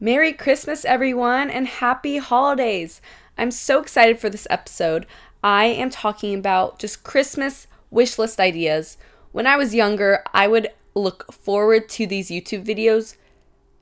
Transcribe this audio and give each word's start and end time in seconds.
Merry 0.00 0.32
Christmas, 0.32 0.84
everyone, 0.84 1.50
and 1.50 1.66
happy 1.66 2.18
holidays! 2.18 3.00
I'm 3.36 3.50
so 3.50 3.80
excited 3.80 4.20
for 4.20 4.30
this 4.30 4.46
episode. 4.48 5.06
I 5.42 5.64
am 5.64 5.90
talking 5.90 6.38
about 6.38 6.78
just 6.78 7.02
Christmas 7.02 7.66
wish 7.90 8.16
list 8.16 8.38
ideas. 8.38 8.96
When 9.32 9.44
I 9.44 9.56
was 9.56 9.74
younger, 9.74 10.22
I 10.32 10.46
would 10.46 10.68
look 10.94 11.32
forward 11.32 11.88
to 11.88 12.06
these 12.06 12.30
YouTube 12.30 12.64
videos 12.64 13.16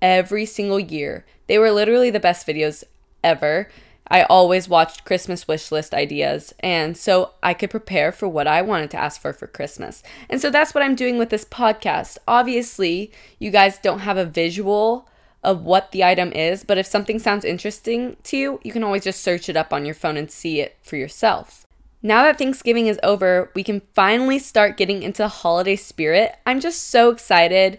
every 0.01 0.47
single 0.47 0.81
year. 0.81 1.27
They 1.49 1.59
were 1.59 1.71
literally 1.71 2.09
the 2.09 2.19
best 2.19 2.47
videos 2.47 2.83
ever. 3.23 3.69
I 4.09 4.23
always 4.23 4.71
watched 4.71 5.05
Christmas 5.05 5.47
wish 5.47 5.71
list 5.71 5.93
ideas, 5.93 6.55
and 6.61 6.97
so 6.97 7.33
I 7.43 7.53
could 7.53 7.69
prepare 7.69 8.11
for 8.11 8.27
what 8.27 8.47
I 8.47 8.63
wanted 8.63 8.91
to 8.93 8.99
ask 8.99 9.21
for 9.21 9.35
for 9.35 9.47
Christmas. 9.47 10.03
And 10.31 10.41
so 10.41 10.49
that's 10.49 10.73
what 10.73 10.83
I'm 10.83 10.95
doing 10.95 11.19
with 11.19 11.29
this 11.29 11.45
podcast. 11.45 12.17
Obviously, 12.27 13.13
you 13.39 13.51
guys 13.51 13.77
don't 13.77 13.99
have 13.99 14.17
a 14.17 14.25
visual 14.25 15.07
of 15.47 15.63
what 15.63 15.93
the 15.93 16.03
item 16.03 16.33
is, 16.33 16.65
but 16.65 16.77
if 16.77 16.87
something 16.87 17.21
sounds 17.21 17.45
interesting 17.45 18.17
to 18.25 18.37
you, 18.37 18.61
you 18.65 18.73
can 18.73 18.83
always 18.83 19.05
just 19.05 19.23
search 19.23 19.49
it 19.49 19.57
up 19.57 19.73
on 19.73 19.87
your 19.87 19.95
phone 19.95 20.17
and 20.17 20.29
see 20.29 20.61
it 20.61 20.77
for 20.83 20.97
yourself. 20.97 21.65
Now 22.03 22.25
that 22.25 22.37
Thanksgiving 22.37 22.89
is 22.89 22.99
over, 23.05 23.53
we 23.55 23.63
can 23.63 23.81
finally 23.95 24.41
start 24.41 24.77
getting 24.77 25.05
into 25.05 25.23
the 25.23 25.29
holiday 25.29 25.77
spirit. 25.77 26.35
I'm 26.45 26.59
just 26.59 26.91
so 26.91 27.11
excited. 27.11 27.79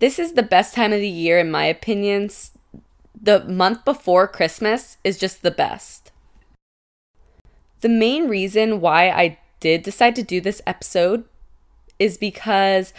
This 0.00 0.18
is 0.18 0.32
the 0.32 0.42
best 0.42 0.74
time 0.74 0.92
of 0.92 0.98
the 0.98 1.08
year, 1.08 1.38
in 1.38 1.50
my 1.50 1.64
opinion. 1.64 2.28
The 3.20 3.44
month 3.44 3.84
before 3.84 4.26
Christmas 4.26 4.96
is 5.04 5.16
just 5.16 5.42
the 5.42 5.50
best. 5.52 6.10
The 7.82 7.88
main 7.88 8.26
reason 8.28 8.80
why 8.80 9.10
I 9.10 9.38
did 9.60 9.84
decide 9.84 10.16
to 10.16 10.24
do 10.24 10.40
this 10.40 10.60
episode 10.66 11.24
is 12.00 12.18
because 12.18 12.92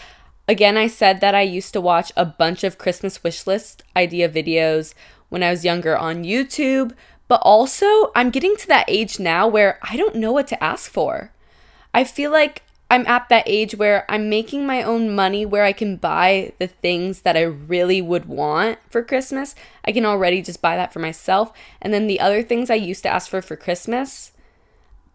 Again, 0.52 0.76
I 0.76 0.88
said 0.88 1.22
that 1.22 1.34
I 1.34 1.44
used 1.44 1.72
to 1.72 1.80
watch 1.80 2.12
a 2.18 2.26
bunch 2.26 2.66
of 2.66 2.78
Christmas 2.78 3.24
wish 3.24 3.48
list 3.48 3.84
idea 3.96 4.28
videos 4.28 4.94
when 5.30 5.44
I 5.44 5.50
was 5.50 5.64
younger 5.64 5.98
on 5.98 6.26
YouTube, 6.26 6.92
but 7.30 7.40
also 7.42 8.12
I'm 8.18 8.32
getting 8.32 8.58
to 8.58 8.68
that 8.68 8.90
age 8.90 9.18
now 9.18 9.48
where 9.48 9.80
I 9.82 9.96
don't 9.96 10.18
know 10.18 10.34
what 10.34 10.48
to 10.48 10.62
ask 10.62 10.92
for. 10.92 11.32
I 11.94 12.04
feel 12.04 12.32
like 12.32 12.64
I'm 12.90 13.08
at 13.08 13.30
that 13.30 13.46
age 13.48 13.76
where 13.76 14.04
I'm 14.10 14.28
making 14.28 14.66
my 14.66 14.84
own 14.84 15.16
money 15.16 15.46
where 15.46 15.64
I 15.64 15.72
can 15.72 15.96
buy 15.96 16.52
the 16.60 16.68
things 16.68 17.22
that 17.22 17.38
I 17.38 17.44
really 17.44 18.02
would 18.02 18.26
want 18.26 18.78
for 18.90 19.02
Christmas. 19.02 19.56
I 19.86 19.94
can 19.94 20.06
already 20.06 20.42
just 20.42 20.62
buy 20.62 20.76
that 20.76 20.92
for 20.92 21.00
myself. 21.00 21.54
And 21.82 21.94
then 21.94 22.08
the 22.08 22.20
other 22.20 22.44
things 22.44 22.70
I 22.70 22.76
used 22.76 23.04
to 23.04 23.10
ask 23.10 23.30
for 23.30 23.42
for 23.42 23.56
Christmas, 23.56 24.31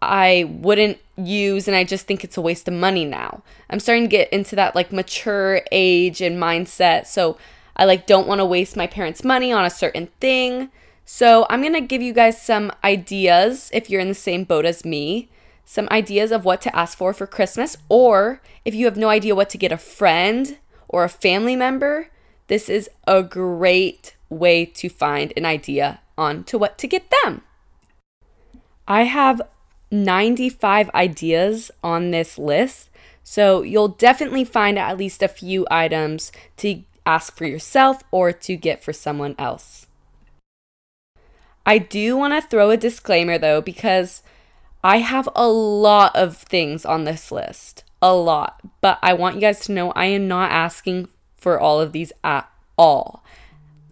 I 0.01 0.45
wouldn't 0.49 0.99
use 1.15 1.67
and 1.67 1.75
I 1.75 1.83
just 1.83 2.05
think 2.05 2.23
it's 2.23 2.37
a 2.37 2.41
waste 2.41 2.67
of 2.67 2.73
money 2.73 3.05
now. 3.05 3.41
I'm 3.69 3.79
starting 3.79 4.03
to 4.03 4.09
get 4.09 4.31
into 4.31 4.55
that 4.55 4.75
like 4.75 4.91
mature 4.91 5.61
age 5.71 6.21
and 6.21 6.41
mindset. 6.41 7.07
So 7.07 7.37
I 7.75 7.85
like 7.85 8.05
don't 8.05 8.27
want 8.27 8.39
to 8.39 8.45
waste 8.45 8.75
my 8.75 8.87
parents' 8.87 9.23
money 9.23 9.51
on 9.51 9.65
a 9.65 9.69
certain 9.69 10.07
thing. 10.19 10.69
So 11.05 11.45
I'm 11.49 11.61
going 11.61 11.73
to 11.73 11.81
give 11.81 12.01
you 12.01 12.13
guys 12.13 12.41
some 12.41 12.71
ideas 12.83 13.71
if 13.73 13.89
you're 13.89 14.01
in 14.01 14.09
the 14.09 14.13
same 14.13 14.43
boat 14.43 14.65
as 14.65 14.85
me, 14.85 15.29
some 15.65 15.87
ideas 15.89 16.31
of 16.31 16.45
what 16.45 16.61
to 16.61 16.75
ask 16.75 16.97
for 16.97 17.13
for 17.13 17.25
Christmas 17.25 17.77
or 17.89 18.41
if 18.65 18.75
you 18.75 18.85
have 18.85 18.97
no 18.97 19.09
idea 19.09 19.35
what 19.35 19.49
to 19.51 19.57
get 19.57 19.71
a 19.71 19.77
friend 19.77 20.57
or 20.87 21.03
a 21.03 21.09
family 21.09 21.55
member, 21.55 22.09
this 22.47 22.69
is 22.69 22.89
a 23.07 23.23
great 23.23 24.15
way 24.29 24.65
to 24.65 24.89
find 24.89 25.33
an 25.35 25.45
idea 25.45 26.01
on 26.17 26.43
to 26.43 26.57
what 26.57 26.77
to 26.77 26.87
get 26.87 27.11
them. 27.23 27.41
I 28.87 29.03
have 29.03 29.41
95 29.91 30.89
ideas 30.93 31.71
on 31.83 32.11
this 32.11 32.37
list. 32.37 32.89
So 33.23 33.61
you'll 33.61 33.89
definitely 33.89 34.43
find 34.43 34.79
at 34.79 34.97
least 34.97 35.21
a 35.21 35.27
few 35.27 35.67
items 35.69 36.31
to 36.57 36.83
ask 37.05 37.35
for 37.35 37.45
yourself 37.45 38.03
or 38.11 38.31
to 38.31 38.55
get 38.55 38.83
for 38.83 38.93
someone 38.93 39.35
else. 39.37 39.87
I 41.65 41.77
do 41.77 42.15
want 42.15 42.33
to 42.33 42.47
throw 42.47 42.69
a 42.69 42.77
disclaimer 42.77 43.37
though, 43.37 43.61
because 43.61 44.23
I 44.83 44.97
have 44.99 45.27
a 45.35 45.47
lot 45.47 46.15
of 46.15 46.37
things 46.37 46.85
on 46.85 47.03
this 47.03 47.31
list. 47.31 47.83
A 48.01 48.13
lot. 48.13 48.61
But 48.79 48.99
I 49.01 49.13
want 49.13 49.35
you 49.35 49.41
guys 49.41 49.59
to 49.61 49.71
know 49.71 49.91
I 49.91 50.05
am 50.05 50.27
not 50.27 50.51
asking 50.51 51.09
for 51.35 51.59
all 51.59 51.81
of 51.81 51.91
these 51.91 52.13
at 52.23 52.49
all 52.77 53.23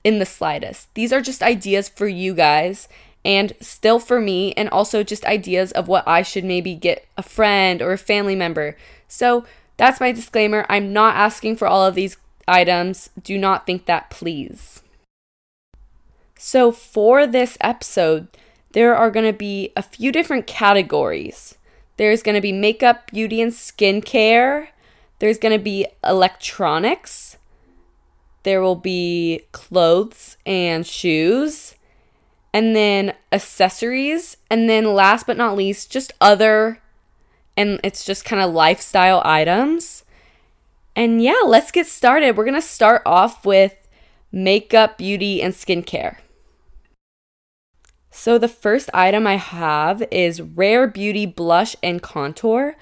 in 0.04 0.20
the 0.20 0.26
slightest. 0.26 0.94
These 0.94 1.12
are 1.12 1.22
just 1.22 1.42
ideas 1.42 1.90
for 1.90 2.08
you 2.08 2.34
guys 2.34 2.88
and 3.26 3.54
still 3.60 3.98
for 3.98 4.22
me, 4.22 4.54
and 4.54 4.70
also 4.70 5.02
just 5.04 5.26
ideas 5.26 5.72
of 5.72 5.88
what 5.88 6.08
I 6.08 6.22
should 6.22 6.46
maybe 6.46 6.76
get 6.76 7.08
a 7.18 7.24
friend 7.24 7.82
or 7.82 7.92
a 7.92 7.98
family 7.98 8.36
member. 8.36 8.78
So 9.08 9.46
that's 9.78 10.00
my 10.00 10.12
disclaimer. 10.12 10.66
I'm 10.70 10.94
not 10.94 11.16
asking 11.16 11.58
for 11.58 11.68
all 11.68 11.84
of 11.84 11.96
these 11.96 12.18
items. 12.48 13.10
Do 13.22 13.38
not 13.38 13.66
think 13.66 13.88
that, 13.88 14.12
please. 14.12 14.84
So, 16.38 16.72
for 16.72 17.26
this 17.26 17.58
episode, 17.62 18.28
there 18.74 18.96
are 18.96 19.10
going 19.10 19.26
to 19.26 19.38
be 19.38 19.72
a 19.76 19.82
few 19.82 20.12
different 20.12 20.46
categories. 20.46 21.58
There's 21.98 22.22
going 22.22 22.36
to 22.36 22.42
be 22.42 22.52
makeup, 22.52 23.10
beauty, 23.10 23.42
and 23.42 23.52
skincare. 23.52 24.68
There's 25.20 25.40
going 25.40 25.58
to 25.58 25.64
be 25.64 25.88
electronics. 26.04 27.38
There 28.44 28.62
will 28.62 28.76
be 28.76 29.42
clothes 29.54 30.38
and 30.46 30.86
shoes 30.86 31.75
and 32.56 32.74
then 32.74 33.14
accessories, 33.34 34.38
and 34.50 34.70
then 34.70 34.94
last 34.94 35.28
but 35.28 35.36
not 35.36 35.58
least, 35.58 35.92
just 35.92 36.14
other, 36.22 36.80
and 37.58 37.82
it's 37.84 38.06
just 38.06 38.24
kind 38.24 38.42
of 38.42 38.54
lifestyle 38.54 39.22
items. 39.26 40.06
And 40.96 41.22
yeah, 41.22 41.42
let's 41.46 41.70
get 41.70 41.86
started. 41.86 42.38
We're 42.38 42.46
gonna 42.46 42.62
start 42.62 43.02
off 43.06 43.46
with 43.46 43.90
makeup, 44.32 44.98
beauty, 44.98 45.42
and 45.42 45.54
skincare. 45.54 46.20
So, 48.10 48.38
the 48.38 48.48
first 48.48 48.90
item 48.94 49.28
I 49.28 49.36
have 49.36 50.02
is 50.10 50.42
Rare 50.42 50.88
Beauty 50.88 51.26
Blush 51.26 51.76
and 51.84 52.02
Contour. 52.02 52.78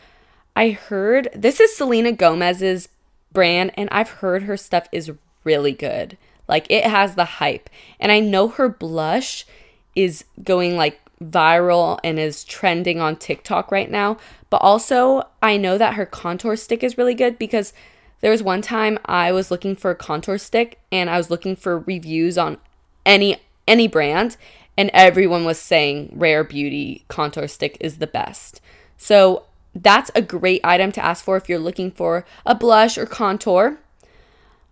I 0.55 0.69
heard 0.69 1.29
this 1.33 1.59
is 1.59 1.75
Selena 1.75 2.11
Gomez's 2.11 2.89
brand, 3.31 3.71
and 3.73 3.89
I've 3.91 4.21
heard 4.21 4.43
her 4.43 4.55
stuff 4.55 4.87
is 4.91 5.11
really 5.43 5.71
good. 5.71 6.19
Like, 6.47 6.67
it 6.69 6.83
has 6.83 7.15
the 7.15 7.25
hype. 7.25 7.71
And 7.99 8.11
I 8.11 8.19
know 8.19 8.49
her 8.49 8.69
blush 8.69 9.47
is 9.95 10.25
going 10.43 10.75
like 10.75 10.99
viral 11.23 11.99
and 12.03 12.19
is 12.19 12.43
trending 12.43 12.99
on 12.99 13.15
TikTok 13.15 13.71
right 13.71 13.89
now. 13.89 14.17
But 14.49 14.57
also, 14.57 15.27
I 15.41 15.57
know 15.57 15.77
that 15.77 15.95
her 15.95 16.05
contour 16.05 16.55
stick 16.55 16.83
is 16.83 16.97
really 16.97 17.13
good 17.13 17.39
because 17.39 17.73
there 18.21 18.31
was 18.31 18.43
one 18.43 18.61
time 18.61 18.99
I 19.05 19.31
was 19.31 19.51
looking 19.51 19.75
for 19.75 19.91
a 19.91 19.95
contour 19.95 20.37
stick 20.37 20.79
and 20.91 21.09
I 21.09 21.17
was 21.17 21.29
looking 21.29 21.55
for 21.55 21.79
reviews 21.79 22.37
on 22.37 22.57
any 23.05 23.37
any 23.67 23.87
brand 23.87 24.37
and 24.77 24.89
everyone 24.93 25.45
was 25.45 25.59
saying 25.59 26.11
Rare 26.13 26.43
Beauty 26.43 27.03
contour 27.07 27.47
stick 27.47 27.77
is 27.79 27.97
the 27.97 28.07
best. 28.07 28.61
So, 28.97 29.43
that's 29.75 30.11
a 30.13 30.21
great 30.21 30.61
item 30.63 30.91
to 30.91 31.03
ask 31.03 31.25
for 31.25 31.35
if 31.35 31.49
you're 31.49 31.59
looking 31.59 31.89
for 31.91 32.25
a 32.45 32.53
blush 32.53 32.97
or 32.97 33.05
contour. 33.05 33.79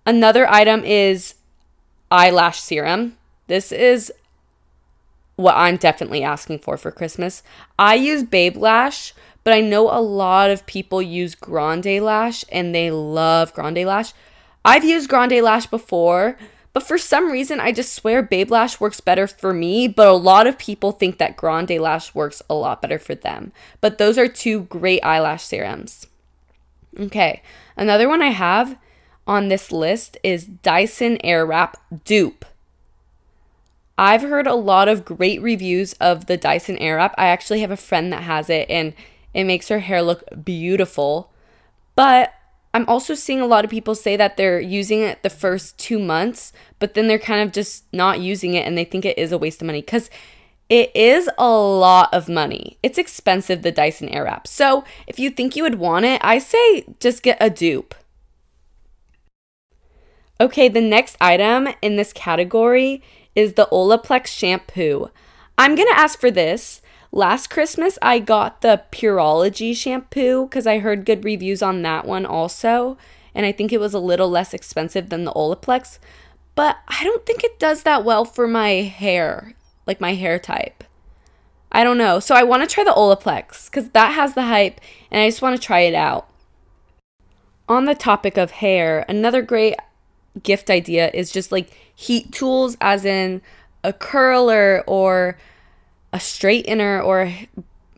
Another 0.06 0.48
item 0.48 0.84
is 0.84 1.36
eyelash 2.12 2.60
serum. 2.60 3.18
This 3.48 3.72
is 3.72 4.14
what 5.42 5.56
I'm 5.56 5.78
definitely 5.78 6.24
asking 6.24 6.60
for 6.60 6.78
for 6.78 6.92
Christmas. 6.92 7.44
I 7.78 7.96
use 7.96 8.24
Babe 8.24 8.58
Lash, 8.58 9.14
but 9.44 9.54
I 9.54 9.62
know 9.62 9.90
a 9.90 10.00
lot 10.00 10.50
of 10.50 10.66
people 10.66 11.02
use 11.02 11.36
Grande 11.36 12.02
Lash 12.02 12.46
and 12.52 12.74
they 12.74 12.92
love 12.92 13.54
Grande 13.54 13.86
Lash. 13.86 14.14
I've 14.64 14.84
used 14.84 15.10
Grande 15.10 15.42
Lash 15.42 15.66
before, 15.66 16.38
but 16.74 16.84
for 16.84 16.98
some 16.98 17.32
reason 17.32 17.60
I 17.60 17.72
just 17.72 17.94
swear 17.94 18.22
Babe 18.22 18.52
Lash 18.52 18.80
works 18.80 19.02
better 19.02 19.28
for 19.28 19.54
me, 19.54 19.88
but 19.88 20.08
a 20.08 20.14
lot 20.14 20.48
of 20.48 20.58
people 20.58 20.92
think 20.92 21.18
that 21.18 21.38
Grande 21.38 21.80
Lash 21.80 22.14
works 22.14 22.42
a 22.50 22.54
lot 22.54 22.82
better 22.82 23.00
for 23.00 23.16
them. 23.16 23.52
But 23.82 23.98
those 23.98 24.18
are 24.18 24.28
two 24.28 24.62
great 24.62 25.04
eyelash 25.04 25.44
serums. 25.44 26.08
Okay, 27.00 27.42
another 27.76 28.08
one 28.08 28.22
I 28.22 28.30
have 28.30 28.78
on 29.26 29.48
this 29.48 29.72
list 29.72 30.18
is 30.24 30.46
Dyson 30.46 31.18
Airwrap 31.24 31.76
Dupe. 32.06 32.46
I've 34.02 34.24
heard 34.24 34.48
a 34.48 34.56
lot 34.56 34.88
of 34.88 35.06
great 35.06 35.44
reviews 35.44 35.94
of 35.94 36.26
the 36.26 36.36
Dyson 36.36 36.76
Airwrap. 36.78 37.14
I 37.20 37.28
actually 37.28 37.60
have 37.62 37.70
a 37.70 37.78
friend 37.78 38.12
that 38.12 38.24
has 38.24 38.50
it 38.50 38.68
and 38.68 38.96
it 39.32 39.44
makes 39.44 39.68
her 39.68 39.78
hair 39.78 40.02
look 40.02 40.24
beautiful. 40.44 41.32
But 41.96 42.34
I'm 42.74 42.90
also 42.90 43.14
seeing 43.14 43.42
a 43.42 43.46
lot 43.46 43.64
of 43.64 43.70
people 43.70 43.94
say 43.94 44.16
that 44.18 44.38
they're 44.38 44.60
using 44.60 45.02
it 45.02 45.22
the 45.22 45.30
first 45.30 45.78
two 45.78 46.00
months, 46.00 46.52
but 46.80 46.96
then 46.96 47.08
they're 47.08 47.20
kind 47.20 47.42
of 47.42 47.54
just 47.54 47.84
not 47.94 48.20
using 48.20 48.56
it 48.56 48.66
and 48.66 48.76
they 48.76 48.86
think 48.86 49.06
it 49.06 49.20
is 49.20 49.32
a 49.32 49.38
waste 49.38 49.62
of 49.62 49.68
money 49.68 49.82
because 49.82 50.10
it 50.68 50.90
is 50.96 51.30
a 51.38 51.52
lot 51.52 52.12
of 52.12 52.28
money. 52.28 52.80
It's 52.82 52.98
expensive, 52.98 53.62
the 53.62 53.72
Dyson 53.72 54.10
Airwrap. 54.10 54.48
So 54.48 54.84
if 55.06 55.20
you 55.20 55.30
think 55.30 55.56
you 55.56 55.62
would 55.62 55.76
want 55.76 56.06
it, 56.06 56.20
I 56.24 56.40
say 56.40 56.86
just 57.00 57.22
get 57.22 57.38
a 57.40 57.52
dupe. 57.52 57.94
Okay, 60.40 60.70
the 60.70 60.82
next 60.82 61.18
item 61.22 61.68
in 61.84 61.98
this 61.98 62.12
category 62.12 63.04
is 63.36 63.54
the 63.54 63.68
Olaplex 63.72 64.28
shampoo. 64.28 65.10
I'm 65.58 65.76
going 65.76 65.88
to 65.88 66.00
ask 66.00 66.20
for 66.20 66.32
this. 66.32 66.82
Last 67.12 67.50
Christmas, 67.50 68.00
I 68.02 68.20
got 68.20 68.62
the 68.62 68.84
Pureology 68.92 69.76
shampoo 69.76 70.46
because 70.46 70.66
I 70.66 70.80
heard 70.80 71.06
good 71.06 71.26
reviews 71.26 71.62
on 71.62 71.82
that 71.82 72.06
one 72.06 72.26
also. 72.26 72.98
And 73.36 73.46
I 73.46 73.52
think 73.52 73.72
it 73.72 73.80
was 73.80 73.94
a 73.94 74.00
little 74.00 74.30
less 74.30 74.54
expensive 74.54 75.10
than 75.10 75.24
the 75.26 75.34
Olaplex. 75.34 76.00
but 76.56 76.78
I 76.88 77.04
don't 77.04 77.26
think 77.26 77.44
it 77.44 77.60
does 77.60 77.84
that 77.84 78.04
well 78.04 78.26
for 78.26 78.48
my 78.48 78.70
hair, 78.82 79.54
like 79.88 80.02
my 80.02 80.14
hair 80.14 80.38
type. 80.40 80.84
I 81.72 81.84
don't 81.84 81.98
know. 81.98 82.20
So 82.20 82.36
I 82.36 82.44
want 82.44 82.68
to 82.68 82.74
try 82.74 82.84
the 82.84 82.92
Olaplex 82.92 83.70
because 83.70 83.90
that 83.90 84.14
has 84.14 84.34
the 84.34 84.44
hype 84.44 84.82
and 85.10 85.22
I 85.22 85.28
just 85.28 85.42
want 85.42 85.60
to 85.60 85.66
try 85.66 85.82
it 85.82 85.96
out. 85.96 86.28
On 87.70 87.86
the 87.86 87.96
topic 87.96 88.38
of 88.38 88.52
hair, 88.52 89.06
another 89.08 89.42
great 89.42 89.76
gift 90.44 90.70
idea 90.70 91.12
is 91.14 91.32
just 91.32 91.52
like 91.52 91.70
heat 91.96 92.32
tools, 92.32 92.78
as 92.82 93.06
in 93.06 93.42
a 93.84 93.94
curler 93.94 94.84
or 94.88 95.38
a 96.14 96.18
straightener 96.18 97.04
or 97.04 97.22
a 97.22 97.50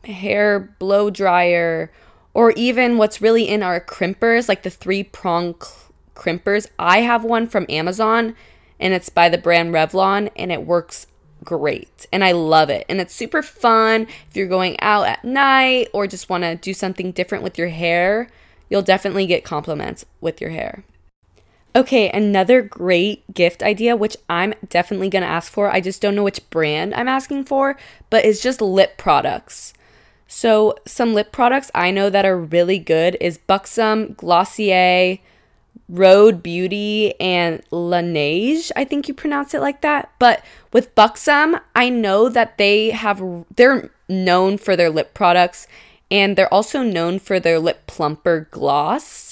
hair 0.06 0.60
blow 0.78 1.10
dryer, 1.10 1.90
or 2.32 2.50
even 2.52 2.98
what's 2.98 3.22
really 3.22 3.48
in 3.48 3.62
our 3.62 3.80
crimpers, 3.80 4.48
like 4.48 4.62
the 4.62 4.70
three 4.70 5.02
prong 5.02 5.54
crimpers. 6.14 6.66
I 6.78 7.00
have 7.00 7.24
one 7.24 7.46
from 7.46 7.66
Amazon 7.68 8.34
and 8.80 8.92
it's 8.94 9.08
by 9.08 9.28
the 9.28 9.38
brand 9.38 9.72
Revlon 9.72 10.30
and 10.36 10.50
it 10.50 10.66
works 10.66 11.06
great 11.42 12.06
and 12.12 12.24
I 12.24 12.32
love 12.32 12.70
it. 12.70 12.86
And 12.88 13.00
it's 13.00 13.14
super 13.14 13.42
fun 13.42 14.06
if 14.28 14.36
you're 14.36 14.48
going 14.48 14.76
out 14.80 15.06
at 15.06 15.24
night 15.24 15.88
or 15.92 16.06
just 16.06 16.28
want 16.28 16.44
to 16.44 16.56
do 16.56 16.74
something 16.74 17.12
different 17.12 17.44
with 17.44 17.58
your 17.58 17.68
hair. 17.68 18.28
You'll 18.68 18.82
definitely 18.82 19.26
get 19.26 19.44
compliments 19.44 20.04
with 20.20 20.40
your 20.40 20.50
hair. 20.50 20.84
Okay, 21.76 22.08
another 22.10 22.62
great 22.62 23.34
gift 23.34 23.62
idea, 23.62 23.96
which 23.96 24.16
I'm 24.30 24.54
definitely 24.68 25.10
gonna 25.10 25.26
ask 25.26 25.50
for. 25.50 25.70
I 25.70 25.80
just 25.80 26.00
don't 26.00 26.14
know 26.14 26.22
which 26.22 26.48
brand 26.50 26.94
I'm 26.94 27.08
asking 27.08 27.44
for, 27.44 27.76
but 28.10 28.24
it's 28.24 28.40
just 28.40 28.60
lip 28.60 28.96
products. 28.96 29.74
So, 30.28 30.76
some 30.86 31.14
lip 31.14 31.32
products 31.32 31.70
I 31.74 31.90
know 31.90 32.10
that 32.10 32.24
are 32.24 32.38
really 32.38 32.78
good 32.78 33.16
is 33.20 33.38
Buxom, 33.38 34.14
Glossier, 34.14 35.18
Rhode 35.88 36.42
Beauty 36.42 37.18
and 37.20 37.62
Laneige. 37.70 38.70
I 38.76 38.84
think 38.84 39.08
you 39.08 39.14
pronounce 39.14 39.52
it 39.52 39.60
like 39.60 39.80
that. 39.82 40.12
But 40.18 40.44
with 40.72 40.94
Buxom, 40.94 41.58
I 41.74 41.88
know 41.90 42.28
that 42.28 42.56
they 42.56 42.90
have 42.90 43.22
they're 43.56 43.90
known 44.08 44.58
for 44.58 44.76
their 44.76 44.90
lip 44.90 45.12
products 45.12 45.66
and 46.10 46.36
they're 46.36 46.52
also 46.52 46.82
known 46.82 47.18
for 47.18 47.40
their 47.40 47.58
lip 47.58 47.86
plumper 47.86 48.48
gloss. 48.50 49.23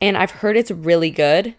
And 0.00 0.16
I've 0.16 0.30
heard 0.30 0.56
it's 0.56 0.70
really 0.70 1.10
good. 1.10 1.54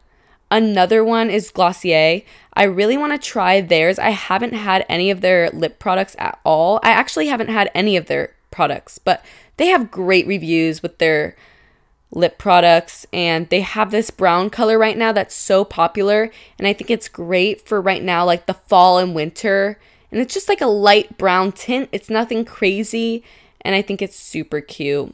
Another 0.52 1.04
one 1.04 1.30
is 1.30 1.52
Glossier. 1.52 2.24
I 2.54 2.64
really 2.64 2.98
want 2.98 3.14
to 3.14 3.20
try 3.28 3.62
theirs. 3.62 4.00
I 4.00 4.10
haven't 4.10 4.54
had 4.54 4.86
any 4.90 5.12
of 5.12 5.22
their 5.22 5.50
lip 5.52 5.80
products 5.80 6.16
at 6.18 6.40
all. 6.44 6.80
I 6.84 6.90
actually 6.90 7.28
haven't 7.28 7.50
had 7.50 7.70
any 7.76 7.96
of 7.96 8.08
their 8.08 8.34
products, 8.50 8.98
but 8.98 9.24
they 9.58 9.68
have 9.68 9.92
great 9.92 10.26
reviews 10.26 10.82
with 10.82 10.98
their 10.98 11.36
lip 12.12 12.38
products 12.40 13.06
and 13.14 13.48
they 13.50 13.62
have 13.62 13.92
this 13.92 14.10
brown 14.10 14.50
color 14.50 14.80
right 14.80 14.98
now 14.98 15.12
that's 15.12 15.36
so 15.36 15.64
popular 15.64 16.32
and 16.58 16.68
I 16.68 16.74
think 16.74 16.90
it's 16.90 17.08
great 17.08 17.68
for 17.68 17.80
right 17.80 18.02
now 18.02 18.26
like 18.26 18.48
the 18.48 18.56
fall 18.56 18.98
and 18.98 19.14
winter 19.14 19.78
and 20.12 20.20
it's 20.20 20.34
just 20.34 20.50
like 20.50 20.62
a 20.62 20.66
light 20.66 21.18
brown 21.18 21.52
tint. 21.52 21.90
It's 21.92 22.10
nothing 22.10 22.46
crazy 22.46 23.24
and 23.62 23.76
I 23.76 23.82
think 23.82 24.02
it's 24.02 24.16
super 24.16 24.60
cute. 24.60 25.14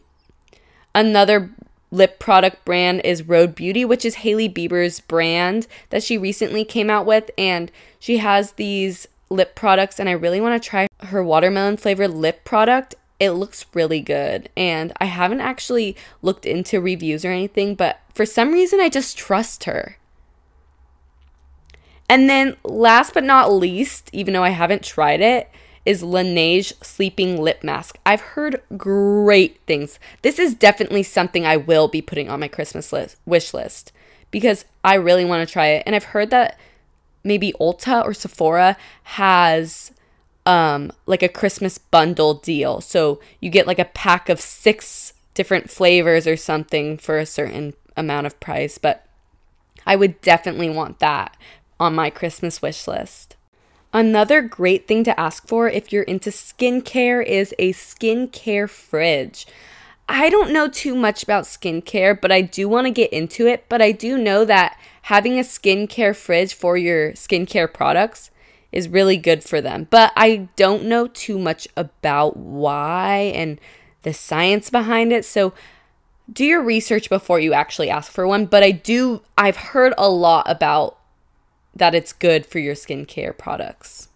Another 0.93 1.49
lip 1.95 2.19
product 2.19 2.65
brand 2.65 3.01
is 3.03 3.23
Rhode 3.23 3.55
Beauty, 3.55 3.85
which 3.85 4.05
is 4.05 4.15
Hailey 4.15 4.49
Bieber's 4.49 4.99
brand 4.99 5.67
that 5.89 6.03
she 6.03 6.17
recently 6.17 6.65
came 6.65 6.89
out 6.89 7.05
with 7.05 7.31
and 7.37 7.71
she 7.99 8.17
has 8.17 8.53
these 8.53 9.07
lip 9.29 9.55
products 9.55 9.99
and 9.99 10.07
I 10.07 10.13
really 10.13 10.41
want 10.41 10.61
to 10.61 10.69
try 10.69 10.87
her 10.99 11.23
watermelon 11.23 11.77
flavored 11.77 12.11
lip 12.11 12.43
product 12.43 12.95
it 13.19 13.31
looks 13.31 13.65
really 13.73 14.01
good. 14.01 14.49
And 14.57 14.93
I 14.99 15.05
haven't 15.05 15.41
actually 15.41 15.95
looked 16.21 16.45
into 16.45 16.81
reviews 16.81 17.23
or 17.23 17.31
anything, 17.31 17.75
but 17.75 18.01
for 18.13 18.25
some 18.25 18.51
reason, 18.51 18.79
I 18.79 18.89
just 18.89 19.17
trust 19.17 19.65
her. 19.65 19.97
And 22.07 22.29
then, 22.29 22.55
last 22.63 23.13
but 23.13 23.23
not 23.23 23.51
least, 23.51 24.09
even 24.13 24.33
though 24.33 24.43
I 24.43 24.49
haven't 24.49 24.83
tried 24.83 25.21
it, 25.21 25.49
is 25.85 26.01
Laneige 26.01 26.73
Sleeping 26.83 27.41
Lip 27.41 27.63
Mask. 27.63 27.97
I've 28.05 28.21
heard 28.21 28.61
great 28.77 29.59
things. 29.67 29.99
This 30.21 30.39
is 30.39 30.55
definitely 30.55 31.03
something 31.03 31.45
I 31.45 31.57
will 31.57 31.87
be 31.87 32.01
putting 32.01 32.29
on 32.29 32.39
my 32.39 32.47
Christmas 32.47 32.91
list, 32.91 33.17
wish 33.25 33.53
list 33.53 33.91
because 34.31 34.65
I 34.83 34.95
really 34.95 35.25
want 35.25 35.47
to 35.47 35.51
try 35.51 35.67
it. 35.67 35.83
And 35.85 35.95
I've 35.95 36.05
heard 36.05 36.29
that 36.31 36.59
maybe 37.23 37.53
Ulta 37.59 38.03
or 38.03 38.13
Sephora 38.13 38.77
has 39.03 39.91
um, 40.45 40.91
like 41.05 41.23
a 41.23 41.29
Christmas 41.29 41.77
bundle 41.77 42.35
deal. 42.35 42.81
So 42.81 43.19
you 43.39 43.49
get 43.49 43.67
like 43.67 43.79
a 43.79 43.85
pack 43.85 44.29
of 44.29 44.41
six 44.41 45.13
different 45.33 45.69
flavors 45.69 46.27
or 46.27 46.37
something 46.37 46.97
for 46.97 47.17
a 47.17 47.25
certain 47.25 47.73
amount 47.95 48.27
of 48.27 48.39
price. 48.39 48.77
But 48.77 49.05
I 49.85 49.95
would 49.95 50.21
definitely 50.21 50.69
want 50.69 50.99
that 50.99 51.37
on 51.79 51.95
my 51.95 52.09
Christmas 52.09 52.61
wish 52.61 52.87
list. 52.87 53.34
Another 53.95 54.41
great 54.41 54.89
thing 54.89 55.05
to 55.05 55.17
ask 55.17 55.47
for 55.47 55.69
if 55.69 55.93
you're 55.93 56.03
into 56.03 56.29
skincare 56.29 57.25
is 57.25 57.55
a 57.57 57.71
skincare 57.71 58.69
fridge. 58.69 59.47
I 60.09 60.29
don't 60.29 60.51
know 60.51 60.67
too 60.67 60.95
much 60.95 61.23
about 61.23 61.45
skincare, 61.45 62.19
but 62.19 62.29
I 62.29 62.41
do 62.41 62.67
want 62.67 62.87
to 62.87 62.91
get 62.91 63.13
into 63.13 63.47
it. 63.47 63.69
But 63.69 63.81
I 63.81 63.93
do 63.93 64.17
know 64.17 64.43
that 64.43 64.77
having 65.03 65.39
a 65.39 65.43
skincare 65.43 66.13
fridge 66.13 66.53
for 66.53 66.75
your 66.75 67.13
skincare 67.13 67.73
products 67.73 68.31
is 68.73 68.89
really 68.89 69.15
good 69.15 69.45
for 69.45 69.61
them. 69.61 69.87
But 69.89 70.11
I 70.17 70.49
don't 70.57 70.83
know 70.83 71.07
too 71.07 71.39
much 71.39 71.65
about 71.77 72.35
why 72.35 73.31
and 73.33 73.61
the 74.01 74.13
science 74.13 74.69
behind 74.69 75.13
it. 75.13 75.23
So 75.23 75.53
do 76.29 76.43
your 76.43 76.61
research 76.61 77.07
before 77.07 77.39
you 77.39 77.53
actually 77.53 77.89
ask 77.89 78.11
for 78.11 78.27
one. 78.27 78.45
But 78.45 78.61
I 78.61 78.71
do, 78.71 79.21
I've 79.37 79.55
heard 79.55 79.93
a 79.97 80.09
lot 80.09 80.51
about 80.51 80.97
that 81.75 81.95
it's 81.95 82.13
good 82.13 82.45
for 82.45 82.59
your 82.59 82.75
skincare 82.75 83.37
products. 83.37 84.09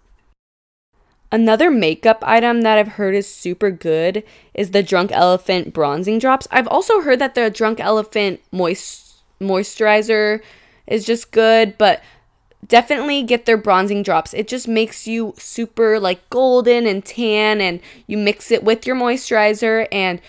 Another 1.31 1.69
makeup 1.69 2.23
item 2.23 2.61
that 2.61 2.79
I've 2.79 2.94
heard 2.94 3.13
is 3.13 3.31
super 3.31 3.69
good 3.69 4.23
is 4.56 4.71
the 4.71 4.81
Drunk 4.81 5.11
Elephant 5.11 5.73
bronzing 5.73 6.17
drops. 6.17 6.47
I've 6.50 6.67
also 6.67 7.01
heard 7.01 7.19
that 7.19 7.35
the 7.35 7.51
Drunk 7.51 7.79
Elephant 7.79 8.41
moist 8.51 9.21
moisturizer 9.39 10.41
is 10.88 11.06
just 11.06 11.31
good, 11.31 11.77
but 11.77 12.01
definitely 12.67 13.21
get 13.23 13.45
their 13.45 13.57
bronzing 13.57 14.01
drops. 14.01 14.33
It 14.33 14.47
just 14.47 14.67
makes 14.67 15.07
you 15.07 15.33
super 15.38 16.00
like 16.00 16.27
golden 16.29 16.88
and 16.88 17.06
tan 17.06 17.61
and 17.61 17.79
you 18.07 18.17
mix 18.17 18.51
it 18.51 18.63
with 18.63 18.88
your 18.88 18.95
moisturizer 18.95 19.88
and 19.91 20.19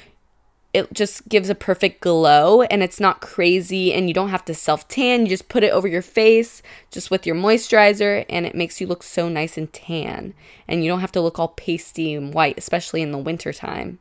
it 0.72 0.92
just 0.92 1.28
gives 1.28 1.50
a 1.50 1.54
perfect 1.54 2.00
glow 2.00 2.62
and 2.62 2.82
it's 2.82 3.00
not 3.00 3.20
crazy 3.20 3.92
and 3.92 4.06
you 4.06 4.14
don't 4.14 4.28
have 4.28 4.44
to 4.44 4.54
self 4.54 4.86
tan. 4.86 5.22
You 5.22 5.28
just 5.28 5.48
put 5.48 5.64
it 5.64 5.72
over 5.72 5.88
your 5.88 6.02
face 6.02 6.62
just 6.90 7.10
with 7.10 7.26
your 7.26 7.34
moisturizer 7.34 8.24
and 8.28 8.46
it 8.46 8.54
makes 8.54 8.80
you 8.80 8.86
look 8.86 9.02
so 9.02 9.28
nice 9.28 9.58
and 9.58 9.72
tan. 9.72 10.32
And 10.68 10.84
you 10.84 10.90
don't 10.90 11.00
have 11.00 11.12
to 11.12 11.20
look 11.20 11.38
all 11.38 11.48
pasty 11.48 12.14
and 12.14 12.32
white, 12.32 12.56
especially 12.56 13.02
in 13.02 13.10
the 13.10 13.18
wintertime. 13.18 13.98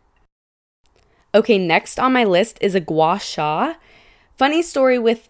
Okay, 1.33 1.57
next 1.57 1.99
on 1.99 2.13
my 2.13 2.23
list 2.23 2.57
is 2.61 2.75
a 2.75 2.79
gua 2.79 3.19
sha. 3.19 3.75
Funny 4.37 4.61
story 4.61 4.99
with 4.99 5.29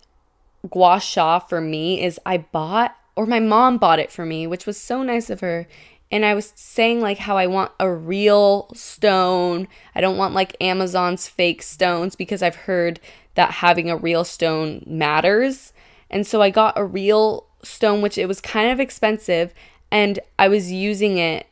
gua 0.69 0.99
sha 0.99 1.39
for 1.39 1.61
me 1.61 2.03
is 2.03 2.19
I 2.25 2.37
bought 2.37 2.95
or 3.15 3.25
my 3.25 3.39
mom 3.39 3.77
bought 3.77 3.99
it 3.99 4.11
for 4.11 4.25
me, 4.25 4.45
which 4.45 4.65
was 4.65 4.77
so 4.77 5.03
nice 5.03 5.29
of 5.29 5.39
her. 5.39 5.67
And 6.11 6.25
I 6.25 6.33
was 6.33 6.53
saying 6.55 7.01
like 7.01 7.19
how 7.19 7.37
I 7.37 7.47
want 7.47 7.71
a 7.79 7.91
real 7.91 8.69
stone. 8.73 9.67
I 9.93 10.01
don't 10.01 10.17
want 10.17 10.33
like 10.33 10.55
Amazon's 10.59 11.27
fake 11.27 11.61
stones 11.61 12.15
because 12.15 12.41
I've 12.41 12.55
heard 12.55 12.99
that 13.35 13.51
having 13.51 13.89
a 13.89 13.97
real 13.97 14.23
stone 14.23 14.83
matters. 14.87 15.71
And 16.09 16.25
so 16.25 16.41
I 16.41 16.49
got 16.49 16.77
a 16.77 16.83
real 16.83 17.45
stone 17.61 18.01
which 18.01 18.17
it 18.17 18.27
was 18.27 18.41
kind 18.41 18.71
of 18.71 18.79
expensive 18.79 19.53
and 19.91 20.19
I 20.37 20.47
was 20.47 20.71
using 20.71 21.17
it 21.17 21.45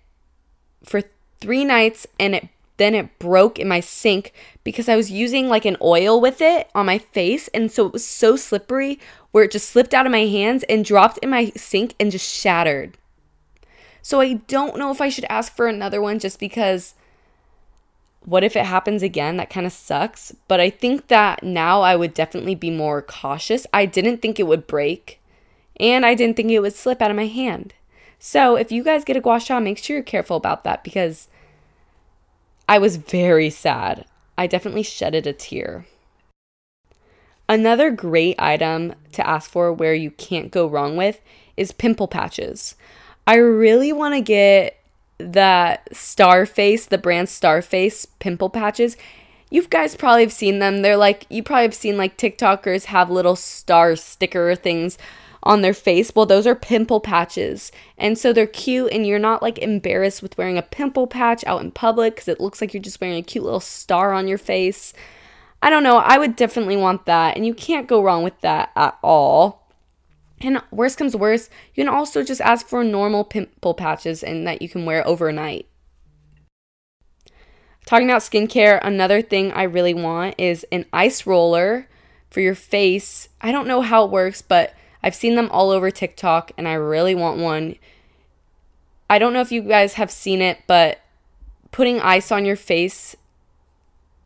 for 0.83 1.03
3 1.41 1.65
nights 1.65 2.07
and 2.19 2.35
it 2.35 2.49
then 2.77 2.93
it 2.93 3.17
broke 3.19 3.57
in 3.59 3.67
my 3.67 3.79
sink 3.79 4.33
because 4.63 4.87
I 4.87 4.95
was 4.95 5.11
using 5.11 5.49
like 5.49 5.65
an 5.65 5.77
oil 5.81 6.21
with 6.21 6.41
it 6.41 6.69
on 6.75 6.85
my 6.85 6.99
face. 6.99 7.47
And 7.49 7.71
so 7.71 7.87
it 7.87 7.93
was 7.93 8.05
so 8.05 8.35
slippery 8.35 8.99
where 9.31 9.43
it 9.43 9.51
just 9.51 9.69
slipped 9.69 9.95
out 9.95 10.05
of 10.05 10.11
my 10.11 10.27
hands 10.27 10.63
and 10.69 10.85
dropped 10.85 11.17
in 11.19 11.31
my 11.31 11.51
sink 11.55 11.95
and 11.99 12.11
just 12.11 12.31
shattered. 12.31 12.95
So 14.07 14.21
I 14.21 14.35
don't 14.47 14.77
know 14.77 14.89
if 14.89 15.01
I 15.01 15.09
should 15.09 15.25
ask 15.25 15.53
for 15.53 15.67
another 15.67 16.01
one 16.01 16.17
just 16.17 16.39
because 16.39 16.93
what 18.23 18.41
if 18.41 18.55
it 18.55 18.65
happens 18.65 19.03
again? 19.03 19.35
That 19.35 19.49
kind 19.49 19.65
of 19.65 19.73
sucks. 19.73 20.33
But 20.47 20.61
I 20.61 20.69
think 20.69 21.09
that 21.09 21.43
now 21.43 21.81
I 21.81 21.97
would 21.97 22.13
definitely 22.13 22.55
be 22.55 22.71
more 22.71 23.01
cautious. 23.01 23.67
I 23.73 23.85
didn't 23.85 24.21
think 24.21 24.39
it 24.39 24.47
would 24.47 24.65
break 24.65 25.19
and 25.77 26.05
I 26.05 26.15
didn't 26.15 26.37
think 26.37 26.49
it 26.51 26.61
would 26.61 26.73
slip 26.73 27.01
out 27.01 27.11
of 27.11 27.17
my 27.17 27.25
hand. 27.25 27.73
So 28.17 28.55
if 28.55 28.71
you 28.71 28.81
guys 28.81 29.03
get 29.03 29.17
a 29.17 29.19
gua 29.19 29.41
sha, 29.41 29.59
make 29.59 29.77
sure 29.77 29.97
you're 29.97 30.03
careful 30.03 30.37
about 30.37 30.63
that 30.63 30.85
because 30.85 31.27
I 32.65 32.77
was 32.77 32.95
very 32.95 33.49
sad. 33.49 34.05
I 34.37 34.47
definitely 34.47 34.83
shedded 34.83 35.27
a 35.27 35.33
tear. 35.33 35.85
Another 37.49 37.91
great 37.91 38.39
item 38.39 38.95
to 39.11 39.27
ask 39.27 39.51
for 39.51 39.73
where 39.73 39.93
you 39.93 40.11
can't 40.11 40.49
go 40.49 40.65
wrong 40.65 40.95
with 40.95 41.21
is 41.57 41.73
pimple 41.73 42.07
patches. 42.07 42.75
I 43.27 43.35
really 43.35 43.91
want 43.91 44.15
to 44.15 44.21
get 44.21 44.79
that 45.17 45.91
Starface, 45.91 46.87
the 46.87 46.97
brand 46.97 47.27
Starface 47.27 48.07
pimple 48.19 48.49
patches. 48.49 48.95
You 49.49 49.63
guys 49.67 49.95
probably 49.95 50.23
have 50.23 50.31
seen 50.31 50.59
them. 50.59 50.81
They're 50.81 50.97
like, 50.97 51.25
you 51.29 51.43
probably 51.43 51.63
have 51.63 51.73
seen 51.73 51.97
like 51.97 52.17
TikTokers 52.17 52.85
have 52.85 53.09
little 53.09 53.35
star 53.35 53.97
sticker 53.97 54.55
things 54.55 54.97
on 55.43 55.61
their 55.61 55.73
face. 55.73 56.11
Well, 56.15 56.25
those 56.25 56.47
are 56.47 56.55
pimple 56.55 57.01
patches. 57.01 57.71
And 57.97 58.17
so 58.17 58.31
they're 58.31 58.47
cute, 58.47 58.93
and 58.93 59.05
you're 59.05 59.19
not 59.19 59.41
like 59.41 59.57
embarrassed 59.59 60.21
with 60.21 60.37
wearing 60.37 60.57
a 60.57 60.61
pimple 60.61 61.07
patch 61.07 61.43
out 61.45 61.61
in 61.61 61.71
public 61.71 62.15
because 62.15 62.29
it 62.29 62.39
looks 62.39 62.61
like 62.61 62.73
you're 62.73 62.83
just 62.83 63.01
wearing 63.01 63.17
a 63.17 63.23
cute 63.23 63.43
little 63.43 63.59
star 63.59 64.13
on 64.13 64.27
your 64.27 64.37
face. 64.37 64.93
I 65.61 65.69
don't 65.69 65.83
know. 65.83 65.97
I 65.97 66.17
would 66.17 66.37
definitely 66.37 66.77
want 66.77 67.05
that. 67.05 67.35
And 67.35 67.45
you 67.45 67.53
can't 67.53 67.87
go 67.87 68.01
wrong 68.01 68.23
with 68.23 68.39
that 68.41 68.71
at 68.75 68.97
all. 69.03 69.66
And 70.41 70.61
worst 70.71 70.97
comes 70.97 71.15
worst, 71.15 71.49
you 71.73 71.83
can 71.83 71.93
also 71.93 72.23
just 72.23 72.41
ask 72.41 72.67
for 72.67 72.83
normal 72.83 73.23
pimple 73.23 73.73
patches 73.73 74.23
and 74.23 74.45
that 74.45 74.61
you 74.61 74.69
can 74.69 74.85
wear 74.85 75.05
overnight. 75.07 75.67
Talking 77.85 78.09
about 78.09 78.21
skincare, 78.21 78.79
another 78.83 79.21
thing 79.21 79.51
I 79.53 79.63
really 79.63 79.93
want 79.93 80.35
is 80.37 80.65
an 80.71 80.85
ice 80.91 81.25
roller 81.25 81.87
for 82.29 82.41
your 82.41 82.53
face. 82.53 83.29
I 83.41 83.51
don't 83.51 83.67
know 83.67 83.81
how 83.81 84.03
it 84.03 84.11
works, 84.11 84.41
but 84.41 84.75
I've 85.01 85.15
seen 85.15 85.35
them 85.35 85.49
all 85.51 85.71
over 85.71 85.89
TikTok 85.89 86.51
and 86.57 86.67
I 86.67 86.73
really 86.73 87.15
want 87.15 87.39
one. 87.39 87.75
I 89.09 89.19
don't 89.19 89.33
know 89.33 89.41
if 89.41 89.53
you 89.53 89.61
guys 89.61 89.93
have 89.93 90.11
seen 90.11 90.41
it, 90.41 90.59
but 90.67 90.99
putting 91.71 92.01
ice 92.01 92.31
on 92.31 92.45
your 92.45 92.57
face 92.57 93.15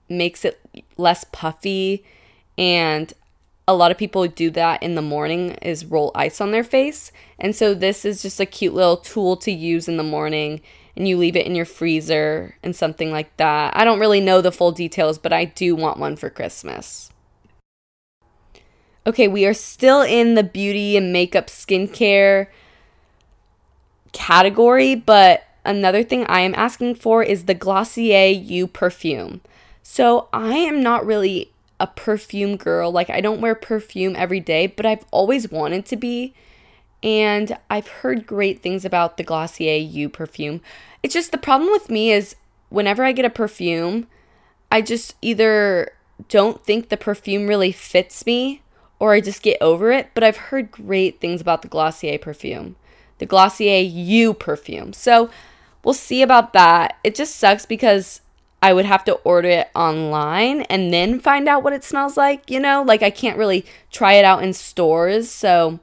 makes 0.09 0.43
it 0.43 0.59
less 0.97 1.23
puffy 1.31 2.03
and 2.57 3.13
a 3.71 3.73
lot 3.73 3.91
of 3.91 3.97
people 3.97 4.27
do 4.27 4.49
that 4.51 4.83
in 4.83 4.95
the 4.95 5.01
morning 5.01 5.51
is 5.61 5.85
roll 5.85 6.11
ice 6.13 6.41
on 6.41 6.51
their 6.51 6.63
face. 6.63 7.11
And 7.39 7.55
so 7.55 7.73
this 7.73 8.05
is 8.05 8.21
just 8.21 8.39
a 8.39 8.45
cute 8.45 8.73
little 8.73 8.97
tool 8.97 9.37
to 9.37 9.51
use 9.51 9.87
in 9.87 9.97
the 9.97 10.03
morning 10.03 10.61
and 10.95 11.07
you 11.07 11.17
leave 11.17 11.35
it 11.35 11.45
in 11.45 11.55
your 11.55 11.65
freezer 11.65 12.55
and 12.61 12.75
something 12.75 13.11
like 13.11 13.35
that. 13.37 13.75
I 13.75 13.83
don't 13.83 13.99
really 13.99 14.19
know 14.19 14.41
the 14.41 14.51
full 14.51 14.71
details, 14.71 15.17
but 15.17 15.33
I 15.33 15.45
do 15.45 15.75
want 15.75 15.99
one 15.99 16.15
for 16.15 16.29
Christmas. 16.29 17.09
Okay, 19.07 19.27
we 19.27 19.45
are 19.45 19.53
still 19.53 20.01
in 20.01 20.35
the 20.35 20.43
beauty 20.43 20.95
and 20.95 21.11
makeup 21.11 21.47
skincare 21.47 22.47
category, 24.11 24.93
but 24.93 25.43
another 25.65 26.03
thing 26.03 26.25
I 26.27 26.41
am 26.41 26.53
asking 26.55 26.95
for 26.95 27.23
is 27.23 27.45
the 27.45 27.55
Glossier 27.55 28.27
You 28.27 28.67
perfume. 28.67 29.41
So 29.81 30.27
I 30.31 30.57
am 30.57 30.83
not 30.83 31.05
really 31.05 31.50
a 31.81 31.87
perfume 31.87 32.57
girl. 32.57 32.91
Like, 32.91 33.09
I 33.09 33.19
don't 33.19 33.41
wear 33.41 33.55
perfume 33.55 34.15
every 34.15 34.39
day, 34.39 34.67
but 34.67 34.85
I've 34.85 35.03
always 35.09 35.51
wanted 35.51 35.85
to 35.87 35.97
be. 35.97 36.33
And 37.01 37.57
I've 37.69 37.87
heard 37.87 38.27
great 38.27 38.61
things 38.61 38.85
about 38.85 39.17
the 39.17 39.23
Glossier 39.23 39.75
You 39.77 40.07
perfume. 40.07 40.61
It's 41.01 41.15
just 41.15 41.31
the 41.31 41.39
problem 41.39 41.71
with 41.71 41.89
me 41.89 42.11
is 42.11 42.35
whenever 42.69 43.03
I 43.03 43.11
get 43.11 43.25
a 43.25 43.29
perfume, 43.31 44.07
I 44.71 44.81
just 44.81 45.15
either 45.21 45.93
don't 46.29 46.63
think 46.63 46.89
the 46.89 46.97
perfume 46.97 47.47
really 47.47 47.71
fits 47.71 48.23
me 48.27 48.61
or 48.99 49.13
I 49.13 49.21
just 49.21 49.41
get 49.41 49.57
over 49.59 49.91
it. 49.91 50.11
But 50.13 50.23
I've 50.23 50.37
heard 50.37 50.69
great 50.69 51.19
things 51.19 51.41
about 51.41 51.63
the 51.63 51.67
Glossier 51.67 52.19
perfume, 52.19 52.75
the 53.17 53.25
Glossier 53.25 53.81
You 53.81 54.35
perfume. 54.35 54.93
So 54.93 55.31
we'll 55.83 55.95
see 55.95 56.21
about 56.21 56.53
that. 56.53 56.99
It 57.03 57.15
just 57.15 57.35
sucks 57.35 57.65
because 57.65 58.21
I 58.61 58.73
would 58.73 58.85
have 58.85 59.03
to 59.05 59.13
order 59.23 59.49
it 59.49 59.69
online 59.73 60.61
and 60.63 60.93
then 60.93 61.19
find 61.19 61.47
out 61.47 61.63
what 61.63 61.73
it 61.73 61.83
smells 61.83 62.15
like, 62.15 62.49
you 62.49 62.59
know? 62.59 62.83
Like 62.83 63.01
I 63.01 63.09
can't 63.09 63.37
really 63.37 63.65
try 63.91 64.13
it 64.13 64.25
out 64.25 64.43
in 64.43 64.53
stores. 64.53 65.29
So 65.29 65.79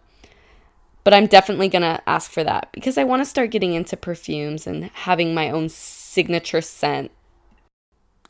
but 1.09 1.15
I'm 1.15 1.27
definitely 1.27 1.69
going 1.69 1.81
to 1.81 2.03
ask 2.07 2.31
for 2.31 2.45
that 2.45 2.69
because 2.71 2.99
I 2.99 3.05
want 3.05 3.21
to 3.23 3.25
start 3.25 3.51
getting 3.51 3.73
into 3.73 3.97
perfumes 3.97 4.67
and 4.67 4.91
having 4.93 5.33
my 5.33 5.51
own 5.51 5.71
signature 5.71 6.61
scent. 6.61 7.11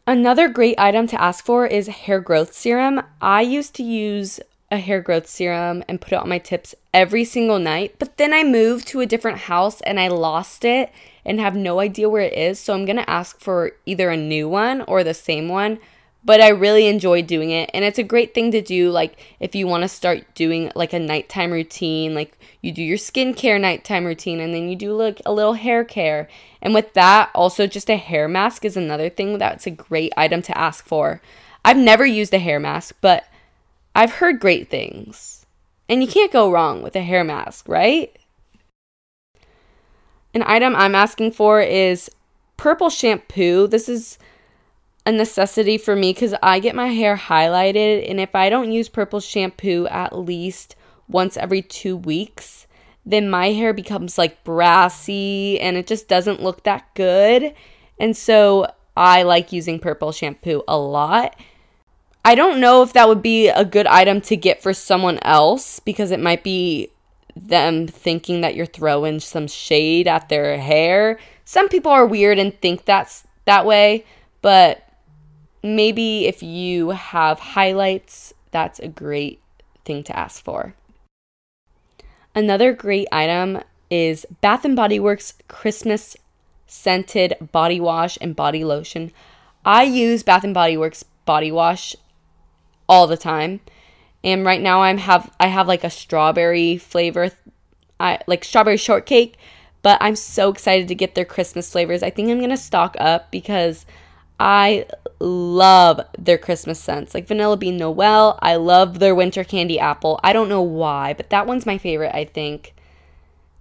Another 0.07 0.49
great 0.49 0.79
item 0.79 1.09
to 1.09 1.21
ask 1.21 1.45
for 1.45 1.67
is 1.67 1.89
hair 1.89 2.21
growth 2.21 2.55
serum. 2.55 3.03
I 3.21 3.41
used 3.41 3.75
to 3.75 3.83
use 3.83 4.39
a 4.71 4.79
hair 4.79 5.01
growth 5.01 5.27
serum 5.27 5.83
and 5.89 6.01
put 6.01 6.13
it 6.13 6.21
on 6.21 6.29
my 6.29 6.39
tips 6.39 6.77
every 6.95 7.25
single 7.25 7.59
night. 7.59 7.97
But 7.99 8.17
then 8.17 8.33
I 8.33 8.45
moved 8.45 8.87
to 8.89 9.01
a 9.01 9.07
different 9.07 9.39
house 9.39 9.81
and 9.81 9.99
I 9.99 10.07
lost 10.07 10.65
it 10.65 10.93
and 11.29 11.39
have 11.39 11.55
no 11.55 11.79
idea 11.79 12.09
where 12.09 12.23
it 12.23 12.33
is. 12.33 12.59
So 12.59 12.73
I'm 12.73 12.87
going 12.87 12.97
to 12.97 13.09
ask 13.09 13.39
for 13.39 13.73
either 13.85 14.11
a 14.11 14.17
new 14.17 14.49
one 14.49 14.81
or 14.83 15.05
the 15.05 15.13
same 15.13 15.49
one. 15.49 15.79
But 16.25 16.41
I 16.41 16.49
really 16.49 16.89
enjoy 16.89 17.23
doing 17.23 17.51
it. 17.51 17.71
And 17.73 17.85
it's 17.85 17.99
a 17.99 18.03
great 18.03 18.35
thing 18.35 18.51
to 18.51 18.61
do, 18.61 18.91
like 18.91 19.17
if 19.39 19.55
you 19.55 19.67
want 19.67 19.83
to 19.83 19.89
start 19.89 20.35
doing 20.35 20.73
like 20.75 20.93
a 20.93 20.99
nighttime 20.99 21.53
routine, 21.53 22.15
like 22.15 22.37
you 22.61 22.73
do 22.73 22.83
your 22.83 22.99
skincare 22.99 23.61
nighttime 23.61 24.05
routine 24.05 24.41
and 24.41 24.53
then 24.53 24.69
you 24.69 24.75
do 24.75 24.95
like 24.95 25.23
a 25.25 25.33
little 25.33 25.53
hair 25.53 25.85
care. 25.85 26.29
And 26.61 26.75
with 26.75 26.93
that, 26.95 27.31
also 27.35 27.67
just 27.67 27.89
a 27.89 27.97
hair 27.97 28.27
mask 28.27 28.65
is 28.65 28.77
another 28.77 29.09
thing 29.09 29.39
that's 29.39 29.67
a 29.67 29.71
great 29.71 30.13
item 30.17 30.43
to 30.43 30.59
ask 30.59 30.85
for. 30.87 31.23
I've 31.65 31.77
never 31.77 32.05
used 32.05 32.35
a 32.35 32.39
hair 32.39 32.59
mask, 32.59 32.97
but 33.01 33.25
I've 33.95 34.15
heard 34.15 34.41
great 34.41 34.69
things. 34.71 35.47
And 35.89 36.03
you 36.03 36.09
can't 36.09 36.33
go 36.33 36.51
wrong 36.51 36.83
with 36.83 36.97
a 36.97 37.03
hair 37.03 37.23
mask, 37.23 37.69
right? 37.69 38.19
An 40.35 40.43
item 40.47 40.77
I'm 40.77 40.95
asking 40.95 41.33
for 41.33 41.61
is 41.61 42.11
purple 42.57 42.91
shampoo. 42.91 43.67
This 43.67 43.89
is 43.89 44.19
a 45.07 45.13
necessity 45.13 45.79
for 45.79 45.97
me 45.97 46.13
because 46.13 46.35
I 46.43 46.59
get 46.59 46.75
my 46.75 46.89
hair 46.89 47.17
highlighted, 47.17 48.09
and 48.11 48.21
if 48.21 48.35
I 48.35 48.51
don't 48.51 48.73
use 48.73 48.89
purple 48.89 49.21
shampoo 49.21 49.87
at 49.87 50.17
least 50.17 50.77
once 51.09 51.37
every 51.37 51.63
two 51.63 51.97
weeks, 51.97 52.67
then 53.07 53.31
my 53.31 53.53
hair 53.53 53.73
becomes 53.73 54.19
like 54.19 54.45
brassy 54.45 55.59
and 55.61 55.79
it 55.79 55.87
just 55.87 56.09
doesn't 56.09 56.43
look 56.43 56.65
that 56.65 56.95
good. 56.95 57.55
And 57.99 58.15
so 58.15 58.71
I 58.95 59.23
like 59.23 59.51
using 59.51 59.79
purple 59.79 60.13
shampoo 60.13 60.63
a 60.69 60.77
lot. 60.77 61.35
I 62.23 62.35
don't 62.35 62.61
know 62.61 62.83
if 62.83 62.93
that 62.93 63.09
would 63.09 63.23
be 63.23 63.49
a 63.49 63.65
good 63.65 63.87
item 63.87 64.21
to 64.23 64.37
get 64.37 64.63
for 64.63 64.75
someone 64.75 65.19
else 65.23 65.81
because 65.81 66.11
it 66.11 66.21
might 66.21 66.45
be 66.45 66.91
them 67.47 67.87
thinking 67.87 68.41
that 68.41 68.55
you're 68.55 68.67
throwing 68.67 69.21
some 69.21 69.47
shade 69.47 70.09
at 70.09 70.29
their 70.29 70.59
hair. 70.59 71.19
Some 71.45 71.69
people 71.69 71.93
are 71.93 72.07
weird 72.07 72.39
and 72.39 72.59
think 72.61 72.85
that's 72.85 73.27
that 73.45 73.65
way, 73.65 74.05
but 74.43 74.89
maybe 75.63 76.27
if 76.27 76.43
you 76.43 76.91
have 76.91 77.39
highlights, 77.39 78.35
that's 78.51 78.79
a 78.79 78.89
great 78.89 79.41
thing 79.85 80.03
to 80.05 80.19
ask 80.19 80.43
for. 80.43 80.75
Another 82.35 82.73
great 82.73 83.09
item 83.11 83.63
is 83.91 84.27
Bath 84.41 84.65
and 84.65 84.77
Body 84.77 85.01
Works 85.01 85.35
Christmas 85.49 86.17
scented 86.67 87.35
body 87.53 87.81
wash 87.81 88.19
and 88.21 88.37
body 88.37 88.65
lotion. 88.65 89.11
I 89.65 89.85
use 89.85 90.23
Bath 90.23 90.45
and 90.45 90.55
Body 90.55 90.77
Works 90.77 91.05
body 91.25 91.51
wash 91.51 91.97
all 92.89 93.07
the 93.07 93.17
time. 93.17 93.61
And 94.25 94.45
right 94.45 94.61
now 94.61 94.83
I'm 94.83 94.99
have 94.99 95.31
I 95.39 95.47
have 95.47 95.69
like 95.69 95.85
a 95.85 95.91
strawberry 95.91 96.77
flavor 96.77 97.31
I 98.01 98.21
like 98.27 98.45
strawberry 98.45 98.77
shortcake, 98.77 99.37
but 99.83 99.99
I'm 100.01 100.17
so 100.17 100.51
excited 100.51 100.89
to 100.89 100.95
get 100.95 101.15
their 101.15 101.25
Christmas 101.25 101.71
flavors. 101.71 102.03
I 102.03 102.11
think 102.11 102.31
I'm 102.31 102.39
going 102.39 102.51
to 102.51 102.57
stock 102.57 102.97
up 102.99 103.31
because 103.31 103.87
I 104.39 104.87
love 105.19 106.01
their 106.17 106.39
Christmas 106.39 106.79
scents. 106.79 107.15
Like 107.15 107.27
Vanilla 107.27 107.57
Bean 107.57 107.77
Noel, 107.77 108.39
I 108.41 108.57
love 108.57 108.99
their 108.99 109.15
Winter 109.15 109.45
Candy 109.45 109.79
Apple. 109.79 110.21
I 110.23 110.33
don't 110.33 110.49
know 110.49 110.63
why, 110.63 111.15
but 111.15 111.31
that 111.31 111.47
one's 111.47 111.67
my 111.67 111.79
favorite, 111.79 112.15
I 112.15 112.25
think. 112.25 112.75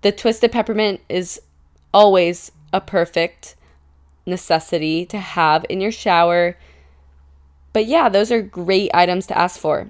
The 0.01 0.11
Twisted 0.11 0.51
Peppermint 0.51 1.01
is 1.09 1.41
always 1.93 2.51
a 2.71 2.79
perfect 2.79 3.55
necessity 4.25 5.05
to 5.07 5.17
have 5.17 5.65
in 5.69 5.81
your 5.81 5.91
shower. 5.91 6.57
But 7.73 7.87
yeah, 7.87 8.07
those 8.09 8.31
are 8.31 8.41
great 8.41 8.91
items 8.93 9.25
to 9.27 9.37
ask 9.37 9.59
for. 9.59 9.89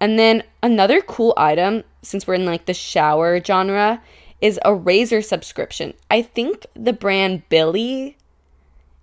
And 0.00 0.18
then 0.18 0.44
another 0.62 1.00
cool 1.00 1.34
item, 1.36 1.84
since 2.02 2.26
we're 2.26 2.34
in 2.34 2.46
like 2.46 2.66
the 2.66 2.74
shower 2.74 3.42
genre, 3.42 4.02
is 4.40 4.60
a 4.64 4.74
razor 4.74 5.20
subscription. 5.22 5.94
I 6.10 6.22
think 6.22 6.66
the 6.74 6.92
brand 6.92 7.48
Billie 7.48 8.16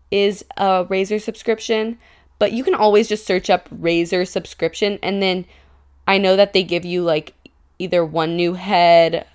is 0.10 0.46
a 0.56 0.86
razor 0.88 1.20
subscription, 1.20 1.98
but 2.40 2.54
you 2.54 2.64
can 2.64 2.76
always 2.76 3.10
just 3.10 3.26
search 3.26 3.50
up 3.50 3.68
razor 3.72 4.24
subscription 4.24 5.00
and 5.04 5.22
then 5.22 5.46
I 6.08 6.18
know 6.18 6.36
that 6.36 6.54
they 6.54 6.64
give 6.64 6.86
you 6.86 7.04
like 7.04 7.34
either 7.80 8.06
one 8.06 8.36
new 8.36 8.54
head 8.54 9.26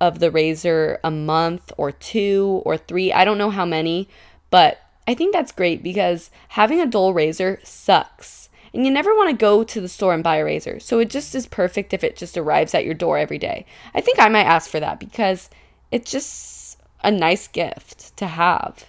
of 0.00 0.18
the 0.18 0.30
razor 0.30 0.98
a 1.02 1.10
month 1.10 1.72
or 1.76 1.92
two 1.92 2.62
or 2.64 2.76
three. 2.76 3.12
I 3.12 3.24
don't 3.24 3.38
know 3.38 3.50
how 3.50 3.64
many, 3.64 4.08
but 4.50 4.80
I 5.06 5.14
think 5.14 5.32
that's 5.32 5.52
great 5.52 5.82
because 5.82 6.30
having 6.48 6.80
a 6.80 6.86
dull 6.86 7.14
razor 7.14 7.60
sucks. 7.62 8.47
And 8.78 8.86
you 8.86 8.92
never 8.92 9.12
want 9.12 9.28
to 9.28 9.36
go 9.36 9.64
to 9.64 9.80
the 9.80 9.88
store 9.88 10.14
and 10.14 10.22
buy 10.22 10.36
a 10.36 10.44
razor. 10.44 10.78
So 10.78 11.00
it 11.00 11.10
just 11.10 11.34
is 11.34 11.48
perfect 11.48 11.92
if 11.92 12.04
it 12.04 12.16
just 12.16 12.38
arrives 12.38 12.76
at 12.76 12.84
your 12.84 12.94
door 12.94 13.18
every 13.18 13.36
day. 13.36 13.66
I 13.92 14.00
think 14.00 14.20
I 14.20 14.28
might 14.28 14.44
ask 14.44 14.70
for 14.70 14.78
that 14.78 15.00
because 15.00 15.50
it's 15.90 16.12
just 16.12 16.78
a 17.02 17.10
nice 17.10 17.48
gift 17.48 18.16
to 18.18 18.28
have. 18.28 18.86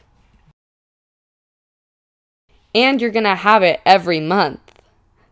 And 2.76 3.02
you're 3.02 3.10
going 3.10 3.24
to 3.24 3.34
have 3.34 3.64
it 3.64 3.82
every 3.84 4.20
month. 4.20 4.80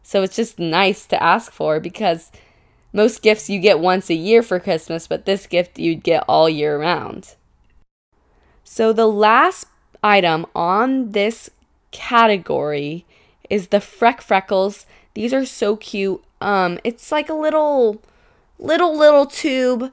So 0.02 0.24
it's 0.24 0.36
just 0.36 0.58
nice 0.58 1.06
to 1.06 1.22
ask 1.22 1.52
for 1.52 1.80
because 1.80 2.32
most 2.92 3.22
gifts 3.22 3.52
you 3.52 3.60
get 3.60 3.80
once 3.80 4.10
a 4.10 4.16
year 4.16 4.42
for 4.42 4.60
Christmas, 4.60 5.06
but 5.06 5.26
this 5.26 5.46
gift 5.46 5.78
you'd 5.78 6.02
get 6.02 6.26
all 6.28 6.50
year 6.50 6.80
round. 6.80 7.36
So 8.64 8.92
the 8.92 9.06
last 9.06 9.68
item 10.02 10.48
on 10.56 11.12
this 11.12 11.52
category 11.92 13.06
is 13.50 13.68
the 13.68 13.78
Freck 13.78 14.22
Freckles. 14.22 14.86
These 15.14 15.34
are 15.34 15.46
so 15.46 15.76
cute. 15.76 16.24
Um, 16.42 16.80
it's 16.84 17.12
like 17.12 17.30
a 17.30 17.34
little 17.34 18.02
little, 18.60 18.98
little 18.98 19.26
tube 19.26 19.92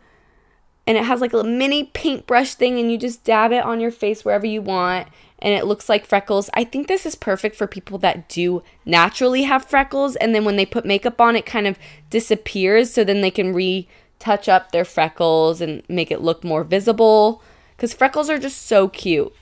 and 0.86 0.96
it 0.98 1.04
has 1.04 1.20
like 1.20 1.32
a 1.32 1.44
mini 1.44 1.84
paintbrush 1.84 2.54
thing 2.54 2.78
and 2.78 2.90
you 2.90 2.98
just 2.98 3.24
dab 3.24 3.52
it 3.52 3.64
on 3.64 3.80
your 3.80 3.90
face 3.90 4.24
wherever 4.24 4.46
you 4.46 4.62
want 4.62 5.08
and 5.38 5.54
it 5.54 5.66
looks 5.66 5.88
like 5.88 6.06
freckles. 6.06 6.48
I 6.54 6.64
think 6.64 6.88
this 6.88 7.04
is 7.04 7.14
perfect 7.14 7.56
for 7.56 7.66
people 7.66 7.98
that 7.98 8.28
do 8.28 8.62
naturally 8.84 9.42
have 9.42 9.66
freckles 9.66 10.16
and 10.16 10.34
then 10.34 10.44
when 10.44 10.56
they 10.56 10.66
put 10.66 10.84
makeup 10.84 11.20
on 11.20 11.36
it 11.36 11.46
kind 11.46 11.66
of 11.66 11.78
disappears 12.10 12.92
so 12.92 13.04
then 13.04 13.20
they 13.20 13.30
can 13.30 13.52
retouch 13.52 14.48
up 14.48 14.72
their 14.72 14.84
freckles 14.84 15.60
and 15.60 15.82
make 15.88 16.10
it 16.10 16.22
look 16.22 16.44
more 16.44 16.64
visible 16.64 17.42
cuz 17.76 17.92
freckles 17.92 18.30
are 18.30 18.38
just 18.38 18.62
so 18.66 18.88
cute. 18.88 19.32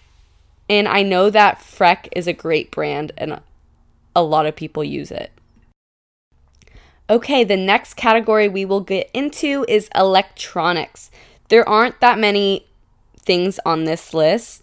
And 0.69 0.89
I 0.89 1.03
know 1.03 1.29
that 1.29 1.59
Freck 1.59 2.09
is 2.13 2.27
a 2.27 2.33
great 2.33 2.71
brand 2.71 3.13
and 3.19 3.41
a 4.15 4.23
lot 4.23 4.47
of 4.47 4.57
people 4.57 4.85
use 4.85 5.11
it. 5.11 5.33
Okay, 7.11 7.45
the 7.45 7.57
next 7.57 7.95
category 7.95 8.49
we 8.49 8.65
will 8.65 8.81
get 8.81 9.11
into 9.13 9.65
is 9.69 9.91
electronics. 9.95 11.11
There 11.49 11.69
aren't 11.69 12.01
that 12.01 12.19
many 12.19 12.67
things 13.19 13.61
on 13.67 13.85
this 13.85 14.15
list 14.15 14.63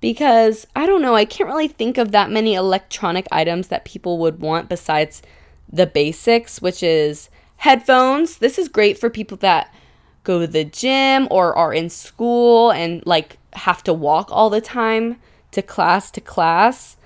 because 0.00 0.66
I 0.74 0.86
don't 0.86 1.02
know, 1.02 1.14
I 1.14 1.24
can't 1.24 1.48
really 1.48 1.68
think 1.68 1.98
of 1.98 2.12
that 2.12 2.30
many 2.30 2.54
electronic 2.54 3.26
items 3.30 3.68
that 3.68 3.84
people 3.84 4.18
would 4.18 4.40
want 4.40 4.68
besides 4.68 5.22
the 5.70 5.86
basics, 5.86 6.62
which 6.62 6.82
is 6.82 7.28
headphones. 7.56 8.38
This 8.38 8.58
is 8.58 8.68
great 8.68 8.98
for 8.98 9.10
people 9.10 9.36
that 9.38 9.72
go 10.24 10.40
to 10.40 10.46
the 10.46 10.64
gym 10.64 11.28
or 11.30 11.56
are 11.56 11.74
in 11.74 11.90
school 11.90 12.70
and 12.70 13.04
like 13.04 13.38
have 13.52 13.82
to 13.84 13.92
walk 13.92 14.28
all 14.30 14.48
the 14.48 14.60
time 14.60 15.16
to 15.50 15.62
class 15.62 16.10
to 16.12 16.20
class. 16.20 16.96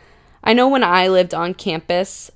I 0.45 0.53
know 0.53 0.69
when 0.69 0.85
I 0.85 1.09
lived 1.09 1.35
on 1.35 1.55
campus, 1.55 2.31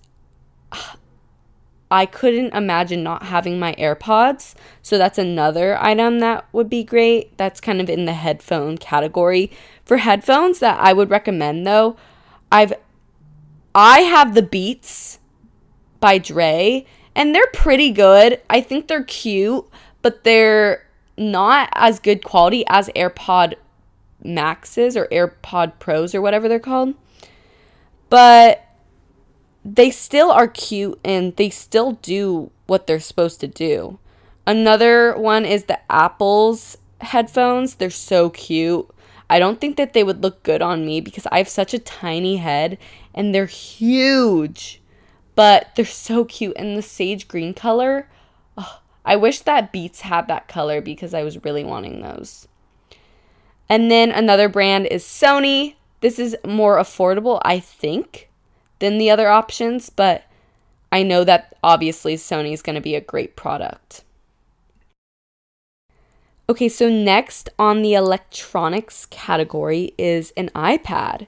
I 1.91 2.07
couldn't 2.07 2.55
imagine 2.55 3.03
not 3.03 3.25
having 3.25 3.59
my 3.59 3.75
AirPods. 3.75 4.55
So 4.83 4.99
that's 4.99 5.19
another 5.19 5.79
item 5.81 6.21
that 6.21 6.47
would 6.53 6.69
be 6.69 6.85
great. 6.85 7.37
That's 7.37 7.61
kind 7.61 7.81
of 7.81 7.89
in 7.89 8.07
the 8.07 8.15
headphone 8.15 8.79
category. 8.79 9.51
For 9.85 9.99
headphones 9.99 10.59
that 10.59 10.79
I 10.81 10.93
would 10.93 11.11
recommend 11.11 11.67
though, 11.67 11.97
I've 12.51 12.73
I 13.75 14.01
have 14.01 14.35
the 14.35 14.43
Beats 14.43 15.19
by 16.01 16.19
Dre 16.19 16.85
and 17.15 17.35
they're 17.35 17.47
pretty 17.53 17.91
good. 17.91 18.41
I 18.49 18.61
think 18.61 18.89
they're 18.89 19.05
cute, 19.05 19.67
but 20.03 20.25
they're 20.25 20.87
not 21.17 21.69
as 21.73 22.01
good 22.01 22.25
quality 22.25 22.65
as 22.69 22.89
AirPod 22.91 23.55
Maxes 24.23 24.97
or 24.97 25.07
AirPod 25.07 25.79
Pros 25.79 26.15
or 26.15 26.21
whatever 26.21 26.49
they're 26.49 26.59
called. 26.59 26.95
But 28.11 28.65
they 29.65 29.91
still 29.91 30.31
are 30.31 30.49
cute 30.49 30.99
and 31.05 31.37
they 31.37 31.51
still 31.51 31.93
do 31.93 32.51
what 32.67 32.87
they're 32.87 33.01
supposed 33.01 33.41
to 33.41 33.47
do. 33.47 33.99
Another 34.47 35.15
one 35.15 35.45
is 35.45 35.65
the 35.65 35.79
Apple's 35.93 36.79
headphones. 37.01 37.75
They're 37.75 37.91
so 37.91 38.31
cute. 38.31 38.89
I 39.31 39.39
don't 39.39 39.61
think 39.61 39.77
that 39.77 39.93
they 39.93 40.03
would 40.03 40.23
look 40.23 40.43
good 40.43 40.63
on 40.63 40.87
me 40.87 41.01
because 41.01 41.27
I 41.31 41.39
have 41.39 41.49
such 41.49 41.75
a 41.75 41.79
tiny 41.79 42.39
head 42.39 42.79
and 43.15 43.35
they're 43.35 43.47
huge. 43.47 44.81
But 45.35 45.75
they're 45.77 45.85
so 45.85 46.25
cute 46.25 46.55
and 46.57 46.77
the 46.77 46.83
sage 46.83 47.29
green 47.29 47.53
color. 47.53 48.09
Oh, 48.57 48.81
I 49.05 49.17
wish 49.17 49.41
that 49.41 49.71
Beats 49.71 50.01
had 50.01 50.29
that 50.29 50.49
color 50.49 50.81
because 50.81 51.15
I 51.15 51.23
was 51.23 51.45
really 51.45 51.65
wanting 51.65 52.01
those. 52.01 52.49
And 53.69 53.91
then 53.91 54.11
another 54.11 54.49
brand 54.49 54.87
is 54.87 55.05
Sony. 55.05 55.75
This 56.01 56.19
is 56.19 56.37
more 56.47 56.79
affordable, 56.79 57.41
I 57.45 57.59
think 57.59 58.29
than 58.79 58.99
the 58.99 59.11
other 59.11 59.29
options, 59.29 59.91
but 59.91 60.25
I 60.93 61.03
know 61.03 61.25
that 61.25 61.57
obviously 61.63 62.17
Sony 62.17 62.53
is 62.53 62.63
going 62.63 62.77
to 62.77 62.81
be 62.81 62.95
a 62.95 63.01
great 63.01 63.37
product. 63.37 64.05
Okay, 66.49 66.69
so 66.69 66.89
next 66.89 67.51
on 67.59 67.83
the 67.83 67.95
electronics 67.95 69.07
category 69.07 69.93
is 69.99 70.33
an 70.37 70.49
iPad. 70.55 71.27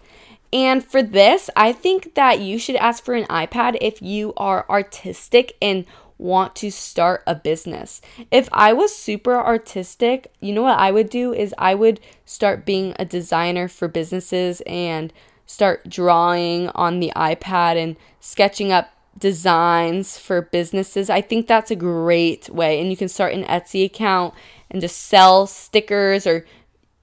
And 0.53 0.83
for 0.85 1.03
this, 1.03 1.51
I 1.55 1.73
think 1.73 2.15
that 2.15 2.41
you 2.41 2.59
should 2.59 2.77
ask 2.77 3.05
for 3.05 3.15
an 3.15 3.27
iPad 3.27 3.77
if 3.81 4.01
you 4.01 4.33
are 4.37 4.65
artistic 4.71 5.57
and 5.61 5.85
want 6.21 6.55
to 6.57 6.71
start 6.71 7.23
a 7.27 7.35
business. 7.35 8.01
If 8.31 8.49
I 8.53 8.73
was 8.73 8.95
super 8.95 9.35
artistic, 9.35 10.33
you 10.41 10.53
know 10.53 10.63
what 10.63 10.79
I 10.79 10.91
would 10.91 11.11
do 11.11 11.33
is 11.33 11.55
I 11.59 11.75
would 11.75 12.01
start 12.25 12.67
being 12.67 12.95
a 12.99 13.05
designer 13.05 13.69
for 13.69 13.89
businesses 13.89 14.63
and 14.67 15.13
start 15.47 15.89
drawing 15.89 16.69
on 16.71 17.01
the 17.01 17.13
iPad 17.17 17.77
and 17.77 17.97
sketching 18.21 18.71
up 18.71 18.91
designs 19.19 20.17
for 20.19 20.43
businesses. 20.43 21.11
I 21.11 21.21
think 21.21 21.47
that's 21.47 21.71
a 21.71 21.77
great 21.77 22.49
way. 22.49 22.81
And 22.81 22.91
you 22.91 22.97
can 22.97 23.09
start 23.09 23.35
an 23.35 23.45
Etsy 23.45 23.85
account 23.85 24.35
and 24.71 24.81
just 24.81 24.97
sell 24.97 25.47
stickers 25.47 26.27
or 26.27 26.47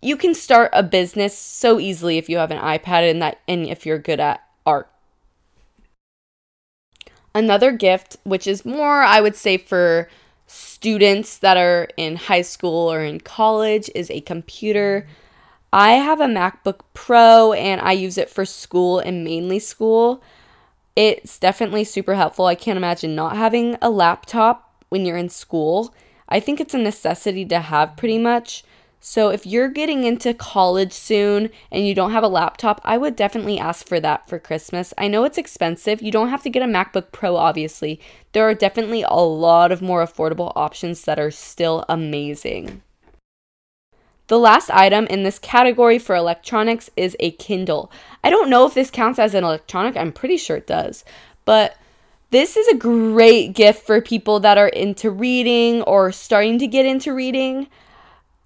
you 0.01 0.15
can 0.15 0.33
start 0.33 0.69
a 0.73 0.83
business 0.83 1.37
so 1.37 1.79
easily 1.79 2.17
if 2.17 2.29
you 2.29 2.37
have 2.37 2.51
an 2.51 2.59
iPad 2.59 3.09
and 3.09 3.21
that 3.21 3.39
and 3.47 3.67
if 3.67 3.85
you're 3.85 3.97
good 3.97 4.19
at 4.19 4.41
art. 4.65 4.89
Another 7.37 7.71
gift, 7.71 8.17
which 8.23 8.47
is 8.47 8.65
more 8.65 9.03
I 9.03 9.21
would 9.21 9.35
say 9.35 9.57
for 9.57 10.09
students 10.47 11.37
that 11.37 11.55
are 11.55 11.87
in 11.95 12.15
high 12.15 12.41
school 12.41 12.91
or 12.91 13.03
in 13.03 13.19
college, 13.19 13.91
is 13.93 14.09
a 14.09 14.21
computer. 14.21 15.07
I 15.71 15.91
have 15.91 16.19
a 16.19 16.25
MacBook 16.25 16.79
Pro 16.95 17.53
and 17.53 17.79
I 17.79 17.91
use 17.91 18.17
it 18.17 18.31
for 18.31 18.43
school 18.43 18.97
and 18.97 19.23
mainly 19.23 19.59
school. 19.59 20.23
It's 20.95 21.37
definitely 21.37 21.83
super 21.83 22.15
helpful. 22.15 22.47
I 22.47 22.55
can't 22.55 22.75
imagine 22.75 23.13
not 23.13 23.37
having 23.37 23.77
a 23.83 23.91
laptop 23.91 24.73
when 24.89 25.05
you're 25.05 25.15
in 25.15 25.29
school. 25.29 25.93
I 26.27 26.39
think 26.39 26.59
it's 26.59 26.73
a 26.73 26.79
necessity 26.79 27.45
to 27.45 27.59
have 27.59 27.97
pretty 27.97 28.17
much. 28.17 28.63
So 29.09 29.29
if 29.29 29.45
you're 29.45 29.69
getting 29.69 30.03
into 30.03 30.33
college 30.33 30.91
soon 30.91 31.49
and 31.71 31.87
you 31.87 31.95
don't 31.95 32.11
have 32.11 32.25
a 32.25 32.27
laptop, 32.27 32.81
I 32.83 32.97
would 32.97 33.15
definitely 33.15 33.57
ask 33.57 33.87
for 33.87 34.01
that 34.01 34.27
for 34.27 34.37
Christmas. 34.37 34.93
I 34.97 35.07
know 35.07 35.23
it's 35.23 35.37
expensive. 35.37 36.01
You 36.01 36.11
don't 36.11 36.27
have 36.27 36.43
to 36.43 36.49
get 36.49 36.61
a 36.61 36.65
MacBook 36.65 37.13
Pro, 37.13 37.37
obviously. 37.37 38.01
There 38.33 38.43
are 38.43 38.53
definitely 38.53 39.03
a 39.03 39.15
lot 39.15 39.71
of 39.71 39.81
more 39.81 40.05
affordable 40.05 40.51
options 40.57 41.03
that 41.03 41.19
are 41.19 41.31
still 41.31 41.85
amazing. 41.87 42.81
The 44.27 44.37
last 44.37 44.69
item 44.71 45.05
in 45.05 45.23
this 45.23 45.39
category 45.39 45.99
for 45.99 46.13
electronics 46.13 46.89
is 46.97 47.15
a 47.21 47.31
Kindle. 47.31 47.89
I 48.25 48.29
don't 48.29 48.49
know 48.49 48.65
if 48.65 48.73
this 48.73 48.91
counts 48.91 49.19
as 49.19 49.33
an 49.33 49.45
electronic, 49.45 49.95
I'm 49.95 50.11
pretty 50.11 50.35
sure 50.35 50.57
it 50.57 50.67
does. 50.67 51.05
But 51.45 51.77
this 52.31 52.57
is 52.57 52.67
a 52.67 52.75
great 52.75 53.53
gift 53.53 53.87
for 53.87 54.01
people 54.01 54.41
that 54.41 54.57
are 54.57 54.67
into 54.67 55.09
reading 55.09 55.81
or 55.83 56.11
starting 56.11 56.59
to 56.59 56.67
get 56.67 56.85
into 56.85 57.13
reading. 57.13 57.67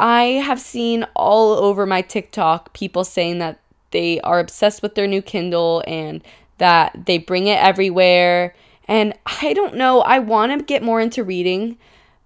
I 0.02 0.24
have 0.44 0.60
seen 0.60 1.06
all 1.16 1.52
over 1.52 1.86
my 1.86 2.02
TikTok 2.02 2.74
people 2.74 3.04
saying 3.04 3.38
that 3.38 3.60
they 3.92 4.20
are 4.22 4.40
obsessed 4.40 4.82
with 4.82 4.96
their 4.96 5.06
new 5.06 5.22
Kindle 5.22 5.84
and 5.86 6.24
that 6.58 7.06
they 7.06 7.20
bring 7.20 7.46
it 7.46 7.62
everywhere. 7.62 8.56
And 8.88 9.14
I 9.42 9.54
don't 9.54 9.76
know, 9.76 10.02
I 10.02 10.18
want 10.18 10.58
to 10.58 10.66
get 10.66 10.82
more 10.82 11.00
into 11.00 11.24
reading, 11.24 11.78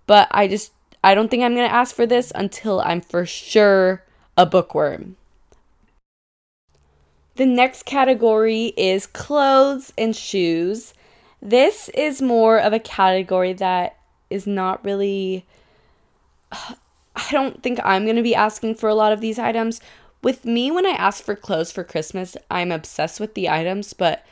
but 0.07 0.29
I 0.31 0.47
just 0.47 0.71
I 1.03 1.13
don't 1.13 1.29
think 1.29 1.43
I'm 1.43 1.53
going 1.53 1.67
to 1.67 1.75
ask 1.75 1.93
for 1.93 2.05
this 2.05 2.31
until 2.33 2.79
I'm 2.79 3.01
for 3.01 3.25
sure 3.25 4.03
a 4.37 4.45
bookworm. 4.45 5.17
The 7.35 7.45
next 7.45 7.83
category 7.85 8.67
is 8.77 9.05
clothes 9.05 9.91
and 9.97 10.15
shoes. 10.15 10.93
This 11.41 11.89
is 11.89 12.21
more 12.21 12.57
of 12.57 12.71
a 12.71 12.79
category 12.79 13.51
that 13.51 13.97
is 14.29 14.47
not 14.47 14.83
really. 14.85 15.45
I 17.15 17.27
don't 17.31 17.63
think 17.63 17.79
I'm 17.83 18.03
going 18.03 18.15
to 18.15 18.21
be 18.21 18.35
asking 18.35 18.75
for 18.75 18.89
a 18.89 18.95
lot 18.95 19.13
of 19.13 19.21
these 19.21 19.39
items. 19.39 19.79
With 20.21 20.45
me, 20.45 20.71
when 20.71 20.85
I 20.85 20.91
ask 20.91 21.23
for 21.23 21.35
clothes 21.35 21.71
for 21.71 21.83
Christmas, 21.83 22.35
I'm 22.49 22.71
obsessed 22.71 23.19
with 23.19 23.35
the 23.35 23.49
items, 23.49 23.93
but 23.93 24.25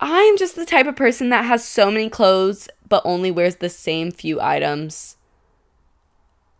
I'm 0.00 0.36
just 0.36 0.56
the 0.56 0.66
type 0.66 0.86
of 0.86 0.96
person 0.96 1.30
that 1.30 1.44
has 1.44 1.66
so 1.66 1.90
many 1.90 2.10
clothes 2.10 2.68
but 2.88 3.02
only 3.04 3.30
wears 3.30 3.56
the 3.56 3.68
same 3.68 4.10
few 4.10 4.40
items 4.40 5.16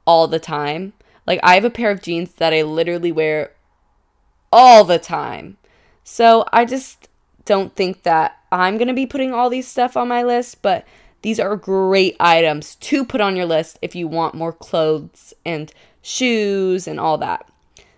all 0.07 0.27
the 0.27 0.39
time. 0.39 0.93
Like 1.27 1.41
I 1.43 1.55
have 1.55 1.65
a 1.65 1.71
pair 1.71 1.91
of 1.91 2.03
jeans 2.03 2.33
that 2.35 2.53
I 2.53 2.63
literally 2.63 3.13
wear 3.13 3.53
all 4.53 4.85
the 4.85 4.99
time. 4.99 5.59
So 6.05 6.45
I 6.53 6.65
just 6.65 7.09
don't 7.45 7.75
think 7.75 8.05
that 8.05 8.39
I'm 8.51 8.79
going 8.79 8.89
to 8.89 8.95
be 8.95 9.07
putting 9.07 9.33
all 9.33 9.51
these 9.51 9.69
stuff 9.69 9.97
on 9.97 10.09
my 10.09 10.23
list, 10.23 10.63
but 10.63 10.87
these 11.23 11.41
are 11.41 11.57
great 11.57 12.17
items 12.21 12.77
to 12.77 13.05
put 13.05 13.21
on 13.21 13.37
your 13.37 13.47
list 13.47 13.79
if 13.83 13.95
you 13.95 14.07
want 14.07 14.35
more 14.35 14.53
clothes 14.53 15.35
and 15.45 15.73
shoes 16.03 16.87
and 16.87 17.01
all 17.01 17.19
that. 17.19 17.49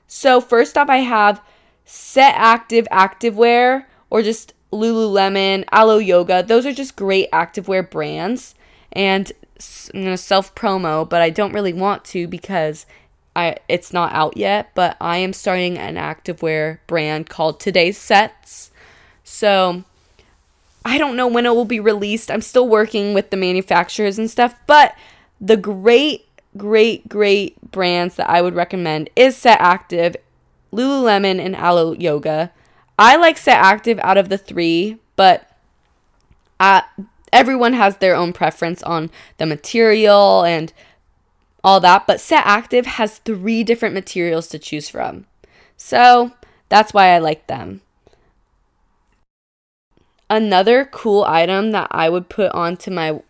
So 0.07 0.40
first 0.40 0.78
off 0.78 0.88
I 0.88 0.98
have 0.98 1.42
Set 1.85 2.35
Active 2.37 2.87
activewear 2.90 3.85
or 4.11 4.22
just 4.22 4.54
Lululemon, 4.72 5.64
Alo 5.72 5.98
Yoga. 5.98 6.42
Those 6.42 6.66
are 6.66 6.72
just 6.72 6.96
great 6.96 7.31
activewear 7.31 7.88
brands 7.88 8.54
and 8.92 9.31
I'm 9.94 10.04
gonna 10.04 10.16
self 10.16 10.54
promo, 10.54 11.09
but 11.09 11.20
I 11.20 11.31
don't 11.31 11.52
really 11.52 11.72
want 11.72 12.04
to 12.07 12.28
because 12.28 12.87
I 13.35 13.57
it's 13.68 13.92
not 13.92 14.12
out 14.12 14.37
yet. 14.37 14.70
But 14.74 14.96
I 15.00 15.18
am 15.18 15.33
starting 15.33 15.78
an 15.78 15.96
activewear 15.96 16.78
brand 16.87 17.28
called 17.28 17.61
Today's 17.61 17.98
Sets. 17.98 18.70
So 19.24 19.85
I 20.88 20.98
don't 20.98 21.16
know 21.16 21.29
when 21.29 21.46
it 21.46 21.55
will 21.55 21.64
be 21.64 21.81
released. 21.81 22.31
I'm 22.31 22.40
still 22.40 22.68
working 22.68 23.12
with 23.12 23.31
the 23.31 23.37
manufacturers 23.37 24.18
and 24.18 24.31
stuff, 24.31 24.55
but 24.66 24.94
the 25.40 25.57
great 25.57 26.24
great, 26.57 27.09
great 27.09 27.70
brands 27.70 28.16
that 28.16 28.29
I 28.29 28.42
would 28.42 28.55
recommend 28.55 29.11
is 29.14 29.37
Set 29.37 29.61
Active, 29.61 30.16
Lululemon, 30.72 31.38
and 31.38 31.55
Alo 31.55 31.92
Yoga. 31.92 32.53
I 32.98 33.16
like 33.16 33.38
Set 33.38 33.59
Active 33.59 33.98
out 34.01 34.18
of 34.18 34.29
the 34.29 34.38
three, 34.38 34.98
but 35.14 35.48
uh, 36.59 36.83
everyone 37.33 37.74
has 37.74 37.98
their 37.98 38.16
own 38.16 38.33
preference 38.33 38.83
on 38.83 39.11
the 39.37 39.46
material 39.46 40.42
and 40.42 40.72
all 41.62 41.81
that. 41.81 42.07
But 42.07 42.20
Set 42.20 42.44
Active 42.46 42.87
has 42.87 43.18
three 43.18 43.62
different 43.62 43.94
materials 43.94 44.48
to 44.48 44.59
choose 44.59 44.88
from. 44.88 45.27
So 45.77 46.33
that's 46.68 46.92
why 46.92 47.09
I 47.09 47.18
like 47.18 47.46
them. 47.46 47.83
Another 50.30 50.84
cool 50.84 51.24
item 51.24 51.72
that 51.72 51.88
I 51.90 52.08
would 52.08 52.28
put 52.28 52.52
onto 52.52 52.90
my 52.90 53.20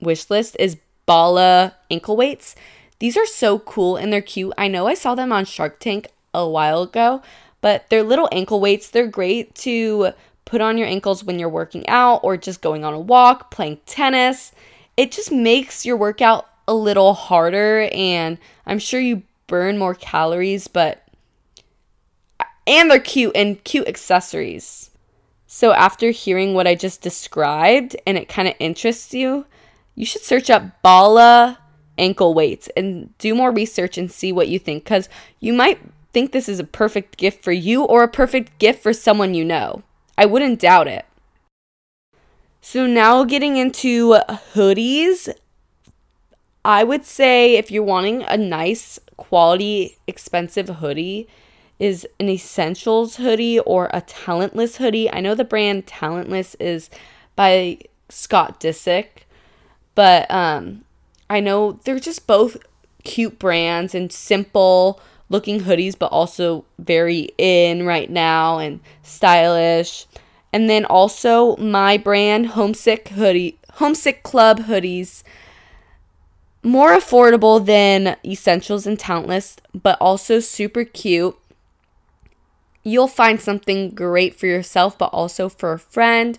wish 0.00 0.30
list 0.30 0.56
is 0.58 0.78
Bala 1.06 1.74
ankle 1.90 2.16
weights. 2.16 2.54
These 2.98 3.16
are 3.16 3.26
so 3.26 3.58
cool 3.58 3.96
and 3.96 4.12
they're 4.12 4.22
cute. 4.22 4.52
I 4.56 4.68
know 4.68 4.86
I 4.86 4.94
saw 4.94 5.14
them 5.14 5.32
on 5.32 5.44
Shark 5.44 5.80
Tank 5.80 6.08
a 6.32 6.48
while 6.48 6.82
ago, 6.82 7.22
but 7.60 7.88
they're 7.88 8.02
little 8.02 8.28
ankle 8.30 8.60
weights. 8.60 8.88
They're 8.88 9.06
great 9.06 9.54
to 9.56 10.12
put 10.44 10.60
on 10.60 10.78
your 10.78 10.86
ankles 10.86 11.24
when 11.24 11.38
you're 11.38 11.48
working 11.48 11.86
out 11.88 12.20
or 12.22 12.36
just 12.36 12.60
going 12.60 12.84
on 12.84 12.94
a 12.94 13.00
walk, 13.00 13.50
playing 13.50 13.78
tennis. 13.86 14.52
It 14.96 15.12
just 15.12 15.32
makes 15.32 15.84
your 15.84 15.96
workout 15.96 16.48
a 16.68 16.74
little 16.74 17.14
harder 17.14 17.88
and 17.92 18.38
I'm 18.66 18.78
sure 18.78 19.00
you 19.00 19.22
burn 19.46 19.78
more 19.78 19.94
calories, 19.94 20.68
but 20.68 21.02
and 22.66 22.90
they're 22.90 23.00
cute 23.00 23.32
and 23.34 23.62
cute 23.64 23.88
accessories. 23.88 24.89
So 25.52 25.72
after 25.72 26.10
hearing 26.10 26.54
what 26.54 26.68
I 26.68 26.76
just 26.76 27.02
described 27.02 27.96
and 28.06 28.16
it 28.16 28.28
kind 28.28 28.46
of 28.46 28.54
interests 28.60 29.12
you, 29.12 29.46
you 29.96 30.06
should 30.06 30.22
search 30.22 30.48
up 30.48 30.80
Bala 30.80 31.58
ankle 31.98 32.34
weights 32.34 32.68
and 32.76 33.18
do 33.18 33.34
more 33.34 33.50
research 33.50 33.98
and 33.98 34.12
see 34.12 34.30
what 34.30 34.46
you 34.46 34.60
think 34.60 34.84
cuz 34.84 35.08
you 35.40 35.52
might 35.52 35.80
think 36.12 36.30
this 36.30 36.48
is 36.48 36.60
a 36.60 36.64
perfect 36.64 37.16
gift 37.16 37.42
for 37.42 37.50
you 37.50 37.82
or 37.82 38.04
a 38.04 38.08
perfect 38.08 38.60
gift 38.60 38.80
for 38.80 38.92
someone 38.92 39.34
you 39.34 39.44
know. 39.44 39.82
I 40.16 40.24
wouldn't 40.24 40.60
doubt 40.60 40.86
it. 40.86 41.04
So 42.60 42.86
now 42.86 43.24
getting 43.24 43.56
into 43.56 44.20
hoodies, 44.54 45.34
I 46.64 46.84
would 46.84 47.04
say 47.04 47.56
if 47.56 47.72
you're 47.72 47.82
wanting 47.82 48.22
a 48.22 48.36
nice 48.36 49.00
quality 49.16 49.98
expensive 50.06 50.68
hoodie, 50.76 51.26
is 51.80 52.06
an 52.20 52.28
essentials 52.28 53.16
hoodie 53.16 53.58
or 53.58 53.90
a 53.92 54.02
talentless 54.02 54.76
hoodie. 54.76 55.10
I 55.10 55.20
know 55.20 55.34
the 55.34 55.44
brand 55.44 55.86
Talentless 55.86 56.54
is 56.56 56.90
by 57.34 57.78
Scott 58.10 58.60
Disick, 58.60 59.24
but 59.94 60.30
um, 60.30 60.84
I 61.28 61.40
know 61.40 61.80
they're 61.84 61.98
just 61.98 62.26
both 62.26 62.58
cute 63.02 63.38
brands 63.38 63.94
and 63.94 64.12
simple 64.12 65.00
looking 65.30 65.60
hoodies, 65.62 65.98
but 65.98 66.12
also 66.12 66.66
very 66.78 67.30
in 67.38 67.86
right 67.86 68.10
now 68.10 68.58
and 68.58 68.80
stylish. 69.02 70.06
And 70.52 70.68
then 70.68 70.84
also 70.84 71.56
my 71.56 71.96
brand 71.96 72.48
Homesick 72.48 73.08
hoodie, 73.08 73.58
Homesick 73.74 74.22
Club 74.22 74.60
hoodies 74.60 75.22
more 76.62 76.90
affordable 76.90 77.64
than 77.64 78.16
Essentials 78.22 78.86
and 78.86 78.98
Talentless, 78.98 79.56
but 79.72 79.96
also 79.98 80.40
super 80.40 80.84
cute 80.84 81.38
you'll 82.82 83.08
find 83.08 83.40
something 83.40 83.90
great 83.90 84.34
for 84.34 84.46
yourself, 84.46 84.98
but 84.98 85.12
also 85.12 85.48
for 85.48 85.72
a 85.72 85.78
friend. 85.78 86.38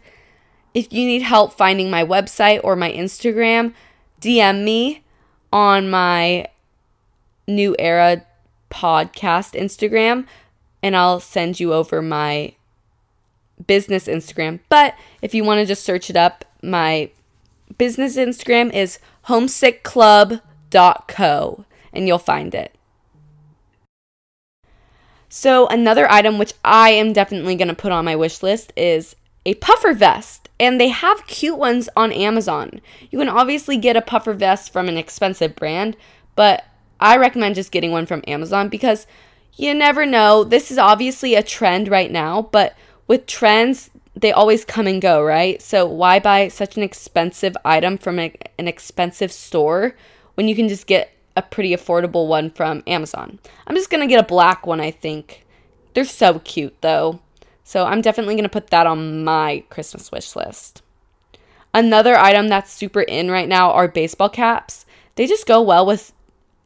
If 0.73 0.91
you 0.91 1.06
need 1.06 1.21
help 1.21 1.54
finding 1.54 1.89
my 1.89 2.04
website 2.04 2.60
or 2.63 2.75
my 2.75 2.91
Instagram, 2.91 3.73
DM 4.21 4.63
me 4.63 5.04
on 5.51 5.89
my 5.89 6.47
New 7.47 7.75
Era 7.77 8.25
podcast 8.69 9.60
Instagram 9.60 10.25
and 10.82 10.95
I'll 10.95 11.19
send 11.19 11.60
you 11.60 11.73
over 11.73 12.01
my 12.01 12.54
business 13.67 14.08
Instagram. 14.08 14.62
But 14.69 14.95
if 15.21 15.36
you 15.36 15.43
want 15.43 15.60
to 15.60 15.65
just 15.65 15.84
search 15.84 16.10
it 16.10 16.15
up, 16.15 16.45
my 16.63 17.12
business 17.77 18.15
Instagram 18.17 18.73
is 18.73 18.97
homesickclub.co 19.27 21.65
and 21.93 22.08
you'll 22.08 22.17
find 22.17 22.56
it. 22.56 22.73
So, 25.34 25.65
another 25.67 26.12
item 26.12 26.38
which 26.38 26.52
I 26.65 26.89
am 26.89 27.13
definitely 27.13 27.56
going 27.56 27.70
to 27.70 27.74
put 27.74 27.94
on 27.94 28.04
my 28.04 28.17
wish 28.17 28.44
list 28.44 28.74
is 28.76 29.15
a 29.46 29.54
puffer 29.56 29.94
vest. 29.94 30.50
And 30.60 30.80
they 30.80 30.89
have 30.89 31.26
cute 31.26 31.58
ones 31.58 31.88
on 31.96 32.12
Amazon. 32.12 32.82
You 33.10 33.20
can 33.20 33.30
obviously 33.30 33.78
get 33.78 33.96
a 33.96 34.02
puffer 34.02 34.34
vest 34.34 34.74
from 34.74 34.89
an 34.89 34.98
expensive 34.98 35.56
brand, 35.56 35.96
but 36.36 36.65
I 37.00 37.15
recommend 37.15 37.56
just 37.56 37.72
getting 37.72 37.94
one 37.94 38.06
from 38.06 38.26
Amazon 38.28 38.67
because 38.67 39.08
you 39.56 39.74
never 39.74 40.06
know. 40.06 40.44
This 40.44 40.70
is 40.70 40.78
obviously 40.78 41.36
a 41.36 41.41
trend 41.41 41.88
right 41.88 42.12
now, 42.12 42.41
but 42.41 42.76
with 43.08 43.26
trends, 43.26 43.89
they 44.13 44.34
always 44.34 44.65
come 44.65 44.86
and 44.86 45.02
go, 45.02 45.24
right? 45.24 45.62
So, 45.62 45.86
why 45.86 46.20
buy 46.20 46.50
such 46.50 46.76
an 46.76 46.84
expensive 46.84 47.56
item 47.63 47.98
from 47.98 48.20
a, 48.20 48.36
an 48.60 48.67
expensive 48.67 49.32
store 49.32 49.96
when 50.34 50.50
you 50.50 50.56
can 50.58 50.67
just 50.67 50.88
get 50.88 51.10
a 51.36 51.41
pretty 51.41 51.72
affordable 51.76 52.28
one 52.28 52.50
from 52.50 52.84
Amazon. 52.88 53.39
I'm 53.67 53.76
just 53.76 53.89
going 53.89 54.02
to 54.02 54.08
get 54.08 54.24
a 54.24 54.28
black 54.28 54.67
one, 54.67 54.82
I 54.82 54.91
think. 54.91 55.46
They're 55.94 56.06
so 56.06 56.39
cute, 56.39 56.76
though. 56.82 57.20
So 57.63 57.86
I'm 57.86 58.02
definitely 58.02 58.36
going 58.36 58.44
to 58.44 58.50
put 58.50 58.67
that 58.67 58.88
on 58.88 59.24
my 59.24 59.63
Christmas 59.70 60.12
wish 60.12 60.36
list. 60.36 60.82
Another 61.74 62.17
item 62.17 62.50
that's 62.50 62.72
super 62.72 63.02
in 63.02 63.32
right 63.32 63.48
now 63.48 63.72
are 63.72 63.88
baseball 63.88 64.30
caps. 64.30 64.86
They 65.15 65.26
just 65.26 65.48
go 65.48 65.62
well 65.62 65.86
with 65.86 66.12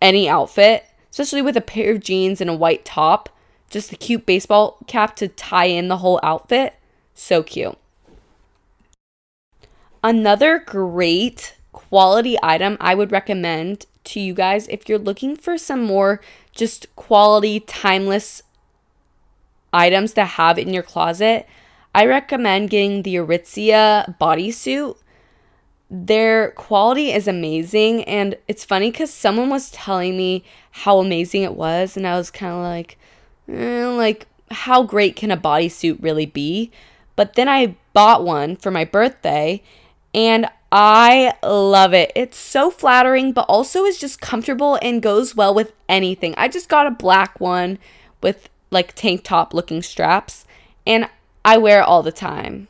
any 0.02 0.28
outfit, 0.28 0.86
especially 1.12 1.42
with 1.42 1.58
a 1.58 1.62
pair 1.62 1.92
of 1.92 2.00
jeans 2.00 2.42
and 2.42 2.50
a 2.50 2.56
white 2.56 2.86
top. 2.86 3.30
Just 3.70 3.92
a 3.92 3.96
cute 3.96 4.26
baseball 4.26 4.78
cap 4.88 5.16
to 5.18 5.28
tie 5.28 5.66
in 5.66 5.88
the 5.88 5.98
whole 5.98 6.20
outfit. 6.24 6.76
So 7.14 7.44
cute. 7.44 7.78
Another 10.04 10.60
great 10.60 11.56
quality 11.72 12.38
item 12.42 12.78
I 12.80 12.96
would 12.96 13.12
recommend 13.12 13.86
to 14.06 14.20
you 14.20 14.34
guys 14.34 14.68
if 14.68 14.88
you're 14.88 15.00
looking 15.00 15.36
for 15.36 15.58
some 15.58 15.84
more 15.84 16.22
just 16.54 16.94
quality, 16.96 17.60
timeless 17.62 18.42
items 19.74 20.14
to 20.14 20.26
have 20.26 20.58
in 20.58 20.74
your 20.74 20.84
closet. 20.84 21.48
I 21.94 22.06
recommend 22.06 22.70
getting 22.70 23.04
the 23.04 23.16
Aritzia 23.16 24.18
bodysuit. 24.20 24.98
Their 25.90 26.52
quality 26.52 27.12
is 27.12 27.28
amazing, 27.28 28.04
and 28.06 28.38
it's 28.48 28.66
funny 28.66 28.92
because 28.92 29.14
someone 29.14 29.50
was 29.50 29.70
telling 29.72 30.18
me 30.18 30.44
how 30.72 31.00
amazing 31.00 31.44
it 31.44 31.56
was, 31.56 31.96
and 31.96 32.08
I 32.08 32.18
was 32.18 32.32
kind 32.32 32.54
of 32.54 32.64
like, 32.64 32.98
eh, 33.48 33.86
like, 33.88 34.28
how 34.52 34.84
great 34.84 35.16
can 35.16 35.32
a 35.32 35.38
bodysuit 35.38 36.02
really 36.02 36.26
be? 36.26 36.72
But 37.16 37.36
then 37.36 37.48
I 37.48 37.76
bought 37.94 38.26
one 38.26 38.56
for 38.56 38.72
my 38.72 38.84
birthday, 38.84 39.62
and 40.14 40.50
I 40.72 41.34
love 41.44 41.94
it. 41.94 42.12
It's 42.16 42.38
so 42.38 42.70
flattering, 42.70 43.32
but 43.32 43.46
also 43.48 43.86
is 43.86 43.98
just 43.98 44.20
comfortable 44.20 44.78
and 44.82 45.02
goes 45.02 45.36
well 45.36 45.54
with 45.54 45.74
anything. 45.88 46.34
I 46.38 46.48
just 46.48 46.70
got 46.70 46.88
a 46.88 46.92
black 46.92 47.40
one 47.40 47.78
with 48.22 48.50
like 48.72 48.94
tank 48.94 49.24
top 49.24 49.54
looking 49.54 49.82
straps, 49.82 50.46
and 50.86 51.10
I 51.46 51.58
wear 51.58 51.82
it 51.82 51.88
all 51.88 52.04
the 52.04 52.12
time. 52.12 52.68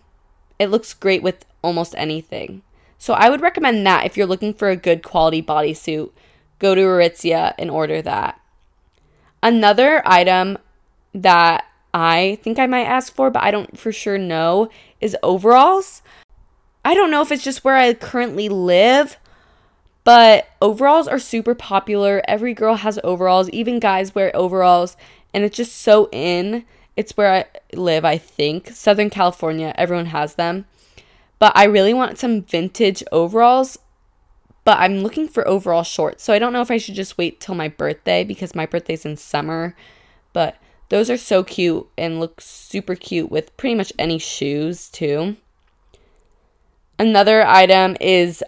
It 0.60 0.68
looks 0.68 0.94
great 0.94 1.24
with 1.24 1.46
almost 1.62 1.96
anything. 1.98 2.62
So 2.98 3.14
I 3.14 3.30
would 3.30 3.42
recommend 3.42 3.86
that 3.88 4.06
if 4.06 4.16
you're 4.16 4.28
looking 4.28 4.54
for 4.54 4.70
a 4.70 4.76
good 4.76 5.04
quality 5.04 5.42
bodysuit, 5.42 6.12
go 6.60 6.76
to 6.76 6.82
Aritzia 6.82 7.54
and 7.58 7.72
order 7.72 8.02
that. 8.02 8.40
Another 9.42 10.02
item 10.06 10.58
that 11.14 11.66
I 11.94 12.40
think 12.44 12.60
I 12.60 12.68
might 12.68 12.86
ask 12.86 13.14
for, 13.14 13.30
but 13.30 13.44
I 13.44 13.52
don't 13.52 13.78
for 13.78 13.92
sure 13.92 14.18
know, 14.18 14.70
is 15.00 15.16
overalls. 15.24 16.02
I 16.86 16.93
don't 16.93 17.10
know 17.10 17.24
if 17.24 17.32
it's 17.32 17.43
just 17.43 17.63
where 17.63 17.76
I 17.76 17.95
currently 17.95 18.48
live, 18.48 19.17
but 20.04 20.48
overalls 20.62 21.08
are 21.08 21.17
super 21.17 21.56
popular. 21.56 22.21
Every 22.28 22.54
girl 22.54 22.76
has 22.76 23.00
overalls, 23.04 23.50
even 23.50 23.80
guys 23.80 24.13
wear 24.13 24.34
overalls, 24.36 24.95
and 25.34 25.43
it's 25.43 25.58
just 25.58 25.76
so 25.76 26.08
in. 26.12 26.63
It's 26.95 27.17
where 27.17 27.34
I 27.34 27.76
live, 27.76 28.06
I 28.06 28.19
think. 28.19 28.69
Southern 28.69 29.10
California, 29.10 29.74
everyone 29.76 30.06
has 30.06 30.36
them. 30.36 30.65
But 31.39 31.54
I 31.56 31.63
really 31.63 31.93
want 31.93 32.19
some 32.19 32.43
vintage 32.43 33.04
overalls, 33.12 33.80
but 34.63 34.78
I'm 34.78 35.00
looking 35.00 35.28
for 35.28 35.45
overall 35.48 35.84
shorts. 35.84 36.24
So 36.24 36.34
I 36.34 36.39
don't 36.39 36.54
know 36.54 36.62
if 36.62 36.69
I 36.69 36.78
should 36.78 36.93
just 36.93 37.17
wait 37.17 37.39
till 37.39 37.56
my 37.56 37.67
birthday 37.67 38.24
because 38.24 38.54
my 38.54 38.67
birthday's 38.67 39.06
in 39.06 39.17
summer. 39.17 39.76
But 40.34 40.58
those 40.89 41.10
are 41.10 41.17
so 41.17 41.43
cute 41.43 41.88
and 41.98 42.19
look 42.19 42.39
super 42.41 42.93
cute 42.93 43.32
with 43.32 43.58
pretty 43.58 43.74
much 43.74 43.91
any 43.98 44.19
shoes, 44.19 44.88
too. 44.88 45.38
Another 46.98 47.46
item 47.46 47.98
is 48.00 48.44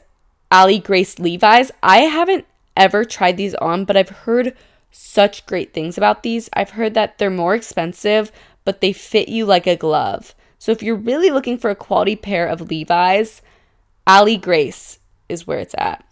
Ali 0.51 0.79
Grace 0.79 1.19
Levi's. 1.19 1.71
I 1.83 1.99
haven't 1.99 2.45
ever 2.75 3.03
tried 3.03 3.37
these 3.37 3.55
on, 3.55 3.83
but 3.85 3.97
I've 3.97 4.09
heard 4.09 4.55
such 4.91 5.45
great 5.45 5.73
things 5.73 5.97
about 5.97 6.23
these. 6.23 6.49
I've 6.53 6.71
heard 6.71 6.93
that 6.93 7.17
they're 7.17 7.29
more 7.29 7.55
expensive, 7.55 8.31
but 8.63 8.81
they 8.81 8.93
fit 8.93 9.27
you 9.27 9.45
like 9.45 9.67
a 9.67 9.75
glove. 9.75 10.33
So 10.59 10.71
if 10.71 10.81
you're 10.81 10.95
really 10.95 11.29
looking 11.29 11.57
for 11.57 11.69
a 11.69 11.75
quality 11.75 12.15
pair 12.15 12.47
of 12.47 12.69
Levi's, 12.69 13.41
Ali 14.05 14.37
Grace 14.37 14.99
is 15.27 15.45
where 15.45 15.59
it's 15.59 15.75
at. 15.77 16.05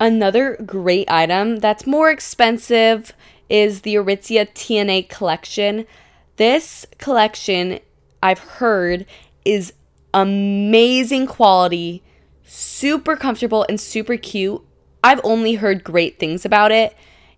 Another 0.00 0.56
great 0.64 1.10
item 1.10 1.56
that's 1.56 1.86
more 1.86 2.10
expensive 2.10 3.12
is 3.48 3.82
the 3.82 3.94
Aritzia 3.94 4.52
TNA 4.52 5.08
collection. 5.08 5.86
This 6.36 6.84
collection, 6.98 7.78
I've 8.22 8.38
heard, 8.38 9.06
is 9.44 9.74
amazing 10.14 11.26
quality, 11.26 12.02
super 12.44 13.16
comfortable, 13.16 13.66
and 13.68 13.78
super 13.78 14.16
cute. 14.16 14.62
I've 15.02 15.20
only 15.22 15.56
heard 15.56 15.84
great 15.84 16.18
things 16.18 16.46
about 16.46 16.72
it. 16.72 16.96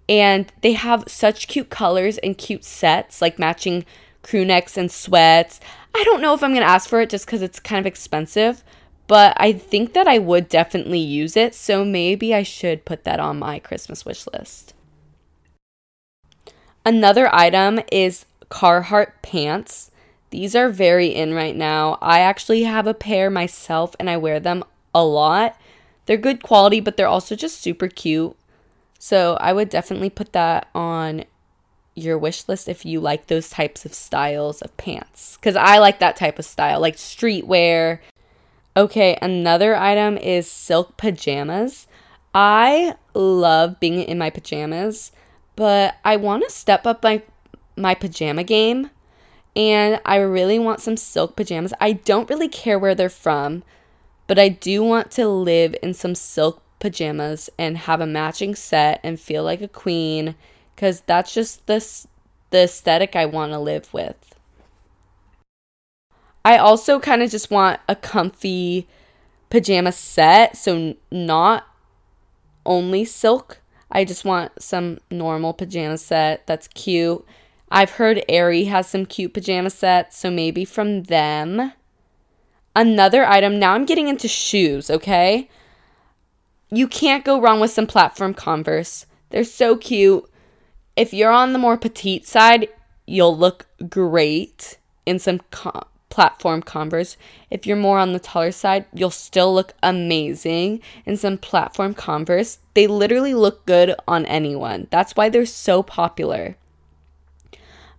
And 0.09 0.53
they 0.61 0.75
have 0.75 1.09
such 1.09 1.49
cute 1.49 1.69
colors 1.69 2.19
and 2.19 2.39
cute 2.39 2.65
sets, 2.65 3.21
like 3.21 3.41
matching 3.41 3.85
crew 4.23 4.45
necks 4.45 4.77
and 4.77 4.91
sweats. 4.91 5.59
I 5.95 6.05
don't 6.05 6.21
know 6.21 6.35
if 6.35 6.45
I'm 6.45 6.51
going 6.51 6.63
to 6.63 6.69
ask 6.69 6.89
for 6.89 7.01
it 7.01 7.11
just 7.11 7.27
because 7.27 7.43
it's 7.43 7.59
kind 7.59 7.81
of 7.81 7.87
expensive, 7.87 8.63
but 9.09 9.37
I 9.39 9.53
think 9.53 9.95
that 9.95 10.07
I 10.07 10.19
would 10.19 10.49
definitely 10.49 11.01
use 11.01 11.37
it. 11.37 11.55
So 11.57 11.85
maybe 11.85 12.35
I 12.35 12.45
should 12.45 12.85
put 12.85 13.03
that 13.05 13.19
on 13.19 13.39
my 13.39 13.59
Christmas 13.59 14.05
wish 14.05 14.27
list. 14.33 14.75
Another 16.85 17.35
item 17.35 17.81
is 17.91 18.27
Carhartt 18.49 19.11
pants. 19.23 19.91
These 20.31 20.55
are 20.57 20.69
very 20.69 21.09
in 21.09 21.35
right 21.35 21.57
now. 21.57 21.99
I 22.03 22.21
actually 22.21 22.65
have 22.65 22.87
a 22.87 22.95
pair 22.95 23.31
myself 23.31 23.95
and 23.99 24.11
I 24.11 24.17
wear 24.17 24.41
them 24.41 24.65
a 24.95 25.05
lot. 25.05 25.59
They're 26.07 26.17
good 26.17 26.43
quality, 26.43 26.81
but 26.81 26.97
they're 26.97 27.07
also 27.07 27.37
just 27.37 27.61
super 27.61 27.89
cute. 27.89 28.37
So 28.99 29.37
I 29.41 29.53
would 29.53 29.69
definitely 29.69 30.11
put 30.11 30.33
that 30.33 30.69
on 30.75 31.25
your 31.95 32.19
wish 32.19 32.49
list 32.49 32.69
if 32.69 32.85
you 32.85 33.01
like 33.01 33.27
those 33.27 33.51
types 33.51 33.85
of 33.85 33.95
styles 33.95 34.63
of 34.63 34.77
pants. 34.77 35.37
Because 35.37 35.57
I 35.57 35.79
like 35.79 35.99
that 36.01 36.17
type 36.17 36.39
of 36.39 36.45
style, 36.45 36.81
like 36.81 36.97
streetwear. 36.97 38.01
Okay, 38.77 39.17
another 39.23 39.75
item 39.75 40.19
is 40.19 40.51
silk 40.51 40.97
pajamas. 40.97 41.87
I 42.35 42.97
love 43.15 43.81
being 43.81 44.03
in 44.03 44.19
my 44.19 44.29
pajamas, 44.29 45.13
but 45.57 45.97
I 46.05 46.17
want 46.17 46.45
to 46.45 46.51
step 46.51 46.87
up 46.87 47.03
my 47.03 47.23
my 47.79 47.95
pajama 47.95 48.43
game 48.43 48.91
and 49.57 50.01
I 50.05 50.17
really 50.19 50.59
want 50.59 50.81
some 50.81 50.97
silk 50.97 51.35
pajamas. 51.35 51.73
I 51.81 51.93
don't 51.93 52.29
really 52.31 52.49
care 52.49 52.79
where 52.79 52.95
they're 52.95 53.09
from, 53.09 53.65
but 54.27 54.39
I 54.39 54.49
do 54.51 54.83
want 54.85 55.11
to 55.13 55.27
live 55.29 55.75
in 55.83 55.95
some 55.95 56.15
silk 56.15 56.63
pajamas 56.79 57.49
and 57.59 57.79
have 57.79 58.03
a 58.03 58.07
matching 58.07 58.55
set 58.55 59.01
and 59.03 59.19
feel 59.19 59.43
like 59.43 59.63
a 59.63 59.69
queen 59.69 60.35
cuz 60.77 61.01
that's 61.07 61.33
just 61.33 61.67
the 61.67 61.81
the 62.51 62.65
aesthetic 62.65 63.17
I 63.17 63.25
want 63.27 63.53
to 63.53 63.59
live 63.59 63.93
with. 63.93 64.35
I 66.45 66.59
also 66.59 67.01
kind 67.01 67.23
of 67.23 67.31
just 67.31 67.51
want 67.51 67.81
a 67.89 67.97
comfy 67.97 68.87
pajama 69.51 69.91
set, 69.91 70.57
so 70.57 70.95
not 71.11 71.67
only 72.65 73.05
silk. 73.05 73.61
I 73.91 74.05
just 74.05 74.25
want 74.25 74.53
some 74.63 74.99
normal 75.11 75.55
pajama 75.55 75.99
set 75.99 76.47
that's 76.47 76.69
cute. 76.69 77.25
I've 77.71 77.91
heard 77.91 78.25
Aerie 78.29 78.65
has 78.65 78.89
some 78.89 79.07
cute 79.07 79.35
pajama 79.35 79.71
sets, 79.71 80.19
so 80.19 80.31
maybe 80.31 80.65
from 80.65 81.05
them. 81.05 81.73
Another 82.75 83.25
item, 83.25 83.59
now 83.59 83.73
I'm 83.75 83.87
getting 83.87 84.09
into 84.09 84.29
shoes, 84.29 84.91
okay? 84.91 85.49
You 86.71 86.87
can't 86.87 87.25
go 87.25 87.41
wrong 87.41 87.61
with 87.61 87.71
some 87.71 87.87
platform 87.87 88.35
Converse. 88.35 89.07
They're 89.31 89.45
so 89.45 89.77
cute. 89.77 90.25
If 90.95 91.13
you're 91.13 91.31
on 91.31 91.53
the 91.53 91.59
more 91.59 91.77
petite 91.77 92.27
side, 92.27 92.69
you'll 93.07 93.37
look 93.37 93.67
great 93.89 94.79
in 95.05 95.19
some 95.19 95.41
platform 96.09 96.63
Converse. 96.63 97.17
If 97.51 97.67
you're 97.67 97.77
more 97.77 97.99
on 97.99 98.13
the 98.13 98.19
taller 98.19 98.53
side, 98.53 98.87
you'll 98.93 99.11
still 99.11 99.55
look 99.55 99.75
amazing 99.83 100.81
in 101.05 101.17
some 101.17 101.39
platform 101.39 101.95
Converse. 101.95 102.59
They 102.75 102.87
literally 102.87 103.35
look 103.35 103.67
good 103.67 103.95
on 104.07 104.27
anyone. 104.27 104.87
That's 104.91 105.17
why 105.17 105.29
they're 105.29 105.47
so 105.47 105.83
popular. 105.83 106.57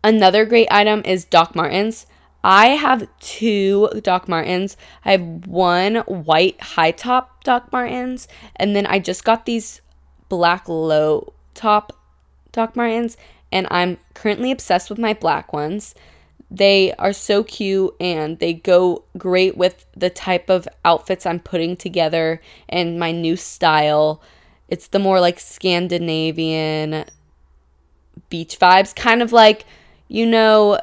Another 0.08 0.46
great 0.46 0.70
item 0.72 1.02
is 1.04 1.26
Doc 1.26 1.54
Martens. 1.54 2.06
I 2.42 2.68
have 2.68 3.10
two 3.20 3.90
Doc 4.04 4.30
Martens. 4.30 4.78
I 5.04 5.12
have 5.12 5.46
one 5.46 5.96
white 6.06 6.62
high 6.62 6.92
top 6.92 7.44
Doc 7.44 7.74
Martens, 7.74 8.30
and 8.56 8.74
then 8.74 8.86
I 8.86 9.00
just 9.00 9.26
got 9.26 9.46
these 9.46 9.82
black 10.30 10.70
low 10.70 11.34
top 11.56 11.92
Doc 12.54 12.74
Martens, 12.78 13.18
and 13.52 13.68
I'm 13.70 13.98
currently 14.14 14.50
obsessed 14.50 14.90
with 14.90 14.98
my 14.98 15.14
black 15.14 15.52
ones. 15.52 15.94
They 16.50 16.94
are 16.94 17.12
so 17.12 17.44
cute 17.44 17.94
and 18.00 18.40
they 18.40 18.54
go 18.54 19.04
great 19.18 19.58
with 19.58 19.86
the 19.94 20.10
type 20.10 20.50
of 20.50 20.70
outfits 20.86 21.26
I'm 21.26 21.42
putting 21.42 21.76
together 21.76 22.40
and 22.70 22.98
my 22.98 23.12
new 23.12 23.36
style. 23.36 24.22
It's 24.70 24.88
the 24.88 25.00
more 25.00 25.20
like 25.20 25.42
Scandinavian 25.42 27.04
beach 28.30 28.58
vibes, 28.58 28.96
kind 28.96 29.22
of 29.22 29.34
like, 29.34 29.66
you 30.08 30.26
know, 30.26 30.80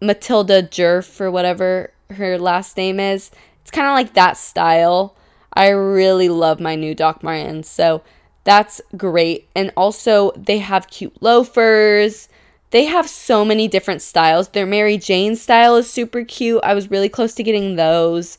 Matilda 0.00 0.62
Djerf 0.62 1.20
or 1.20 1.30
whatever 1.30 1.92
her 2.10 2.38
last 2.38 2.76
name 2.76 3.00
is. 3.00 3.30
It's 3.62 3.70
kind 3.70 3.86
of 3.86 3.94
like 3.94 4.14
that 4.14 4.36
style. 4.36 5.14
I 5.52 5.68
really 5.68 6.28
love 6.28 6.60
my 6.60 6.74
new 6.74 6.94
Doc 6.94 7.22
Martens. 7.22 7.68
So 7.68 8.02
that's 8.44 8.80
great. 8.96 9.48
And 9.54 9.72
also, 9.76 10.32
they 10.32 10.58
have 10.58 10.88
cute 10.88 11.22
loafers. 11.22 12.28
They 12.70 12.86
have 12.86 13.08
so 13.08 13.44
many 13.44 13.68
different 13.68 14.02
styles. 14.02 14.48
Their 14.48 14.66
Mary 14.66 14.98
Jane 14.98 15.36
style 15.36 15.76
is 15.76 15.90
super 15.90 16.24
cute. 16.24 16.60
I 16.64 16.74
was 16.74 16.90
really 16.90 17.08
close 17.08 17.34
to 17.34 17.42
getting 17.42 17.76
those. 17.76 18.38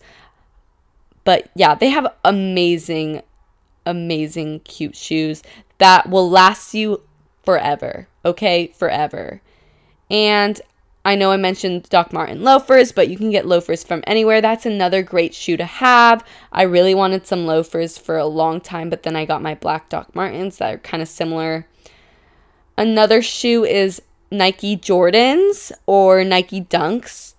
But 1.23 1.49
yeah, 1.55 1.75
they 1.75 1.89
have 1.89 2.13
amazing, 2.25 3.21
amazing, 3.85 4.61
cute 4.61 4.95
shoes 4.95 5.41
that 5.77 6.09
will 6.09 6.29
last 6.29 6.73
you 6.73 7.01
forever. 7.43 8.07
Okay? 8.25 8.73
Forever. 8.75 9.41
And 10.13 10.61
I 11.03 11.15
know 11.15 11.31
I 11.31 11.37
mentioned 11.37 11.89
Doc 11.89 12.13
Marten 12.13 12.43
loafers, 12.43 12.93
but 12.93 13.09
you 13.09 13.17
can 13.17 13.31
get 13.31 13.45
loafers 13.45 13.83
from 13.83 14.03
anywhere. 14.07 14.39
That's 14.39 14.65
another 14.65 15.01
great 15.01 15.33
shoe 15.33 15.57
to 15.57 15.65
have. 15.65 16.23
I 16.51 16.61
really 16.61 16.95
wanted 16.95 17.27
some 17.27 17.45
loafers 17.45 17.97
for 17.97 18.17
a 18.17 18.25
long 18.25 18.61
time, 18.61 18.89
but 18.89 19.03
then 19.03 19.15
I 19.15 19.25
got 19.25 19.41
my 19.41 19.55
black 19.55 19.89
Doc 19.89 20.15
Martens 20.15 20.59
that 20.59 20.73
are 20.73 20.77
kind 20.77 21.01
of 21.03 21.09
similar. 21.09 21.67
Another 22.77 23.21
shoe 23.21 23.65
is 23.65 24.01
Nike 24.31 24.77
Jordans 24.77 25.71
or 25.85 26.23
Nike 26.23 26.61
Dunks. 26.61 27.33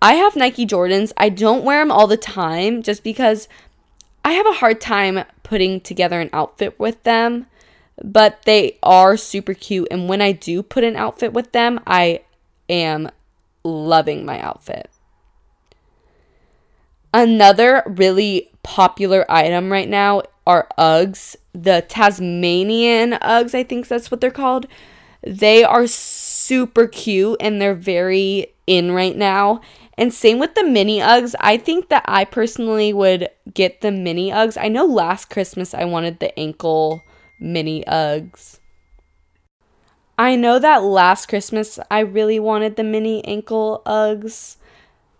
I 0.00 0.14
have 0.14 0.34
Nike 0.34 0.66
Jordans. 0.66 1.12
I 1.16 1.28
don't 1.28 1.64
wear 1.64 1.80
them 1.80 1.92
all 1.92 2.06
the 2.06 2.16
time 2.16 2.82
just 2.82 3.04
because 3.04 3.48
I 4.24 4.32
have 4.32 4.46
a 4.46 4.52
hard 4.52 4.80
time 4.80 5.24
putting 5.42 5.80
together 5.80 6.20
an 6.20 6.30
outfit 6.32 6.78
with 6.80 7.02
them, 7.04 7.46
but 8.02 8.42
they 8.44 8.78
are 8.82 9.16
super 9.16 9.54
cute. 9.54 9.88
And 9.90 10.08
when 10.08 10.20
I 10.20 10.32
do 10.32 10.62
put 10.62 10.84
an 10.84 10.96
outfit 10.96 11.32
with 11.32 11.52
them, 11.52 11.80
I 11.86 12.22
am 12.68 13.10
loving 13.64 14.24
my 14.24 14.40
outfit. 14.40 14.90
Another 17.12 17.82
really 17.86 18.50
popular 18.62 19.24
item 19.30 19.72
right 19.72 19.88
now 19.88 20.22
are 20.46 20.68
Uggs, 20.78 21.36
the 21.52 21.84
Tasmanian 21.88 23.12
Uggs, 23.12 23.54
I 23.54 23.62
think 23.64 23.88
that's 23.88 24.10
what 24.10 24.20
they're 24.20 24.30
called. 24.30 24.66
They 25.22 25.64
are 25.64 25.86
super 25.86 26.86
cute 26.86 27.38
and 27.40 27.60
they're 27.60 27.74
very 27.74 28.54
in 28.66 28.92
right 28.92 29.16
now. 29.16 29.60
And 29.96 30.14
same 30.14 30.38
with 30.38 30.54
the 30.54 30.64
mini 30.64 31.00
Uggs. 31.00 31.34
I 31.40 31.56
think 31.56 31.88
that 31.88 32.04
I 32.06 32.24
personally 32.24 32.92
would 32.92 33.28
get 33.52 33.80
the 33.80 33.90
mini 33.90 34.30
Uggs. 34.30 34.56
I 34.60 34.68
know 34.68 34.86
last 34.86 35.28
Christmas 35.28 35.74
I 35.74 35.84
wanted 35.84 36.20
the 36.20 36.38
ankle 36.38 37.02
mini 37.38 37.84
Uggs. 37.84 38.58
I 40.18 40.34
know 40.34 40.58
that 40.58 40.82
last 40.82 41.26
Christmas 41.26 41.78
I 41.90 42.00
really 42.00 42.40
wanted 42.40 42.76
the 42.76 42.84
mini 42.84 43.24
ankle 43.24 43.82
Uggs. 43.86 44.56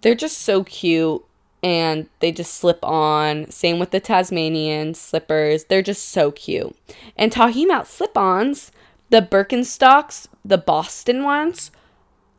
They're 0.01 0.15
just 0.15 0.39
so 0.39 0.65
cute 0.65 1.25
and 1.63 2.09
they 2.21 2.33
just 2.33 2.55
slip 2.55 2.85
on. 2.85 3.51
Same 3.51 3.79
with 3.79 3.91
the 3.91 4.01
Tasmanian 4.01 4.95
slippers. 4.95 5.65
They're 5.65 5.83
just 5.83 6.09
so 6.09 6.31
cute. 6.31 6.77
And 7.17 7.31
talking 7.31 7.69
about 7.69 7.87
slip 7.87 8.17
ons, 8.17 8.73
the 9.11 9.23
Birkenstocks, 9.23 10.27
the 10.45 10.59
Boston 10.59 11.23
ones, 11.23 11.71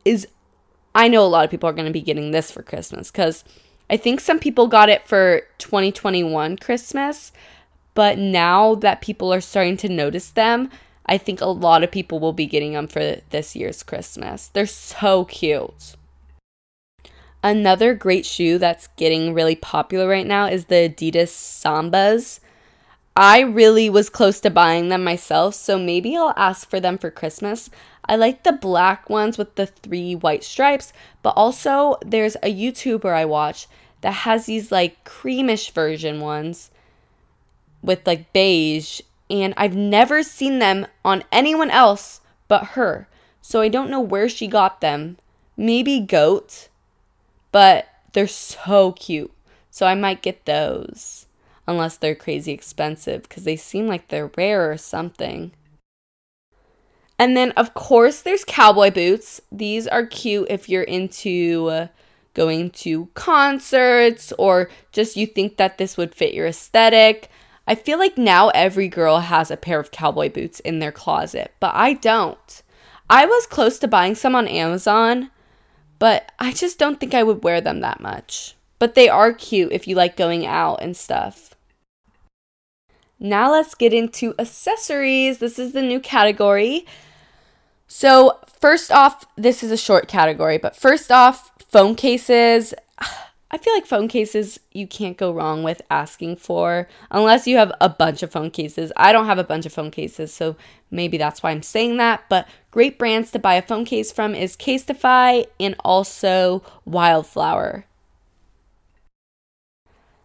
is 0.04 0.26
I 0.94 1.08
know 1.08 1.24
a 1.24 1.28
lot 1.28 1.44
of 1.44 1.50
people 1.50 1.68
are 1.68 1.74
going 1.74 1.86
to 1.86 1.92
be 1.92 2.00
getting 2.00 2.30
this 2.30 2.50
for 2.50 2.62
Christmas 2.62 3.10
because 3.10 3.44
I 3.88 3.96
think 3.96 4.20
some 4.20 4.38
people 4.38 4.68
got 4.68 4.88
it 4.88 5.06
for 5.06 5.42
2021 5.58 6.56
Christmas, 6.58 7.32
but 7.94 8.18
now 8.18 8.74
that 8.76 9.00
people 9.00 9.32
are 9.32 9.40
starting 9.40 9.76
to 9.78 9.88
notice 9.88 10.30
them, 10.30 10.70
I 11.06 11.18
think 11.18 11.40
a 11.40 11.46
lot 11.46 11.82
of 11.82 11.90
people 11.90 12.20
will 12.20 12.32
be 12.32 12.46
getting 12.46 12.72
them 12.72 12.86
for 12.86 13.16
this 13.30 13.56
year's 13.56 13.82
Christmas. 13.82 14.48
They're 14.48 14.66
so 14.66 15.24
cute. 15.24 15.96
Another 17.42 17.94
great 17.94 18.26
shoe 18.26 18.58
that's 18.58 18.88
getting 18.96 19.32
really 19.32 19.56
popular 19.56 20.06
right 20.06 20.26
now 20.26 20.46
is 20.46 20.66
the 20.66 20.88
Adidas 20.94 21.30
Sambas. 21.30 22.40
I 23.16 23.40
really 23.40 23.90
was 23.90 24.08
close 24.08 24.40
to 24.40 24.50
buying 24.50 24.88
them 24.88 25.02
myself, 25.02 25.54
so 25.54 25.78
maybe 25.78 26.16
I'll 26.16 26.34
ask 26.36 26.68
for 26.68 26.80
them 26.80 26.96
for 26.96 27.10
Christmas. 27.10 27.70
I 28.04 28.16
like 28.16 28.44
the 28.44 28.52
black 28.52 29.10
ones 29.10 29.36
with 29.38 29.54
the 29.56 29.66
three 29.66 30.14
white 30.14 30.44
stripes, 30.44 30.92
but 31.22 31.30
also 31.30 31.96
there's 32.04 32.36
a 32.36 32.54
YouTuber 32.54 33.12
I 33.12 33.24
watch 33.24 33.66
that 34.02 34.12
has 34.12 34.46
these 34.46 34.70
like 34.70 35.04
creamish 35.04 35.72
version 35.72 36.20
ones. 36.20 36.70
With 37.82 38.06
like 38.06 38.32
beige, 38.32 39.00
and 39.28 39.54
I've 39.56 39.76
never 39.76 40.22
seen 40.22 40.58
them 40.58 40.86
on 41.04 41.24
anyone 41.30 41.70
else 41.70 42.20
but 42.48 42.68
her. 42.68 43.08
So 43.40 43.60
I 43.60 43.68
don't 43.68 43.90
know 43.90 44.00
where 44.00 44.28
she 44.28 44.46
got 44.46 44.80
them. 44.80 45.16
Maybe 45.56 46.00
goat, 46.00 46.68
but 47.52 47.86
they're 48.12 48.26
so 48.26 48.92
cute. 48.92 49.32
So 49.70 49.86
I 49.86 49.94
might 49.94 50.22
get 50.22 50.46
those 50.46 51.26
unless 51.66 51.96
they're 51.96 52.14
crazy 52.14 52.52
expensive 52.52 53.22
because 53.22 53.44
they 53.44 53.56
seem 53.56 53.86
like 53.86 54.08
they're 54.08 54.30
rare 54.36 54.70
or 54.70 54.76
something. 54.76 55.52
And 57.18 57.36
then, 57.36 57.52
of 57.52 57.74
course, 57.74 58.22
there's 58.22 58.44
cowboy 58.44 58.90
boots. 58.90 59.40
These 59.52 59.86
are 59.86 60.06
cute 60.06 60.46
if 60.50 60.68
you're 60.68 60.82
into 60.82 61.88
going 62.32 62.70
to 62.70 63.06
concerts 63.14 64.32
or 64.38 64.70
just 64.92 65.16
you 65.16 65.26
think 65.26 65.56
that 65.58 65.76
this 65.78 65.96
would 65.96 66.14
fit 66.14 66.32
your 66.32 66.46
aesthetic. 66.46 67.28
I 67.70 67.76
feel 67.76 68.00
like 68.00 68.18
now 68.18 68.48
every 68.48 68.88
girl 68.88 69.20
has 69.20 69.48
a 69.48 69.56
pair 69.56 69.78
of 69.78 69.92
cowboy 69.92 70.28
boots 70.28 70.58
in 70.58 70.80
their 70.80 70.90
closet, 70.90 71.54
but 71.60 71.72
I 71.72 71.92
don't. 71.92 72.62
I 73.08 73.26
was 73.26 73.46
close 73.46 73.78
to 73.78 73.86
buying 73.86 74.16
some 74.16 74.34
on 74.34 74.48
Amazon, 74.48 75.30
but 76.00 76.32
I 76.40 76.52
just 76.52 76.80
don't 76.80 76.98
think 76.98 77.14
I 77.14 77.22
would 77.22 77.44
wear 77.44 77.60
them 77.60 77.78
that 77.78 78.00
much. 78.00 78.56
But 78.80 78.96
they 78.96 79.08
are 79.08 79.32
cute 79.32 79.70
if 79.70 79.86
you 79.86 79.94
like 79.94 80.16
going 80.16 80.44
out 80.44 80.82
and 80.82 80.96
stuff. 80.96 81.54
Now 83.20 83.52
let's 83.52 83.76
get 83.76 83.94
into 83.94 84.34
accessories. 84.36 85.38
This 85.38 85.56
is 85.56 85.72
the 85.72 85.80
new 85.80 86.00
category. 86.00 86.84
So, 87.86 88.40
first 88.60 88.90
off, 88.90 89.26
this 89.36 89.62
is 89.62 89.70
a 89.70 89.76
short 89.76 90.08
category, 90.08 90.58
but 90.58 90.74
first 90.74 91.12
off, 91.12 91.52
phone 91.68 91.94
cases. 91.94 92.74
I 93.52 93.58
feel 93.58 93.74
like 93.74 93.86
phone 93.86 94.06
cases 94.06 94.60
you 94.72 94.86
can't 94.86 95.16
go 95.16 95.32
wrong 95.32 95.64
with 95.64 95.82
asking 95.90 96.36
for 96.36 96.86
unless 97.10 97.48
you 97.48 97.56
have 97.56 97.72
a 97.80 97.88
bunch 97.88 98.22
of 98.22 98.30
phone 98.30 98.50
cases. 98.50 98.92
I 98.96 99.10
don't 99.12 99.26
have 99.26 99.38
a 99.38 99.44
bunch 99.44 99.66
of 99.66 99.72
phone 99.72 99.90
cases, 99.90 100.32
so 100.32 100.54
maybe 100.90 101.18
that's 101.18 101.42
why 101.42 101.50
I'm 101.50 101.62
saying 101.62 101.96
that. 101.96 102.24
But 102.28 102.46
great 102.70 102.96
brands 102.96 103.32
to 103.32 103.40
buy 103.40 103.54
a 103.54 103.62
phone 103.62 103.84
case 103.84 104.12
from 104.12 104.36
is 104.36 104.56
Casetify 104.56 105.46
and 105.58 105.74
also 105.84 106.62
Wildflower. 106.84 107.86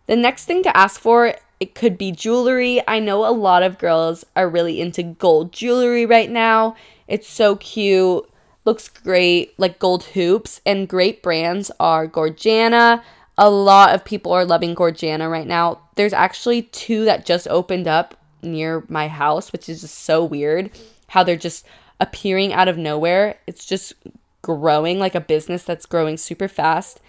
The 0.05 0.15
next 0.15 0.45
thing 0.45 0.61
to 0.61 0.77
ask 0.77 1.01
for 1.01 1.33
it 1.59 1.73
could 1.73 1.97
be 1.97 2.11
jewelry. 2.11 2.81
I 2.87 2.99
know 2.99 3.25
a 3.25 3.31
lot 3.31 3.63
of 3.63 3.79
girls 3.79 4.23
are 4.35 4.49
really 4.49 4.79
into 4.79 5.01
gold 5.01 5.51
jewelry 5.51 6.05
right 6.05 6.29
now. 6.29 6.75
It's 7.07 7.27
so 7.27 7.55
cute 7.55 8.29
looks 8.65 8.89
great, 8.89 9.57
like 9.59 9.79
gold 9.79 10.03
hoops, 10.03 10.59
and 10.65 10.89
great 10.89 11.23
brands 11.23 11.71
are 11.79 12.07
Gorjana. 12.07 13.03
A 13.37 13.49
lot 13.49 13.93
of 13.93 14.05
people 14.05 14.31
are 14.33 14.45
loving 14.45 14.75
Gorjana 14.75 15.29
right 15.29 15.47
now. 15.47 15.81
There's 15.95 16.13
actually 16.13 16.63
two 16.63 17.05
that 17.05 17.25
just 17.25 17.47
opened 17.47 17.87
up 17.87 18.17
near 18.41 18.83
my 18.89 19.07
house, 19.07 19.51
which 19.51 19.69
is 19.69 19.81
just 19.81 19.99
so 19.99 20.23
weird 20.23 20.71
how 21.07 21.23
they're 21.23 21.35
just 21.35 21.65
appearing 21.99 22.53
out 22.53 22.67
of 22.67 22.77
nowhere. 22.77 23.37
It's 23.47 23.65
just 23.65 23.93
growing 24.41 24.99
like 24.99 25.15
a 25.15 25.21
business 25.21 25.63
that's 25.63 25.85
growing 25.85 26.17
super 26.17 26.47
fast. 26.47 26.99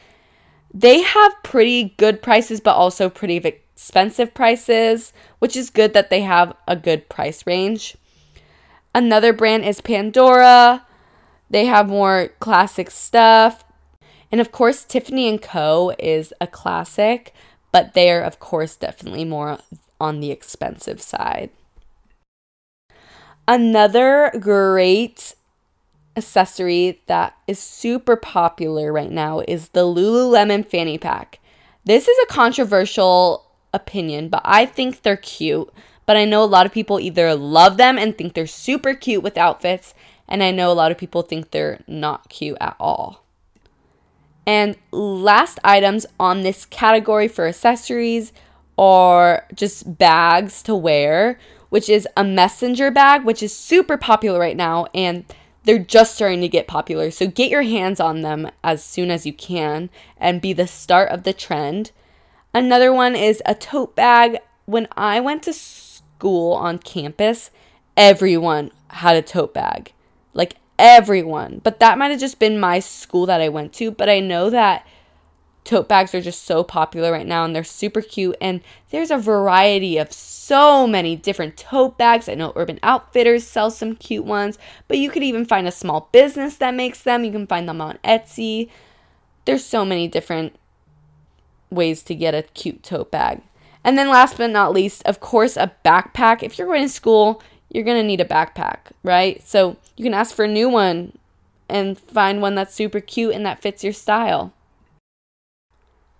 They 0.73 1.03
have 1.03 1.43
pretty 1.43 1.95
good 1.97 2.23
prices, 2.23 2.61
but 2.61 2.77
also 2.77 3.09
pretty 3.09 3.37
expensive 3.37 4.35
prices, 4.35 5.13
which 5.39 5.57
is 5.57 5.71
good 5.71 5.93
that 5.95 6.11
they 6.11 6.23
have 6.23 6.55
a 6.67 6.77
good 6.77 7.09
price 7.09 7.47
range. 7.47 7.97
Another 8.95 9.33
brand 9.33 9.65
is 9.65 9.81
Pandora. 9.81 10.86
They 11.51 11.67
have 11.67 11.89
more 11.89 12.31
classic 12.41 12.91
stuff. 12.91 13.65
And 14.33 14.41
of 14.41 14.53
course, 14.53 14.85
Tiffany 14.85 15.29
and 15.29 15.41
Co 15.41 15.95
is 15.99 16.33
a 16.41 16.47
classic, 16.47 17.33
but 17.73 17.95
they 17.95 18.11
are 18.11 18.23
of 18.23 18.39
course 18.41 18.77
definitely 18.77 19.25
more 19.25 19.59
on 20.01 20.21
the 20.21 20.31
expensive 20.31 21.01
side. 21.01 21.51
Another 23.49 24.33
great 24.41 25.35
accessory 26.17 27.01
that 27.07 27.37
is 27.47 27.59
super 27.59 28.17
popular 28.17 28.93
right 28.93 29.11
now 29.11 29.41
is 29.47 29.69
the 29.69 29.85
Lululemon 29.85 30.67
fanny 30.67 30.99
pack. 30.99 31.39
This 31.85 32.09
is 32.09 32.19
a 32.25 32.33
controversial 32.33 33.47
opinion, 33.73 34.29
but 34.29 34.43
I 34.45 34.67
think 34.67 35.03
they're 35.03 35.17
cute. 35.17 35.73
But 36.07 36.17
I 36.17 36.25
know 36.25 36.43
a 36.43 36.47
lot 36.47 36.67
of 36.67 36.73
people 36.73 36.99
either 36.99 37.35
love 37.35 37.77
them 37.77 37.99
and 37.99 38.17
think 38.17 38.35
they're 38.35 38.47
super 38.47 38.95
cute 38.95 39.23
with 39.23 39.37
outfits, 39.37 39.95
and 40.29 40.43
I 40.43 40.51
know 40.51 40.71
a 40.71 40.75
lot 40.75 40.91
of 40.91 40.99
people 40.99 41.23
think 41.23 41.51
they're 41.51 41.81
not 41.87 42.29
cute 42.29 42.59
at 42.61 42.77
all. 42.79 43.25
And 44.47 44.77
last 44.93 45.59
items 45.65 46.07
on 46.21 46.43
this 46.43 46.65
category 46.65 47.29
for 47.29 47.47
accessories 47.47 48.33
are 48.79 49.45
just 49.55 49.99
bags 49.99 50.63
to 50.65 50.75
wear, 50.75 51.39
which 51.69 51.89
is 51.89 52.07
a 52.17 52.23
messenger 52.23 52.91
bag, 52.91 53.25
which 53.25 53.43
is 53.43 53.57
super 53.57 53.97
popular 53.97 54.39
right 54.39 54.57
now, 54.57 54.87
and 54.95 55.25
they're 55.65 55.79
just 55.79 56.15
starting 56.15 56.41
to 56.43 56.49
get 56.49 56.69
popular. 56.69 57.11
So 57.11 57.27
get 57.27 57.51
your 57.51 57.63
hands 57.63 57.99
on 57.99 58.21
them 58.21 58.49
as 58.63 58.85
soon 58.85 59.11
as 59.11 59.27
you 59.27 59.33
can 59.33 59.91
and 60.17 60.41
be 60.41 60.53
the 60.53 60.69
start 60.69 61.11
of 61.11 61.25
the 61.25 61.33
trend. 61.33 61.91
Another 62.55 62.93
one 62.93 63.17
is 63.17 63.43
a 63.45 63.55
tote 63.55 63.97
bag. 63.97 64.39
When 64.67 64.87
I 64.97 65.19
went 65.19 65.43
to 65.45 65.53
school 65.53 66.53
on 66.53 66.79
campus, 66.79 67.51
everyone 67.97 68.71
had 68.89 69.17
a 69.17 69.23
tote 69.23 69.53
bag 69.53 69.93
everyone. 70.79 71.61
But 71.63 71.81
that 71.81 71.99
might 71.99 72.11
have 72.11 72.21
just 72.21 72.39
been 72.39 72.61
my 72.61 72.81
school 72.81 73.27
that 73.27 73.41
I 73.41 73.49
went 73.49 73.73
to. 73.75 73.91
But 73.91 74.09
I 74.09 74.21
know 74.21 74.51
that 74.51 74.87
tote 75.65 75.89
bags 75.89 76.15
are 76.15 76.21
just 76.21 76.45
so 76.45 76.63
popular 76.63 77.11
right 77.11 77.27
now 77.27 77.45
and 77.45 77.55
they're 77.55 77.65
super 77.65 78.01
cute. 78.01 78.37
And 78.41 78.61
there's 78.91 79.11
a 79.11 79.19
variety 79.19 79.99
of 79.99 80.13
so 80.13 80.87
many 80.87 81.17
different 81.17 81.57
tote 81.57 81.99
bags. 81.99 82.29
I 82.29 82.35
know 82.35 82.53
Urban 82.55 82.79
Outfitters 82.83 83.47
sell 83.47 83.71
some 83.71 83.97
cute 83.97 84.25
ones, 84.25 84.59
but 84.89 84.99
you 84.99 85.11
could 85.11 85.25
even 85.25 85.45
find 85.45 85.67
a 85.67 85.73
small 85.73 86.09
business 86.13 86.57
that 86.57 86.75
makes 86.75 87.03
them. 87.03 87.25
You 87.25 87.33
can 87.33 87.47
find 87.47 87.69
them 87.69 87.81
on 87.81 87.99
Etsy. 88.05 88.71
There's 89.45 89.65
so 89.65 89.85
many 89.85 90.09
different 90.09 90.55
ways 91.71 92.03
to 92.05 92.15
get 92.15 92.35
a 92.35 92.43
cute 92.43 92.83
tote 92.83 93.11
bag. 93.11 93.43
And 93.83 93.97
then 93.97 94.09
last 94.09 94.37
but 94.37 94.51
not 94.51 94.73
least, 94.73 95.03
of 95.05 95.21
course, 95.21 95.57
a 95.57 95.73
backpack. 95.85 96.43
If 96.43 96.59
you're 96.59 96.67
going 96.67 96.83
to 96.83 96.89
school, 96.89 97.43
you're 97.71 97.85
going 97.85 98.01
to 98.01 98.07
need 98.07 98.21
a 98.21 98.25
backpack, 98.25 98.79
right? 99.03 99.47
So 99.47 99.77
you 99.97 100.05
can 100.05 100.15
ask 100.15 100.35
for 100.35 100.45
a 100.45 100.49
new 100.49 100.69
one 100.69 101.17
and 101.69 101.99
find 101.99 102.41
one 102.41 102.55
that's 102.55 102.75
super 102.75 103.01
cute 103.01 103.35
and 103.35 103.45
that 103.45 103.61
fits 103.61 103.83
your 103.83 103.93
style. 103.93 104.53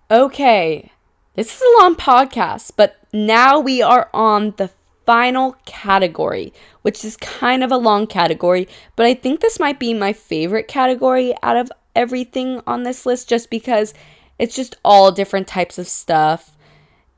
Okay, 0.09 0.91
this 1.35 1.55
is 1.55 1.61
a 1.61 1.81
long 1.81 1.95
podcast, 1.95 2.71
but 2.75 2.97
now 3.11 3.59
we 3.59 3.81
are 3.81 4.09
on 4.13 4.53
the 4.57 4.69
final 5.05 5.55
category, 5.65 6.53
which 6.81 7.03
is 7.05 7.15
kind 7.17 7.63
of 7.63 7.71
a 7.71 7.77
long 7.77 8.07
category, 8.07 8.67
but 8.95 9.05
I 9.05 9.13
think 9.13 9.39
this 9.39 9.59
might 9.59 9.79
be 9.79 9.93
my 9.93 10.13
favorite 10.13 10.67
category 10.67 11.33
out 11.41 11.57
of 11.57 11.71
everything 11.95 12.61
on 12.67 12.83
this 12.83 13.05
list 13.05 13.29
just 13.29 13.49
because 13.49 13.93
it's 14.37 14.55
just 14.55 14.75
all 14.83 15.11
different 15.11 15.47
types 15.47 15.77
of 15.77 15.87
stuff 15.87 16.56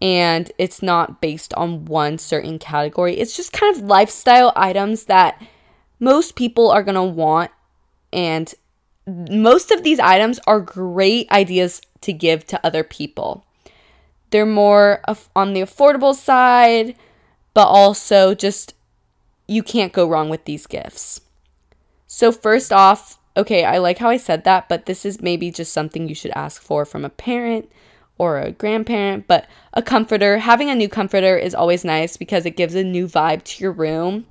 and 0.02 0.52
it's 0.58 0.82
not 0.82 1.22
based 1.22 1.54
on 1.56 1.86
one 1.86 2.18
certain 2.18 2.60
category. 2.60 3.18
It's 3.18 3.36
just 3.36 3.52
kind 3.52 3.76
of 3.76 3.84
lifestyle 3.84 4.54
items 4.56 5.06
that 5.06 5.42
most 6.00 6.36
people 6.36 6.70
are 6.70 6.84
going 6.84 6.96
to 6.96 7.04
want 7.04 7.52
and 8.14 8.54
most 9.08 9.72
of 9.72 9.84
these 9.84 10.00
items 10.00 10.40
are 10.48 10.60
great 10.60 11.30
ideas 11.32 11.82
to 12.02 12.14
give 12.14 12.46
to 12.48 12.66
other 12.66 12.84
people. 12.84 13.46
They're 14.30 14.46
more 14.46 15.02
on 15.36 15.54
the 15.54 15.62
affordable 15.62 16.16
side, 16.16 16.96
but 17.54 17.68
also 17.68 18.36
just 18.36 18.76
you 19.48 19.64
can't 19.64 19.94
go 19.94 20.08
wrong 20.08 20.30
with 20.30 20.46
these 20.46 20.68
gifts. 20.68 21.22
So, 22.06 22.32
first 22.32 22.72
off, 22.72 23.20
okay, 23.36 23.66
I 23.66 23.80
like 23.80 23.98
how 23.98 24.10
I 24.10 24.18
said 24.18 24.44
that, 24.44 24.70
but 24.70 24.86
this 24.86 25.06
is 25.06 25.22
maybe 25.22 25.52
just 25.52 25.74
something 25.74 26.08
you 26.08 26.16
should 26.16 26.32
ask 26.36 26.62
for 26.62 26.86
from 26.86 27.04
a 27.04 27.10
parent 27.10 27.72
or 28.20 28.38
a 28.38 28.52
grandparent, 28.52 29.26
but 29.28 29.48
a 29.74 29.82
comforter. 29.82 30.38
Having 30.38 30.70
a 30.70 30.76
new 30.76 30.88
comforter 30.88 31.36
is 31.36 31.56
always 31.56 31.84
nice 31.84 32.18
because 32.18 32.46
it 32.46 32.56
gives 32.56 32.76
a 32.76 32.84
new 32.84 33.08
vibe 33.08 33.44
to 33.44 33.64
your 33.64 33.72
room. 33.72 34.28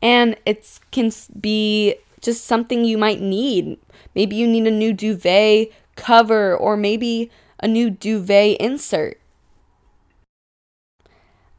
And 0.00 0.36
it 0.44 0.80
can 0.90 1.12
be 1.40 1.94
just 2.20 2.44
something 2.44 2.84
you 2.84 2.98
might 2.98 3.20
need. 3.20 3.78
Maybe 4.16 4.34
you 4.34 4.48
need 4.48 4.66
a 4.66 4.70
new 4.70 4.92
duvet 4.92 5.70
cover 5.94 6.56
or 6.56 6.76
maybe 6.76 7.30
a 7.60 7.68
new 7.68 7.90
duvet 7.90 8.56
insert. 8.58 9.20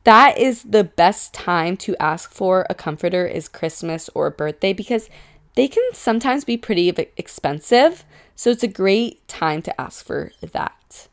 That 0.03 0.37
is 0.37 0.63
the 0.63 0.83
best 0.83 1.33
time 1.33 1.77
to 1.77 1.95
ask 1.97 2.33
for 2.33 2.65
a 2.69 2.75
comforter 2.75 3.25
is 3.25 3.47
Christmas 3.47 4.09
or 4.13 4.29
birthday 4.29 4.73
because 4.73 5.09
they 5.55 5.67
can 5.67 5.83
sometimes 5.93 6.43
be 6.43 6.57
pretty 6.57 6.89
expensive. 7.15 8.03
So 8.35 8.49
it's 8.49 8.63
a 8.63 8.67
great 8.67 9.27
time 9.27 9.61
to 9.63 9.81
ask 9.81 10.05
for 10.05 10.31
that. 10.41 11.07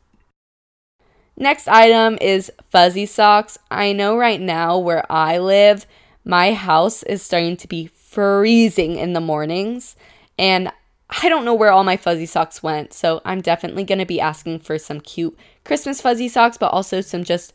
Next 1.37 1.67
item 1.67 2.17
is 2.21 2.51
fuzzy 2.69 3.05
socks. 3.05 3.57
I 3.69 3.93
know 3.93 4.17
right 4.17 4.39
now 4.39 4.77
where 4.77 5.09
I 5.11 5.37
live, 5.39 5.87
my 6.25 6.53
house 6.53 7.03
is 7.03 7.21
starting 7.21 7.57
to 7.57 7.67
be 7.67 7.87
freezing 7.87 8.97
in 8.97 9.13
the 9.13 9.21
mornings, 9.21 9.95
and 10.37 10.71
I 11.09 11.29
don't 11.29 11.45
know 11.45 11.53
where 11.53 11.71
all 11.71 11.83
my 11.83 11.97
fuzzy 11.97 12.25
socks 12.25 12.61
went. 12.61 12.93
So 12.93 13.21
I'm 13.25 13.41
definitely 13.41 13.83
going 13.83 13.99
to 13.99 14.05
be 14.05 14.21
asking 14.21 14.59
for 14.59 14.77
some 14.77 15.01
cute 15.01 15.37
Christmas 15.63 16.01
fuzzy 16.01 16.27
socks, 16.27 16.57
but 16.57 16.73
also 16.73 17.01
some 17.01 17.23
just 17.23 17.53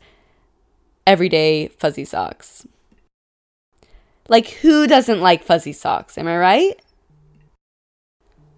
everyday 1.05 1.67
fuzzy 1.67 2.05
socks. 2.05 2.67
Like, 4.27 4.49
who 4.49 4.87
doesn't 4.87 5.21
like 5.21 5.43
fuzzy 5.43 5.71
socks? 5.73 6.17
Am 6.17 6.27
I 6.27 6.37
right? 6.37 6.81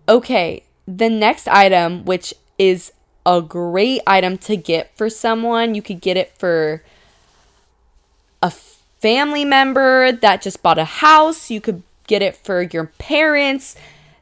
Okay, 0.07 0.63
the 0.97 1.09
next 1.09 1.47
item, 1.47 2.03
which 2.05 2.33
is 2.57 2.91
a 3.25 3.41
great 3.41 4.01
item 4.07 4.37
to 4.39 4.55
get 4.55 4.95
for 4.97 5.09
someone, 5.09 5.75
you 5.75 5.81
could 5.81 6.01
get 6.01 6.17
it 6.17 6.35
for 6.37 6.83
a 8.41 8.49
family 8.49 9.45
member 9.45 10.11
that 10.11 10.41
just 10.41 10.63
bought 10.63 10.79
a 10.79 10.85
house, 10.85 11.51
you 11.51 11.61
could 11.61 11.83
get 12.07 12.21
it 12.23 12.35
for 12.35 12.63
your 12.63 12.85
parents. 12.97 13.75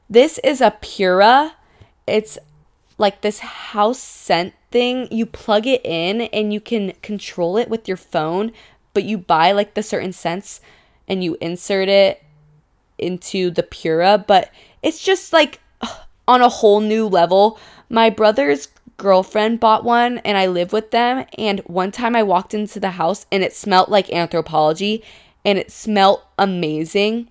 This 0.10 0.40
is 0.40 0.60
a 0.60 0.72
Pura. 0.72 1.56
It's 2.06 2.38
like 2.98 3.22
this 3.22 3.40
house 3.40 4.00
scent 4.00 4.54
thing. 4.70 5.08
You 5.10 5.26
plug 5.26 5.68
it 5.68 5.86
in 5.86 6.22
and 6.22 6.52
you 6.52 6.60
can 6.60 6.92
control 7.02 7.56
it 7.56 7.70
with 7.70 7.88
your 7.88 7.98
phone, 7.98 8.52
but 8.94 9.06
you 9.06 9.18
buy 9.18 9.54
like 9.54 9.74
the 9.74 9.84
certain 9.84 10.12
scents 10.12 10.60
and 11.08 11.24
you 11.24 11.38
insert 11.40 11.88
it 11.88 12.24
into 12.98 13.52
the 13.52 13.64
Pura, 13.64 14.18
but 14.18 14.52
it's 14.82 15.00
just 15.00 15.32
like 15.32 15.62
on 16.28 16.42
a 16.42 16.50
whole 16.50 16.82
new 16.82 17.08
level. 17.08 17.60
My 17.90 18.10
brother's 18.10 18.68
girlfriend 18.98 19.60
bought 19.60 19.84
one 19.84 20.18
and 20.20 20.38
I 20.38 20.48
live 20.48 20.74
with 20.74 20.92
them. 20.92 21.26
And 21.38 21.60
one 21.62 21.92
time 21.92 22.16
I 22.16 22.24
walked 22.24 22.54
into 22.54 22.80
the 22.80 22.92
house 22.92 23.26
and 23.32 23.44
it 23.44 23.54
smelled 23.54 23.90
like 23.90 24.08
Anthropologie 24.08 25.04
and 25.46 25.58
it 25.58 25.72
smelled 25.72 26.22
amazing. 26.38 27.30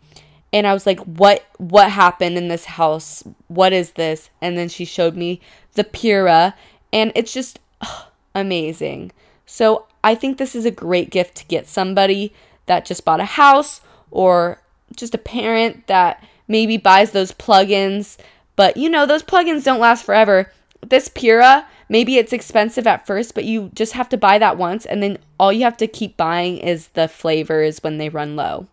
And 0.52 0.66
I 0.66 0.72
was 0.72 0.86
like, 0.86 1.00
"What 1.00 1.44
what 1.58 1.90
happened 1.90 2.38
in 2.38 2.48
this 2.48 2.64
house? 2.64 3.24
What 3.48 3.72
is 3.72 3.92
this?" 3.92 4.30
And 4.40 4.56
then 4.56 4.68
she 4.68 4.84
showed 4.84 5.16
me 5.16 5.40
the 5.74 5.84
Pura 5.84 6.54
and 6.92 7.12
it's 7.14 7.32
just 7.32 7.58
ugh, 7.80 8.06
amazing. 8.34 9.12
So, 9.44 9.86
I 10.02 10.14
think 10.14 10.38
this 10.38 10.54
is 10.54 10.64
a 10.64 10.70
great 10.70 11.10
gift 11.10 11.36
to 11.36 11.46
get 11.46 11.66
somebody 11.68 12.32
that 12.66 12.84
just 12.84 13.04
bought 13.04 13.20
a 13.20 13.24
house 13.24 13.80
or 14.10 14.62
just 14.94 15.14
a 15.14 15.18
parent 15.18 15.86
that 15.88 16.22
maybe 16.48 16.76
buys 16.76 17.10
those 17.10 17.32
plugins, 17.32 18.16
but 18.56 18.76
you 18.76 18.88
know, 18.88 19.06
those 19.06 19.22
plugins 19.22 19.64
don't 19.64 19.80
last 19.80 20.04
forever. 20.04 20.50
This 20.80 21.08
Pura, 21.08 21.66
maybe 21.88 22.16
it's 22.16 22.32
expensive 22.32 22.86
at 22.86 23.06
first, 23.06 23.34
but 23.34 23.44
you 23.44 23.70
just 23.74 23.92
have 23.92 24.08
to 24.10 24.16
buy 24.16 24.38
that 24.38 24.58
once 24.58 24.86
and 24.86 25.02
then 25.02 25.18
all 25.38 25.52
you 25.52 25.64
have 25.64 25.76
to 25.78 25.86
keep 25.86 26.16
buying 26.16 26.58
is 26.58 26.88
the 26.88 27.08
flavors 27.08 27.82
when 27.82 27.98
they 27.98 28.08
run 28.08 28.36
low. 28.36 28.66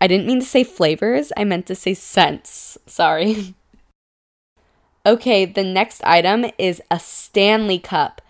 I 0.00 0.08
didn't 0.08 0.26
mean 0.26 0.40
to 0.40 0.46
say 0.46 0.64
flavors, 0.64 1.32
I 1.36 1.44
meant 1.44 1.66
to 1.66 1.76
say 1.76 1.94
scents. 1.94 2.76
Sorry. 2.86 3.54
okay, 5.06 5.44
the 5.44 5.62
next 5.62 6.02
item 6.02 6.46
is 6.58 6.82
a 6.90 6.98
Stanley 6.98 7.78
Cup. 7.78 8.20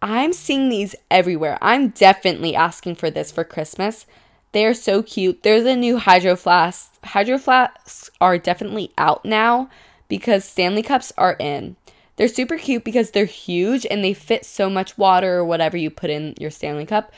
I'm 0.00 0.32
seeing 0.32 0.68
these 0.68 0.94
everywhere. 1.10 1.58
I'm 1.60 1.88
definitely 1.88 2.54
asking 2.54 2.94
for 2.94 3.10
this 3.10 3.32
for 3.32 3.42
Christmas. 3.42 4.06
They 4.52 4.64
are 4.64 4.74
so 4.74 5.02
cute. 5.02 5.42
There's 5.42 5.64
a 5.64 5.76
new 5.76 5.98
Hydro 5.98 6.36
Flask. 6.36 6.92
Hydro 7.04 7.38
Flasks 7.38 8.10
are 8.20 8.38
definitely 8.38 8.92
out 8.96 9.24
now 9.24 9.68
because 10.08 10.44
Stanley 10.44 10.82
Cups 10.82 11.12
are 11.18 11.36
in. 11.38 11.76
They're 12.16 12.28
super 12.28 12.56
cute 12.56 12.84
because 12.84 13.10
they're 13.10 13.26
huge 13.26 13.86
and 13.90 14.02
they 14.02 14.14
fit 14.14 14.46
so 14.46 14.70
much 14.70 14.96
water 14.96 15.36
or 15.36 15.44
whatever 15.44 15.76
you 15.76 15.90
put 15.90 16.10
in 16.10 16.34
your 16.40 16.50
Stanley 16.50 16.86
Cup, 16.86 17.12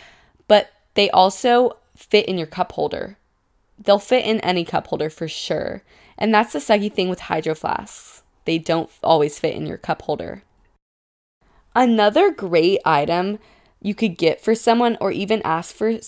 but 0.48 0.70
they 0.94 1.08
also 1.10 1.76
fit 1.94 2.26
in 2.26 2.38
your 2.38 2.46
cup 2.46 2.72
holder. 2.72 3.16
They'll 3.78 4.00
fit 4.00 4.24
in 4.24 4.40
any 4.40 4.64
cup 4.64 4.88
holder 4.88 5.08
for 5.08 5.28
sure. 5.28 5.82
And 6.16 6.34
that's 6.34 6.52
the 6.52 6.58
sucky 6.58 6.92
thing 6.92 7.08
with 7.08 7.20
Hydro 7.20 7.54
Flasks. 7.54 8.22
They 8.44 8.58
don't 8.58 8.90
always 9.02 9.38
fit 9.38 9.54
in 9.54 9.66
your 9.66 9.78
cup 9.78 10.02
holder. 10.02 10.42
Another 11.76 12.32
great 12.32 12.80
item 12.84 13.38
you 13.80 13.94
could 13.94 14.18
get 14.18 14.40
for 14.40 14.56
someone 14.56 14.96
or 15.00 15.12
even 15.12 15.40
ask 15.44 15.74
for 15.74 16.00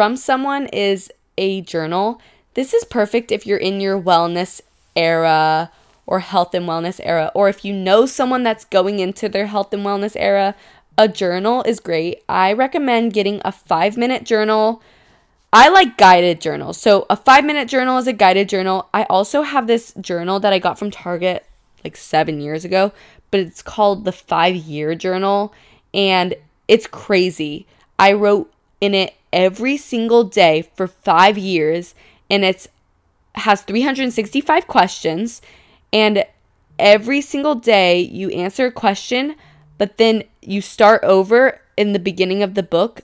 from 0.00 0.16
someone 0.16 0.66
is 0.68 1.12
a 1.36 1.60
journal. 1.60 2.22
This 2.54 2.72
is 2.72 2.84
perfect 2.84 3.30
if 3.30 3.46
you're 3.46 3.58
in 3.58 3.82
your 3.82 4.00
wellness 4.00 4.62
era 4.96 5.70
or 6.06 6.20
health 6.20 6.54
and 6.54 6.66
wellness 6.66 7.02
era, 7.04 7.30
or 7.34 7.50
if 7.50 7.66
you 7.66 7.74
know 7.74 8.06
someone 8.06 8.42
that's 8.42 8.64
going 8.64 8.98
into 8.98 9.28
their 9.28 9.44
health 9.44 9.74
and 9.74 9.84
wellness 9.84 10.16
era. 10.18 10.54
A 10.96 11.06
journal 11.06 11.62
is 11.64 11.80
great. 11.80 12.22
I 12.30 12.54
recommend 12.54 13.12
getting 13.12 13.42
a 13.44 13.52
five 13.52 13.98
minute 13.98 14.24
journal. 14.24 14.80
I 15.52 15.68
like 15.68 15.98
guided 15.98 16.40
journals. 16.40 16.78
So, 16.78 17.04
a 17.10 17.16
five 17.16 17.44
minute 17.44 17.68
journal 17.68 17.98
is 17.98 18.06
a 18.06 18.14
guided 18.14 18.48
journal. 18.48 18.88
I 18.94 19.02
also 19.10 19.42
have 19.42 19.66
this 19.66 19.92
journal 20.00 20.40
that 20.40 20.54
I 20.54 20.60
got 20.60 20.78
from 20.78 20.90
Target 20.90 21.44
like 21.84 21.98
seven 21.98 22.40
years 22.40 22.64
ago, 22.64 22.92
but 23.30 23.40
it's 23.40 23.60
called 23.60 24.06
the 24.06 24.12
Five 24.12 24.56
Year 24.56 24.94
Journal. 24.94 25.52
And 25.92 26.36
it's 26.68 26.86
crazy. 26.86 27.66
I 27.98 28.14
wrote 28.14 28.50
in 28.80 28.94
it 28.94 29.14
every 29.32 29.76
single 29.76 30.24
day 30.24 30.70
for 30.74 30.86
five 30.86 31.36
years, 31.38 31.94
and 32.28 32.44
it's 32.44 32.68
has 33.34 33.62
365 33.62 34.66
questions. 34.66 35.40
And 35.92 36.24
every 36.78 37.20
single 37.20 37.54
day 37.54 38.00
you 38.00 38.30
answer 38.30 38.66
a 38.66 38.72
question, 38.72 39.36
but 39.78 39.98
then 39.98 40.24
you 40.42 40.60
start 40.60 41.02
over 41.04 41.60
in 41.76 41.92
the 41.92 41.98
beginning 41.98 42.42
of 42.42 42.54
the 42.54 42.62
book 42.62 43.02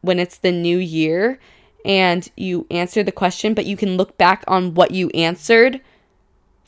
when 0.00 0.18
it's 0.18 0.38
the 0.38 0.52
new 0.52 0.78
year 0.78 1.38
and 1.84 2.30
you 2.36 2.66
answer 2.70 3.02
the 3.02 3.12
question, 3.12 3.52
but 3.52 3.66
you 3.66 3.76
can 3.76 3.96
look 3.96 4.16
back 4.16 4.42
on 4.46 4.74
what 4.74 4.90
you 4.90 5.10
answered 5.10 5.80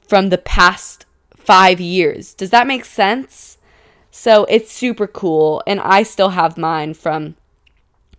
from 0.07 0.29
the 0.29 0.39
past 0.39 1.07
five 1.35 1.81
years. 1.81 2.35
Does 2.35 2.51
that 2.51 2.67
make 2.67 2.85
sense? 2.85 3.57
So 4.11 4.45
it's 4.45 4.73
super 4.73 5.07
cool. 5.07 5.63
And 5.67 5.81
I 5.81 6.03
still 6.03 6.31
have 6.31 6.59
mine 6.59 6.95
from 6.95 7.37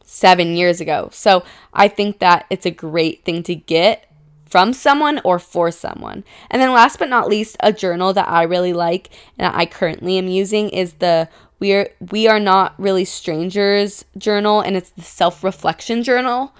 seven 0.08 0.56
years 0.56 0.80
ago. 0.82 1.10
So 1.12 1.44
I 1.74 1.90
think 1.90 2.20
that 2.20 2.46
it's 2.50 2.66
a 2.66 2.72
great 2.72 3.26
thing 3.26 3.44
to 3.44 3.54
get 3.54 4.10
from 4.46 4.72
someone 4.72 5.20
or 5.26 5.38
for 5.38 5.70
someone. 5.70 6.24
And 6.50 6.62
then 6.62 6.72
last 6.72 6.98
but 6.98 7.10
not 7.10 7.28
least, 7.28 7.58
a 7.60 7.74
journal 7.74 8.14
that 8.14 8.30
I 8.30 8.44
really 8.44 8.74
like 8.74 9.10
and 9.38 9.54
I 9.54 9.66
currently 9.66 10.18
am 10.18 10.28
using 10.28 10.70
is 10.70 10.94
the 10.94 11.30
we're 11.60 11.90
we 12.12 12.28
are 12.28 12.40
not 12.40 12.74
really 12.80 13.04
strangers 13.04 14.06
journal 14.18 14.62
and 14.62 14.78
it's 14.78 14.92
the 14.92 15.02
self-reflection 15.02 16.04
journal. 16.04 16.54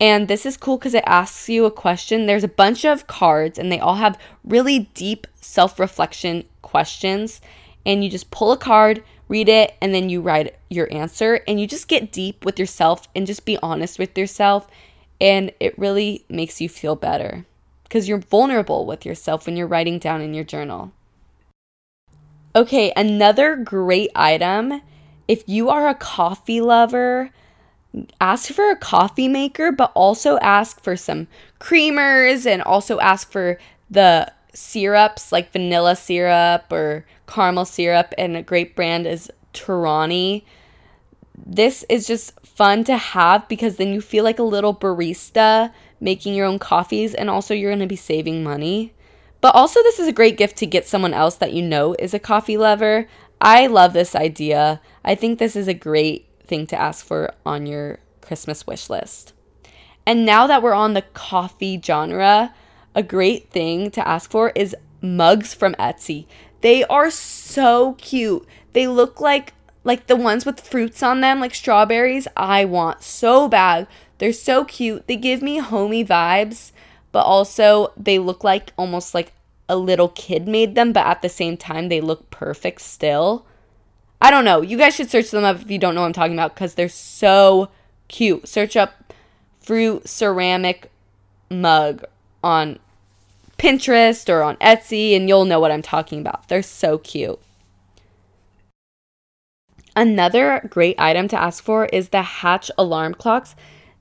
And 0.00 0.26
this 0.26 0.44
is 0.44 0.56
cool 0.56 0.78
because 0.78 0.94
it 0.94 1.04
asks 1.06 1.48
you 1.48 1.66
a 1.66 1.70
question. 1.70 2.26
There's 2.26 2.42
a 2.44 2.48
bunch 2.48 2.84
of 2.84 3.06
cards, 3.06 3.58
and 3.58 3.70
they 3.70 3.78
all 3.78 3.94
have 3.94 4.18
really 4.42 4.90
deep 4.94 5.26
self 5.40 5.78
reflection 5.78 6.44
questions. 6.62 7.40
And 7.86 8.02
you 8.02 8.10
just 8.10 8.30
pull 8.30 8.50
a 8.50 8.56
card, 8.56 9.04
read 9.34 9.48
it, 9.48 9.74
and 9.80 9.92
then 9.92 10.08
you 10.08 10.20
write 10.20 10.54
your 10.70 10.88
answer. 10.92 11.40
And 11.48 11.60
you 11.60 11.66
just 11.66 11.88
get 11.88 12.12
deep 12.12 12.44
with 12.44 12.56
yourself 12.56 13.08
and 13.16 13.26
just 13.26 13.44
be 13.44 13.58
honest 13.60 13.98
with 13.98 14.16
yourself. 14.16 14.68
And 15.20 15.50
it 15.58 15.76
really 15.76 16.24
makes 16.28 16.60
you 16.60 16.68
feel 16.68 16.94
better 16.94 17.44
because 17.82 18.08
you're 18.08 18.18
vulnerable 18.18 18.86
with 18.86 19.04
yourself 19.04 19.46
when 19.46 19.56
you're 19.56 19.66
writing 19.66 19.98
down 19.98 20.20
in 20.20 20.34
your 20.34 20.44
journal. 20.44 20.92
Okay, 22.54 22.92
another 22.96 23.56
great 23.56 24.10
item 24.14 24.80
if 25.26 25.42
you 25.46 25.70
are 25.70 25.88
a 25.88 25.94
coffee 25.94 26.60
lover, 26.60 27.30
ask 28.20 28.52
for 28.52 28.70
a 28.70 28.76
coffee 28.76 29.28
maker, 29.28 29.72
but 29.72 29.90
also 29.94 30.38
ask 30.38 30.82
for 30.82 30.96
some 30.96 31.26
creamers 31.58 32.46
and 32.46 32.62
also 32.62 33.00
ask 33.00 33.32
for 33.32 33.58
the 33.90 34.30
syrups 34.54 35.32
like 35.32 35.52
vanilla 35.52 35.96
syrup 35.96 36.72
or 36.72 37.04
caramel 37.26 37.64
syrup. 37.64 38.14
And 38.16 38.36
a 38.36 38.42
great 38.42 38.74
brand 38.74 39.06
is 39.06 39.30
Torani. 39.52 40.44
This 41.36 41.84
is 41.88 42.06
just 42.06 42.38
fun 42.40 42.84
to 42.84 42.96
have 42.96 43.48
because 43.48 43.76
then 43.76 43.92
you 43.92 44.00
feel 44.00 44.24
like 44.24 44.38
a 44.38 44.44
little 44.44 44.74
barista 44.74 45.72
making 46.00 46.34
your 46.34 46.46
own 46.46 46.58
coffees, 46.58 47.14
and 47.14 47.30
also 47.30 47.54
you're 47.54 47.70
going 47.70 47.80
to 47.80 47.86
be 47.86 47.96
saving 47.96 48.44
money. 48.44 48.92
But 49.40 49.54
also, 49.54 49.82
this 49.82 49.98
is 49.98 50.08
a 50.08 50.12
great 50.12 50.36
gift 50.36 50.56
to 50.58 50.66
get 50.66 50.86
someone 50.86 51.14
else 51.14 51.36
that 51.36 51.52
you 51.52 51.62
know 51.62 51.94
is 51.98 52.14
a 52.14 52.18
coffee 52.18 52.56
lover. 52.56 53.08
I 53.40 53.66
love 53.66 53.92
this 53.92 54.14
idea. 54.14 54.80
I 55.04 55.14
think 55.14 55.38
this 55.38 55.56
is 55.56 55.68
a 55.68 55.74
great 55.74 56.26
thing 56.46 56.66
to 56.68 56.80
ask 56.80 57.04
for 57.04 57.34
on 57.44 57.66
your 57.66 57.98
Christmas 58.20 58.66
wish 58.66 58.88
list. 58.88 59.32
And 60.06 60.24
now 60.24 60.46
that 60.46 60.62
we're 60.62 60.74
on 60.74 60.94
the 60.94 61.02
coffee 61.02 61.80
genre, 61.82 62.54
a 62.94 63.02
great 63.02 63.50
thing 63.50 63.90
to 63.92 64.06
ask 64.06 64.30
for 64.30 64.50
is 64.54 64.76
mugs 65.00 65.54
from 65.54 65.74
Etsy. 65.74 66.26
They 66.60 66.84
are 66.84 67.10
so 67.10 67.94
cute. 67.94 68.46
They 68.72 68.86
look 68.86 69.20
like 69.20 69.52
like 69.86 70.06
the 70.06 70.16
ones 70.16 70.46
with 70.46 70.60
fruits 70.60 71.02
on 71.02 71.20
them, 71.20 71.40
like 71.40 71.54
strawberries. 71.54 72.26
I 72.36 72.64
want 72.64 73.02
so 73.02 73.48
bad. 73.48 73.86
They're 74.18 74.32
so 74.32 74.64
cute. 74.64 75.06
They 75.06 75.16
give 75.16 75.42
me 75.42 75.58
homey 75.58 76.02
vibes, 76.04 76.72
but 77.12 77.24
also 77.24 77.92
they 77.96 78.18
look 78.18 78.42
like 78.42 78.72
almost 78.78 79.14
like 79.14 79.32
a 79.68 79.76
little 79.76 80.08
kid 80.08 80.48
made 80.48 80.74
them, 80.74 80.92
but 80.92 81.06
at 81.06 81.20
the 81.20 81.28
same 81.28 81.56
time 81.56 81.88
they 81.88 82.00
look 82.00 82.30
perfect 82.30 82.80
still. 82.80 83.44
I 84.20 84.30
don't 84.30 84.44
know. 84.44 84.62
You 84.62 84.78
guys 84.78 84.94
should 84.94 85.10
search 85.10 85.30
them 85.30 85.44
up 85.44 85.60
if 85.60 85.70
you 85.70 85.78
don't 85.78 85.94
know 85.94 86.00
what 86.00 86.06
I'm 86.06 86.12
talking 86.14 86.32
about 86.32 86.54
because 86.54 86.74
they're 86.74 86.88
so 86.88 87.68
cute. 88.08 88.48
Search 88.48 88.76
up 88.76 89.12
fruit 89.60 90.08
ceramic 90.08 90.90
mug 91.50 92.04
on 92.42 92.78
Pinterest 93.58 94.28
or 94.28 94.42
on 94.42 94.56
Etsy 94.56 95.16
and 95.16 95.28
you'll 95.28 95.44
know 95.44 95.60
what 95.60 95.70
I'm 95.70 95.82
talking 95.82 96.20
about. 96.20 96.48
They're 96.48 96.62
so 96.62 96.98
cute. 96.98 97.40
Another 99.96 100.66
great 100.70 100.98
item 100.98 101.28
to 101.28 101.40
ask 101.40 101.62
for 101.62 101.86
is 101.86 102.08
the 102.08 102.22
Hatch 102.22 102.70
alarm 102.76 103.14
clocks. 103.14 103.54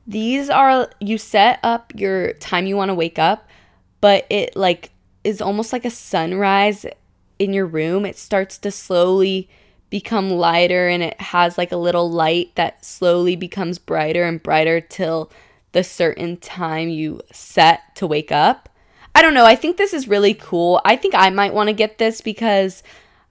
These 0.07 0.49
are 0.49 0.89
you 0.99 1.17
set 1.17 1.59
up 1.63 1.93
your 1.95 2.33
time 2.33 2.65
you 2.65 2.75
want 2.75 2.89
to 2.89 2.95
wake 2.95 3.19
up, 3.19 3.47
but 4.01 4.25
it 4.29 4.55
like 4.55 4.91
is 5.23 5.41
almost 5.41 5.71
like 5.71 5.85
a 5.85 5.89
sunrise 5.89 6.85
in 7.39 7.53
your 7.53 7.67
room. 7.67 8.05
It 8.05 8.17
starts 8.17 8.57
to 8.59 8.71
slowly 8.71 9.49
become 9.89 10.31
lighter 10.31 10.89
and 10.89 11.03
it 11.03 11.21
has 11.21 11.57
like 11.57 11.71
a 11.71 11.77
little 11.77 12.09
light 12.09 12.55
that 12.55 12.83
slowly 12.83 13.35
becomes 13.35 13.77
brighter 13.77 14.23
and 14.23 14.41
brighter 14.41 14.81
till 14.81 15.31
the 15.71 15.83
certain 15.83 16.37
time 16.37 16.89
you 16.89 17.21
set 17.31 17.95
to 17.95 18.07
wake 18.07 18.31
up. 18.31 18.69
I 19.15 19.21
don't 19.21 19.33
know. 19.33 19.45
I 19.45 19.55
think 19.55 19.77
this 19.77 19.93
is 19.93 20.07
really 20.07 20.33
cool. 20.33 20.81
I 20.83 20.95
think 20.95 21.13
I 21.15 21.29
might 21.29 21.53
want 21.53 21.67
to 21.67 21.73
get 21.73 21.97
this 21.97 22.21
because 22.21 22.81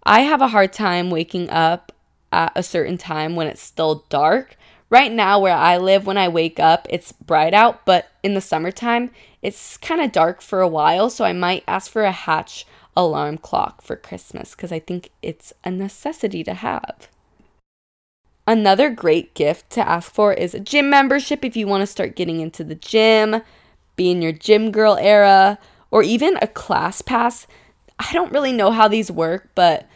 I 0.04 0.20
have 0.20 0.40
a 0.40 0.48
hard 0.48 0.72
time 0.72 1.10
waking 1.10 1.50
up 1.50 1.92
at 2.30 2.52
a 2.54 2.62
certain 2.62 2.98
time 2.98 3.36
when 3.36 3.46
it's 3.46 3.62
still 3.62 4.04
dark. 4.08 4.56
Right 4.90 5.10
now, 5.10 5.40
where 5.40 5.56
I 5.56 5.78
live, 5.78 6.06
when 6.06 6.18
I 6.18 6.28
wake 6.28 6.60
up, 6.60 6.86
it's 6.90 7.12
bright 7.12 7.54
out, 7.54 7.86
but 7.86 8.10
in 8.22 8.34
the 8.34 8.42
summertime, 8.42 9.10
it's 9.40 9.78
kind 9.78 10.02
of 10.02 10.12
dark 10.12 10.42
for 10.42 10.60
a 10.60 10.68
while. 10.68 11.08
So 11.08 11.24
I 11.24 11.32
might 11.32 11.64
ask 11.66 11.90
for 11.90 12.04
a 12.04 12.12
hatch 12.12 12.66
alarm 12.94 13.38
clock 13.38 13.80
for 13.80 13.96
Christmas 13.96 14.54
because 14.54 14.70
I 14.70 14.78
think 14.78 15.10
it's 15.22 15.52
a 15.64 15.70
necessity 15.70 16.44
to 16.44 16.54
have. 16.54 17.08
Another 18.46 18.90
great 18.90 19.34
gift 19.34 19.70
to 19.70 19.88
ask 19.88 20.12
for 20.12 20.32
is 20.32 20.52
a 20.52 20.60
gym 20.60 20.90
membership 20.90 21.44
if 21.44 21.56
you 21.56 21.66
want 21.66 21.80
to 21.80 21.86
start 21.86 22.16
getting 22.16 22.40
into 22.40 22.62
the 22.62 22.74
gym, 22.74 23.40
be 23.96 24.10
in 24.10 24.20
your 24.20 24.32
gym 24.32 24.70
girl 24.70 24.98
era, 25.00 25.58
or 25.92 26.02
even 26.02 26.36
a 26.38 26.48
ClassPass. 26.48 27.46
I 28.00 28.12
don't 28.12 28.32
really 28.32 28.52
know 28.52 28.72
how 28.72 28.88
these 28.88 29.12
work, 29.12 29.50
but 29.54 29.86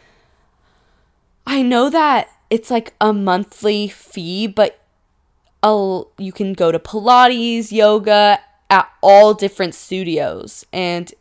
I 1.45 1.61
know 1.61 1.89
that 1.89 2.29
it's 2.49 2.71
like 2.71 2.93
a 3.01 3.11
monthly 3.11 3.89
fee, 3.89 4.47
but 4.47 4.79
a, 5.61 6.03
you 6.17 6.31
can 6.31 6.53
go 6.53 6.71
to 6.71 6.79
Pilates, 6.79 7.73
yoga 7.73 8.39
at 8.69 8.89
all 9.01 9.33
different 9.33 9.75
studios. 9.75 10.65
And 10.71 11.11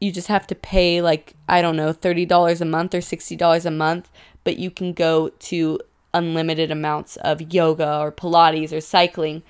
you 0.00 0.10
just 0.10 0.28
have 0.28 0.48
to 0.48 0.54
pay 0.54 1.00
like 1.00 1.34
I 1.48 1.62
don't 1.62 1.76
know 1.76 1.92
$30 1.92 2.60
a 2.60 2.64
month 2.64 2.94
or 2.94 2.98
$60 2.98 3.64
a 3.64 3.70
month, 3.70 4.10
but 4.42 4.58
you 4.58 4.70
can 4.70 4.92
go 4.92 5.28
to 5.28 5.78
unlimited 6.12 6.70
amounts 6.70 7.16
of 7.18 7.54
yoga 7.54 7.98
or 7.98 8.10
pilates 8.10 8.72
or 8.72 8.80
cycling 8.80 9.42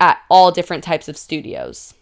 at 0.00 0.22
all 0.30 0.50
different 0.50 0.82
types 0.82 1.06
of 1.06 1.18
studios. 1.18 1.94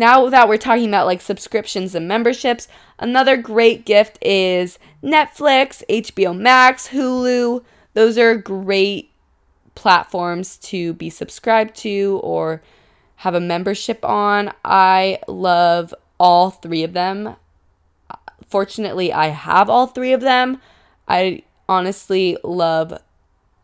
Now 0.00 0.30
that 0.30 0.48
we're 0.48 0.56
talking 0.56 0.88
about 0.88 1.04
like 1.04 1.20
subscriptions 1.20 1.94
and 1.94 2.08
memberships, 2.08 2.68
another 2.98 3.36
great 3.36 3.84
gift 3.84 4.16
is 4.22 4.78
Netflix, 5.04 5.82
HBO 5.90 6.34
Max, 6.34 6.88
Hulu. 6.88 7.62
Those 7.92 8.16
are 8.16 8.34
great 8.34 9.10
platforms 9.74 10.56
to 10.56 10.94
be 10.94 11.10
subscribed 11.10 11.76
to 11.80 12.18
or 12.22 12.62
have 13.16 13.34
a 13.34 13.40
membership 13.40 14.02
on. 14.02 14.54
I 14.64 15.18
love 15.28 15.94
all 16.18 16.48
three 16.48 16.82
of 16.82 16.94
them. 16.94 17.36
Fortunately, 18.48 19.12
I 19.12 19.26
have 19.26 19.68
all 19.68 19.86
three 19.86 20.14
of 20.14 20.22
them. 20.22 20.62
I 21.08 21.42
honestly 21.68 22.38
love 22.42 22.98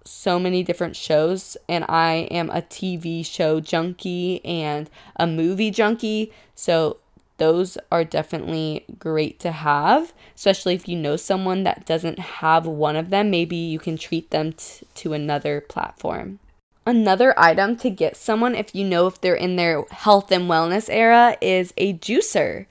so 0.07 0.39
many 0.39 0.63
different 0.63 0.97
shows, 0.97 1.57
and 1.69 1.85
I 1.89 2.29
am 2.31 2.51
a 2.51 2.63
TV 2.63 3.25
show 3.25 3.61
junkie 3.61 4.45
and 4.45 4.89
a 5.17 5.27
movie 5.27 5.71
junkie. 5.71 6.33
So, 6.55 6.99
those 7.39 7.77
are 7.93 8.05
definitely 8.05 8.85
great 8.99 9.39
to 9.41 9.53
have, 9.53 10.15
especially 10.35 10.75
if 10.75 10.89
you 10.89 10.97
know 10.97 11.17
someone 11.17 11.65
that 11.65 11.85
doesn't 11.85 12.19
have 12.19 12.67
one 12.67 12.97
of 12.97 13.11
them. 13.11 13.31
Maybe 13.31 13.57
you 13.57 13.79
can 13.79 13.99
treat 13.99 14.31
them 14.31 14.55
t- 14.55 14.87
to 14.95 15.13
another 15.13 15.61
platform. 15.61 16.39
Another 16.87 17.39
item 17.39 17.77
to 17.79 17.91
get 17.91 18.17
someone 18.17 18.55
if 18.55 18.75
you 18.75 18.85
know 18.85 19.07
if 19.07 19.21
they're 19.21 19.35
in 19.35 19.57
their 19.57 19.83
health 19.91 20.31
and 20.31 20.49
wellness 20.49 20.89
era 20.89 21.37
is 21.43 21.75
a 21.77 21.95
juicer. 21.95 22.67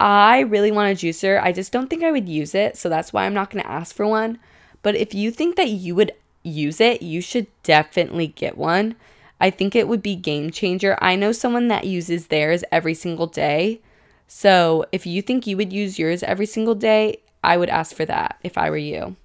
I 0.00 0.40
really 0.40 0.72
want 0.72 0.90
a 0.90 1.06
juicer. 1.06 1.40
I 1.40 1.52
just 1.52 1.70
don't 1.70 1.88
think 1.88 2.02
I 2.02 2.10
would 2.10 2.28
use 2.28 2.56
it, 2.56 2.76
so 2.76 2.88
that's 2.88 3.12
why 3.12 3.24
I'm 3.24 3.34
not 3.34 3.50
going 3.50 3.62
to 3.62 3.70
ask 3.70 3.94
for 3.94 4.06
one. 4.06 4.38
But 4.82 4.96
if 4.96 5.14
you 5.14 5.30
think 5.30 5.54
that 5.56 5.68
you 5.68 5.94
would 5.94 6.12
use 6.42 6.80
it, 6.80 7.02
you 7.02 7.20
should 7.20 7.46
definitely 7.62 8.28
get 8.28 8.56
one. 8.56 8.96
I 9.40 9.50
think 9.50 9.74
it 9.74 9.88
would 9.88 10.02
be 10.02 10.14
game 10.14 10.50
changer. 10.50 10.96
I 11.00 11.16
know 11.16 11.32
someone 11.32 11.68
that 11.68 11.84
uses 11.84 12.28
theirs 12.28 12.62
every 12.70 12.94
single 12.94 13.26
day. 13.26 13.80
So, 14.28 14.86
if 14.92 15.04
you 15.04 15.20
think 15.20 15.46
you 15.46 15.56
would 15.56 15.72
use 15.72 15.98
yours 15.98 16.22
every 16.22 16.46
single 16.46 16.76
day, 16.76 17.18
I 17.42 17.56
would 17.56 17.68
ask 17.68 17.94
for 17.94 18.04
that 18.06 18.38
if 18.42 18.56
I 18.56 18.70
were 18.70 18.76
you. 18.76 19.16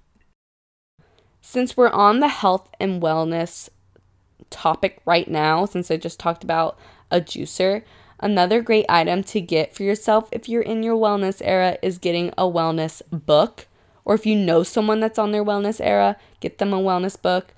Since 1.40 1.76
we're 1.76 1.90
on 1.90 2.20
the 2.20 2.28
health 2.28 2.68
and 2.80 3.00
wellness 3.00 3.68
topic 4.50 5.00
right 5.06 5.28
now, 5.28 5.64
since 5.64 5.90
I 5.90 5.96
just 5.96 6.18
talked 6.18 6.42
about 6.42 6.78
a 7.10 7.20
juicer, 7.20 7.84
another 8.18 8.60
great 8.60 8.86
item 8.88 9.22
to 9.24 9.40
get 9.40 9.74
for 9.74 9.84
yourself 9.84 10.28
if 10.32 10.48
you're 10.48 10.62
in 10.62 10.82
your 10.82 10.96
wellness 10.96 11.40
era 11.44 11.78
is 11.80 11.98
getting 11.98 12.30
a 12.30 12.42
wellness 12.42 13.02
book. 13.10 13.67
Or 14.08 14.16
if 14.16 14.26
you 14.26 14.34
know 14.34 14.64
someone 14.64 14.98
that's 14.98 15.20
on 15.20 15.30
their 15.30 15.44
wellness 15.44 15.80
era, 15.80 16.16
get 16.40 16.58
them 16.58 16.72
a 16.72 16.80
wellness 16.80 17.20
book. 17.20 17.54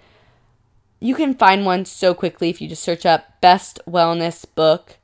You 1.00 1.14
can 1.14 1.32
find 1.32 1.64
one 1.64 1.86
so 1.86 2.12
quickly 2.12 2.50
if 2.50 2.60
you 2.60 2.68
just 2.68 2.82
search 2.82 3.06
up 3.06 3.40
best 3.40 3.80
wellness 3.88 4.44
book 4.54 4.98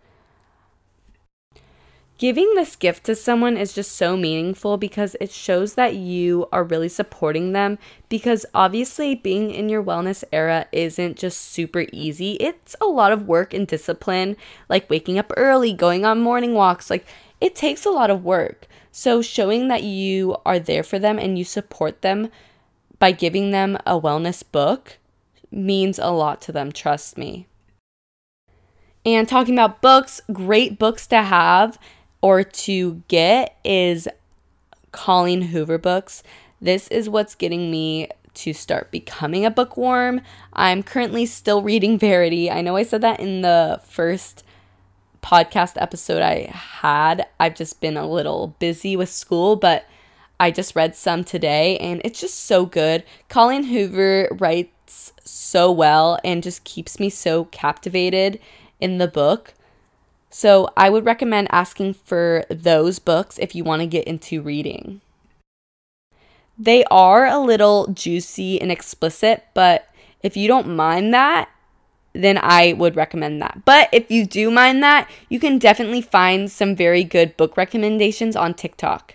Giving 2.19 2.55
this 2.55 2.77
gift 2.77 3.05
to 3.05 3.15
someone 3.15 3.59
is 3.59 3.75
just 3.75 3.93
so 3.93 4.17
meaningful 4.17 4.79
because 4.79 5.17
it 5.21 5.31
shows 5.31 5.75
that 5.75 5.97
you 5.97 6.49
are 6.51 6.65
really 6.65 6.89
supporting 6.89 7.53
them. 7.53 7.79
Because 8.09 8.47
obviously, 8.55 9.15
being 9.15 9.51
in 9.51 9.69
your 9.69 9.83
wellness 9.83 10.25
era 10.33 10.67
isn't 10.73 11.19
just 11.19 11.39
super 11.39 11.85
easy, 11.93 12.33
it's 12.35 12.75
a 12.81 12.87
lot 12.87 13.13
of 13.13 13.29
work 13.29 13.53
and 13.53 13.67
discipline, 13.67 14.39
like 14.71 14.89
waking 14.89 15.19
up 15.19 15.31
early, 15.37 15.75
going 15.75 16.07
on 16.07 16.23
morning 16.23 16.55
walks. 16.55 16.89
Like, 16.89 17.05
it 17.39 17.55
takes 17.55 17.85
a 17.85 17.91
lot 17.91 18.11
of 18.11 18.25
work. 18.25 18.67
So, 18.99 19.21
showing 19.21 19.69
that 19.69 19.83
you 19.83 20.39
are 20.47 20.59
there 20.59 20.83
for 20.83 20.99
them 20.99 21.19
and 21.19 21.37
you 21.37 21.45
support 21.45 22.01
them 22.01 22.31
by 22.99 23.13
giving 23.13 23.51
them 23.51 23.77
a 23.85 24.01
wellness 24.01 24.43
book 24.51 24.97
means 25.51 25.99
a 25.99 26.09
lot 26.09 26.41
to 26.41 26.51
them, 26.51 26.73
trust 26.73 27.19
me. 27.19 27.47
And 29.05 29.29
talking 29.29 29.53
about 29.53 29.83
books, 29.83 30.23
great 30.33 30.79
books 30.79 31.07
to 31.09 31.23
have 31.23 31.79
or 32.23 32.43
to 32.43 33.03
get 33.09 33.59
is 33.67 34.09
Colleen 34.93 35.43
Hoover 35.43 35.77
books. 35.77 36.23
This 36.63 36.89
is 36.89 37.07
what's 37.07 37.35
getting 37.35 37.71
me 37.71 38.09
to 38.33 38.55
start 38.55 38.91
becoming 38.91 39.45
a 39.45 39.51
bookworm. 39.51 40.23
I'm 40.55 40.83
currently 40.83 41.27
still 41.27 41.61
reading 41.61 41.99
Verity. 41.99 42.51
I 42.51 42.63
know 42.63 42.77
I 42.77 42.83
said 42.83 43.03
that 43.03 43.21
in 43.21 43.43
the 43.43 43.79
first 43.85 44.43
podcast 45.27 45.73
episode 45.83 46.23
I 46.23 46.53
had. 46.53 47.27
I've 47.41 47.57
just 47.57 47.81
been 47.81 47.97
a 47.97 48.09
little 48.09 48.55
busy 48.61 48.95
with 48.95 49.09
school, 49.09 49.57
but 49.57 49.85
I 50.39 50.53
just 50.53 50.77
read 50.77 50.95
some 50.95 51.25
today 51.25 51.77
and 51.79 52.01
it's 52.05 52.21
just 52.21 52.45
so 52.45 52.65
good. 52.65 53.03
Colleen 53.29 53.65
Hoover 53.65 54.29
writes 54.39 55.13
so 55.25 55.73
well 55.73 56.21
and 56.23 56.45
just 56.45 56.63
keeps 56.63 57.01
me 57.01 57.11
so 57.11 57.47
captivated 57.47 58.39
in 58.81 58.99
the 58.99 59.09
book. 59.09 59.55
So 60.31 60.71
I 60.77 60.91
would 60.91 61.05
recommend 61.05 61.49
asking 61.51 61.95
for 61.95 62.45
those 62.49 63.01
books 63.01 63.37
if 63.39 63.53
you 63.53 63.65
want 63.65 63.81
to 63.81 63.87
get 63.87 64.07
into 64.07 64.41
reading. 64.41 65.01
They 66.57 66.85
are 66.85 67.27
a 67.27 67.41
little 67.41 67.89
juicy 67.89 68.61
and 68.61 68.71
explicit, 68.71 69.45
but 69.55 69.89
if 70.23 70.37
you 70.37 70.47
don't 70.47 70.77
mind 70.77 71.13
that, 71.15 71.49
then 72.23 72.39
I 72.39 72.75
would 72.75 72.97
recommend 72.97 73.41
that. 73.43 73.63
But 73.65 73.89
if 73.93 74.11
you 74.11 74.27
do 74.27 74.51
mind 74.51 74.83
that, 74.83 75.11
you 75.29 75.41
can 75.41 75.59
definitely 75.59 76.03
find 76.03 76.51
some 76.51 76.77
very 76.77 77.05
good 77.05 77.37
book 77.37 77.57
recommendations 77.57 78.37
on 78.37 78.55
TikTok. 78.55 79.15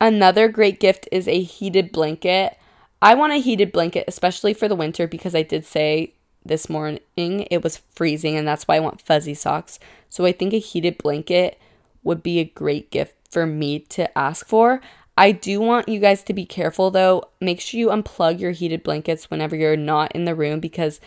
Another 0.00 0.48
great 0.48 0.80
gift 0.80 1.08
is 1.10 1.28
a 1.28 1.42
heated 1.42 1.92
blanket. 1.92 2.58
I 3.00 3.14
want 3.14 3.32
a 3.32 3.36
heated 3.36 3.72
blanket, 3.72 4.04
especially 4.06 4.54
for 4.54 4.68
the 4.68 4.74
winter, 4.74 5.06
because 5.06 5.34
I 5.34 5.42
did 5.42 5.64
say 5.64 6.12
this 6.44 6.68
morning 6.68 7.00
it 7.16 7.62
was 7.62 7.78
freezing 7.94 8.36
and 8.36 8.46
that's 8.46 8.68
why 8.68 8.76
I 8.76 8.80
want 8.80 9.00
fuzzy 9.00 9.34
socks. 9.34 9.78
So 10.10 10.24
I 10.24 10.32
think 10.32 10.52
a 10.52 10.58
heated 10.58 10.98
blanket 10.98 11.58
would 12.02 12.22
be 12.22 12.38
a 12.38 12.44
great 12.44 12.90
gift 12.90 13.14
for 13.30 13.46
me 13.46 13.80
to 13.80 14.16
ask 14.16 14.46
for. 14.46 14.80
I 15.16 15.32
do 15.32 15.60
want 15.60 15.88
you 15.88 16.00
guys 16.00 16.22
to 16.24 16.32
be 16.32 16.44
careful 16.44 16.90
though. 16.90 17.28
Make 17.40 17.60
sure 17.60 17.78
you 17.78 17.88
unplug 17.88 18.40
your 18.40 18.50
heated 18.50 18.82
blankets 18.82 19.30
whenever 19.30 19.54
you're 19.54 19.76
not 19.76 20.12
in 20.12 20.24
the 20.24 20.34
room 20.34 20.60
because 20.60 21.00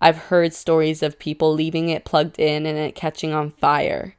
I've 0.00 0.16
heard 0.16 0.52
stories 0.52 1.02
of 1.02 1.18
people 1.18 1.54
leaving 1.54 1.88
it 1.88 2.04
plugged 2.04 2.40
in 2.40 2.66
and 2.66 2.76
it 2.76 2.96
catching 2.96 3.32
on 3.32 3.52
fire. 3.52 4.16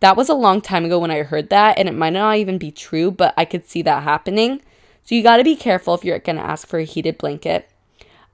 That 0.00 0.16
was 0.16 0.28
a 0.28 0.34
long 0.34 0.60
time 0.60 0.84
ago 0.84 0.98
when 0.98 1.10
I 1.10 1.22
heard 1.22 1.48
that, 1.50 1.78
and 1.78 1.88
it 1.88 1.94
might 1.94 2.12
not 2.12 2.36
even 2.36 2.58
be 2.58 2.70
true, 2.70 3.10
but 3.10 3.32
I 3.36 3.46
could 3.46 3.66
see 3.66 3.80
that 3.82 4.02
happening. 4.02 4.60
So 5.04 5.14
you 5.14 5.22
got 5.22 5.38
to 5.38 5.44
be 5.44 5.56
careful 5.56 5.94
if 5.94 6.04
you're 6.04 6.18
to 6.18 6.32
ask 6.32 6.66
for 6.66 6.78
a 6.78 6.84
heated 6.84 7.16
blanket. 7.16 7.70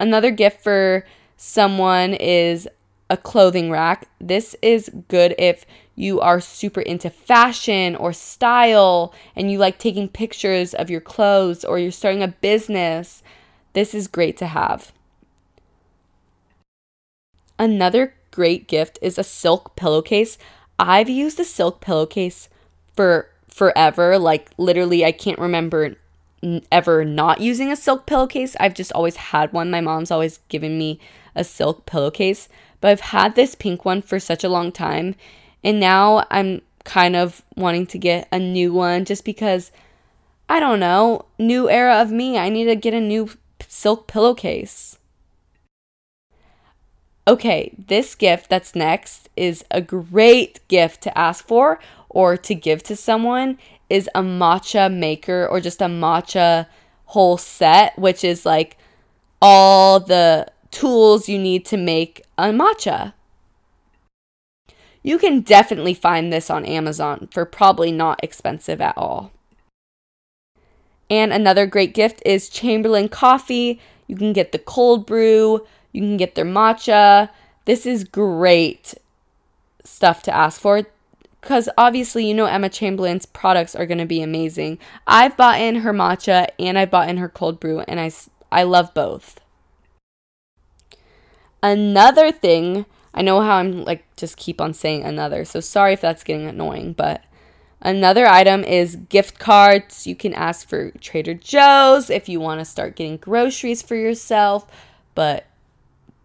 Another 0.01 0.33
gift 0.33 0.63
for 0.63 1.05
someone 1.37 2.15
is 2.15 2.67
a 3.09 3.17
clothing 3.17 3.71
rack. 3.71 4.09
This 4.21 4.57
is 4.63 4.91
good 5.09 5.35
if 5.39 5.67
you 6.01 6.21
are 6.21 6.41
super 6.41 6.81
into 6.81 7.11
fashion 7.11 7.95
or 7.95 8.13
style 8.13 9.15
and 9.37 9.51
you 9.51 9.59
like 9.59 9.79
taking 9.79 10.09
pictures 10.09 10.73
of 10.75 10.91
your 10.91 11.01
clothes 11.01 11.65
or 11.65 11.79
you're 11.79 11.91
starting 11.91 12.23
a 12.23 12.29
business, 12.29 13.23
this 13.75 13.95
is 13.95 14.09
great 14.09 14.37
to 14.39 14.47
have. 14.47 14.93
Another 17.59 18.15
great 18.31 18.67
gift 18.67 18.99
is 19.03 19.19
a 19.19 19.25
silk 19.25 19.77
pillowcase. 19.77 20.39
I've 20.79 21.11
used 21.11 21.39
a 21.39 21.45
silk 21.45 21.83
pillowcase 21.83 22.49
for 22.97 23.29
forever. 23.49 24.19
Like, 24.19 24.51
literally, 24.57 25.05
I 25.05 25.13
can't 25.13 25.39
remember 25.39 25.97
ever 26.73 27.05
not 27.05 27.43
using 27.43 27.71
a 27.71 27.77
silk 27.77 28.07
pillowcase. 28.07 28.57
I've 28.59 28.73
just 28.73 28.93
always 28.93 29.17
had 29.17 29.53
one. 29.53 29.71
My 29.71 29.83
mom's 29.83 30.11
always 30.11 30.39
given 30.49 30.79
me 30.79 30.99
a 31.35 31.45
silk 31.45 31.85
pillowcase, 31.85 32.49
but 32.81 32.89
I've 32.91 33.01
had 33.01 33.35
this 33.35 33.55
pink 33.55 33.85
one 33.85 34.01
for 34.01 34.19
such 34.19 34.43
a 34.43 34.49
long 34.49 34.73
time. 34.73 35.15
And 35.63 35.81
now 35.81 36.27
I'm 36.31 36.63
kind 36.85 37.17
of 37.17 37.43
wanting 37.57 37.87
to 37.87 37.99
get 37.99 38.29
a 38.33 38.39
new 38.39 38.73
one 38.73 39.05
just 39.05 39.25
because 39.25 39.71
I 40.49 40.59
don't 40.59 40.81
know, 40.81 41.27
new 41.39 41.71
era 41.71 42.01
of 42.03 42.11
me. 42.11 42.37
I 42.37 42.49
need 42.49 42.65
to 42.65 42.77
get 42.77 42.95
a 42.95 43.01
new 43.01 43.31
silk 43.69 44.07
pillowcase. 44.07 44.99
Okay, 47.29 47.73
this 47.79 48.15
gift 48.15 48.51
that's 48.51 48.75
next 48.75 49.29
is 49.37 49.65
a 49.71 49.81
great 49.81 50.67
gift 50.67 51.03
to 51.03 51.17
ask 51.17 51.47
for 51.47 51.79
or 52.09 52.37
to 52.37 52.55
give 52.55 52.83
to 52.85 52.97
someone 52.97 53.59
is 53.89 54.09
a 54.15 54.23
matcha 54.23 54.93
maker 54.93 55.47
or 55.47 55.61
just 55.61 55.81
a 55.81 55.87
matcha 55.87 56.67
whole 57.07 57.37
set, 57.37 57.97
which 57.99 58.25
is 58.25 58.45
like 58.45 58.77
all 59.41 60.01
the 60.01 60.47
tools 60.71 61.29
you 61.29 61.39
need 61.39 61.65
to 61.67 61.77
make 61.77 62.25
a 62.39 62.45
matcha. 62.47 63.13
You 65.03 65.19
can 65.19 65.41
definitely 65.41 65.95
find 65.95 66.33
this 66.33 66.51
on 66.51 66.65
Amazon 66.65 67.29
for 67.33 67.45
probably 67.45 67.91
not 67.91 68.23
expensive 68.23 68.81
at 68.81 68.97
all. 68.97 69.33
And 71.09 71.33
another 71.33 71.67
great 71.67 71.95
gift 71.95 72.23
is 72.25 72.49
Chamberlain 72.49 73.09
coffee. 73.09 73.81
You 74.07 74.17
can 74.17 74.33
get 74.33 74.53
the 74.53 74.59
cold 74.59 75.07
brew, 75.07 75.67
you 75.93 76.01
can 76.03 76.17
get 76.17 76.35
their 76.35 76.45
matcha. 76.45 77.31
This 77.65 77.87
is 77.87 78.05
great 78.05 78.95
stuff 79.85 80.23
to 80.25 80.35
ask 80.35 80.61
for 80.61 80.87
because 81.41 81.69
obviously 81.79 82.27
you 82.27 82.35
know 82.35 82.47
Emma 82.47 82.69
Chamberlain's 82.69 83.27
products 83.27 83.75
are 83.75 83.87
going 83.87 83.99
to 83.99 84.07
be 84.07 84.23
amazing. 84.23 84.79
I've 85.07 85.37
bought 85.37 85.61
in 85.61 85.77
her 85.77 85.93
matcha 85.93 86.49
and 86.59 86.79
I 86.79 86.85
bought 86.85 87.09
in 87.09 87.17
her 87.17 87.29
cold 87.29 87.59
brew 87.61 87.81
and 87.81 87.99
I 87.99 88.11
I 88.53 88.63
love 88.65 88.93
both. 88.95 89.41
Another 91.63 92.33
thing, 92.33 92.87
I 93.13 93.23
know 93.23 93.41
how 93.41 93.57
I'm 93.57 93.85
like 93.85 94.05
just 94.17 94.37
keep 94.37 94.61
on 94.61 94.75
saying 94.75 95.05
another. 95.05 95.45
So 95.45 95.61
sorry 95.61 95.95
if 95.95 96.01
that's 96.01 96.25
getting 96.25 96.47
annoying, 96.47 96.93
but 96.93 97.25
another 97.81 98.27
item 98.27 98.63
is 98.65 98.97
gift 98.97 99.39
cards. 99.39 100.07
You 100.07 100.15
can 100.15 100.35
ask 100.35 100.69
for 100.69 100.93
Trader 100.93 101.35
Joe's 101.35 102.11
if 102.11 102.29
you 102.29 102.41
want 102.41 102.61
to 102.61 102.65
start 102.65 102.97
getting 102.97 103.17
groceries 103.17 103.83
for 103.83 103.97
yourself, 103.97 104.71
but 105.15 105.47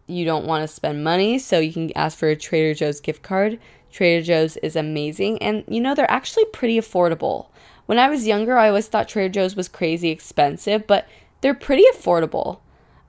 you 0.07 0.25
don't 0.25 0.45
want 0.45 0.61
to 0.61 0.67
spend 0.67 1.03
money, 1.03 1.39
so 1.39 1.59
you 1.59 1.73
can 1.73 1.91
ask 1.95 2.17
for 2.17 2.29
a 2.29 2.35
Trader 2.35 2.75
Joe's 2.75 2.99
gift 2.99 3.23
card. 3.23 3.59
Trader 3.91 4.23
Joe's 4.23 4.57
is 4.57 4.75
amazing. 4.75 5.41
And 5.41 5.63
you 5.67 5.81
know, 5.81 5.95
they're 5.95 6.09
actually 6.11 6.45
pretty 6.45 6.77
affordable. 6.77 7.47
When 7.87 7.97
I 7.99 8.09
was 8.09 8.27
younger, 8.27 8.57
I 8.57 8.67
always 8.67 8.87
thought 8.87 9.07
Trader 9.07 9.31
Joe's 9.31 9.55
was 9.55 9.67
crazy 9.67 10.09
expensive, 10.09 10.85
but 10.85 11.07
they're 11.41 11.53
pretty 11.53 11.85
affordable. 11.93 12.59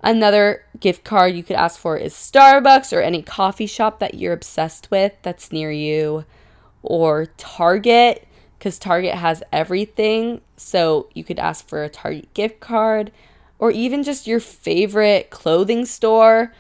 Another 0.03 0.65
gift 0.79 1.05
card 1.05 1.35
you 1.35 1.43
could 1.43 1.57
ask 1.57 1.81
for 1.81 1.97
is 1.97 2.15
Starbucks 2.15 2.97
or 2.97 3.01
any 3.01 3.23
coffee 3.23 3.67
shop 3.67 3.99
that 3.99 4.15
you're 4.15 4.33
obsessed 4.33 4.91
with 4.91 5.13
that's 5.23 5.51
near 5.51 5.71
you, 5.73 6.25
or 6.83 7.27
Target, 7.37 8.27
because 8.59 8.79
Target 8.79 9.15
has 9.15 9.43
everything. 9.53 10.41
So 10.57 11.09
you 11.15 11.25
could 11.25 11.39
ask 11.39 11.69
for 11.69 11.83
a 11.83 11.89
Target 11.89 12.33
gift 12.35 12.61
card, 12.61 13.11
or 13.59 13.71
even 13.71 14.03
just 14.03 14.27
your 14.27 14.41
favorite 14.41 15.31
clothing 15.31 15.87
store. 15.87 16.53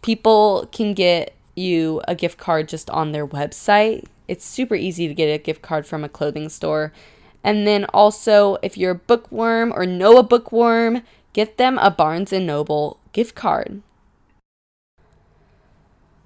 People 0.00 0.68
can 0.72 0.94
get 0.94 1.34
you 1.56 2.00
a 2.06 2.14
gift 2.14 2.38
card 2.38 2.68
just 2.68 2.88
on 2.90 3.12
their 3.12 3.26
website. 3.26 4.04
It's 4.28 4.44
super 4.44 4.76
easy 4.76 5.08
to 5.08 5.14
get 5.14 5.26
a 5.26 5.38
gift 5.38 5.60
card 5.60 5.86
from 5.86 6.04
a 6.04 6.08
clothing 6.08 6.48
store. 6.48 6.92
And 7.42 7.66
then 7.66 7.84
also, 7.86 8.58
if 8.62 8.76
you're 8.76 8.92
a 8.92 8.94
bookworm 8.94 9.72
or 9.74 9.84
know 9.86 10.18
a 10.18 10.22
bookworm, 10.22 11.02
get 11.38 11.56
them 11.56 11.78
a 11.78 11.88
Barnes 11.88 12.32
Noble 12.32 12.98
gift 13.12 13.36
card. 13.36 13.80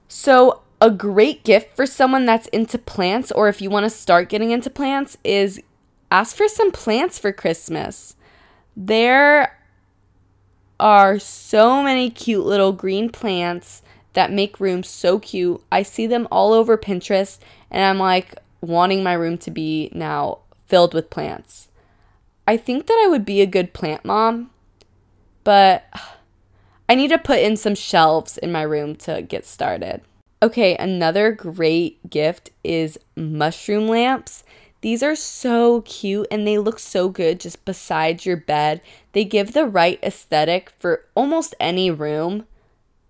So, 0.08 0.62
a 0.80 0.90
great 0.90 1.44
gift 1.44 1.76
for 1.76 1.84
someone 1.84 2.24
that's 2.24 2.46
into 2.46 2.78
plants 2.78 3.30
or 3.30 3.50
if 3.50 3.60
you 3.60 3.68
want 3.68 3.84
to 3.84 3.90
start 3.90 4.30
getting 4.30 4.52
into 4.52 4.70
plants 4.70 5.18
is 5.22 5.60
ask 6.10 6.34
for 6.34 6.48
some 6.48 6.70
plants 6.70 7.18
for 7.18 7.30
Christmas. 7.30 8.16
There 8.74 9.58
are 10.80 11.18
so 11.18 11.82
many 11.82 12.08
cute 12.08 12.46
little 12.46 12.72
green 12.72 13.10
plants 13.10 13.82
that 14.14 14.32
make 14.32 14.60
rooms 14.60 14.88
so 14.88 15.18
cute. 15.18 15.62
I 15.70 15.82
see 15.82 16.06
them 16.06 16.26
all 16.30 16.54
over 16.54 16.78
Pinterest 16.78 17.38
and 17.70 17.84
I'm 17.84 17.98
like 17.98 18.34
wanting 18.62 19.02
my 19.02 19.12
room 19.12 19.36
to 19.36 19.50
be 19.50 19.90
now 19.92 20.38
filled 20.68 20.94
with 20.94 21.10
plants. 21.10 21.68
I 22.48 22.56
think 22.56 22.86
that 22.86 22.98
I 23.04 23.08
would 23.10 23.26
be 23.26 23.42
a 23.42 23.46
good 23.46 23.74
plant 23.74 24.06
mom, 24.06 24.48
but 25.44 25.84
I 26.88 26.94
need 26.94 27.08
to 27.08 27.18
put 27.18 27.38
in 27.38 27.56
some 27.56 27.74
shelves 27.74 28.38
in 28.38 28.52
my 28.52 28.62
room 28.62 28.96
to 28.96 29.22
get 29.22 29.46
started. 29.46 30.02
Okay, 30.42 30.76
another 30.76 31.30
great 31.32 32.10
gift 32.10 32.50
is 32.64 32.98
mushroom 33.16 33.86
lamps. 33.86 34.42
These 34.80 35.02
are 35.04 35.14
so 35.14 35.82
cute 35.82 36.26
and 36.30 36.44
they 36.44 36.58
look 36.58 36.80
so 36.80 37.08
good 37.08 37.38
just 37.38 37.64
beside 37.64 38.26
your 38.26 38.36
bed. 38.36 38.80
They 39.12 39.24
give 39.24 39.52
the 39.52 39.66
right 39.66 40.00
aesthetic 40.02 40.72
for 40.78 41.04
almost 41.14 41.54
any 41.60 41.90
room. 41.90 42.46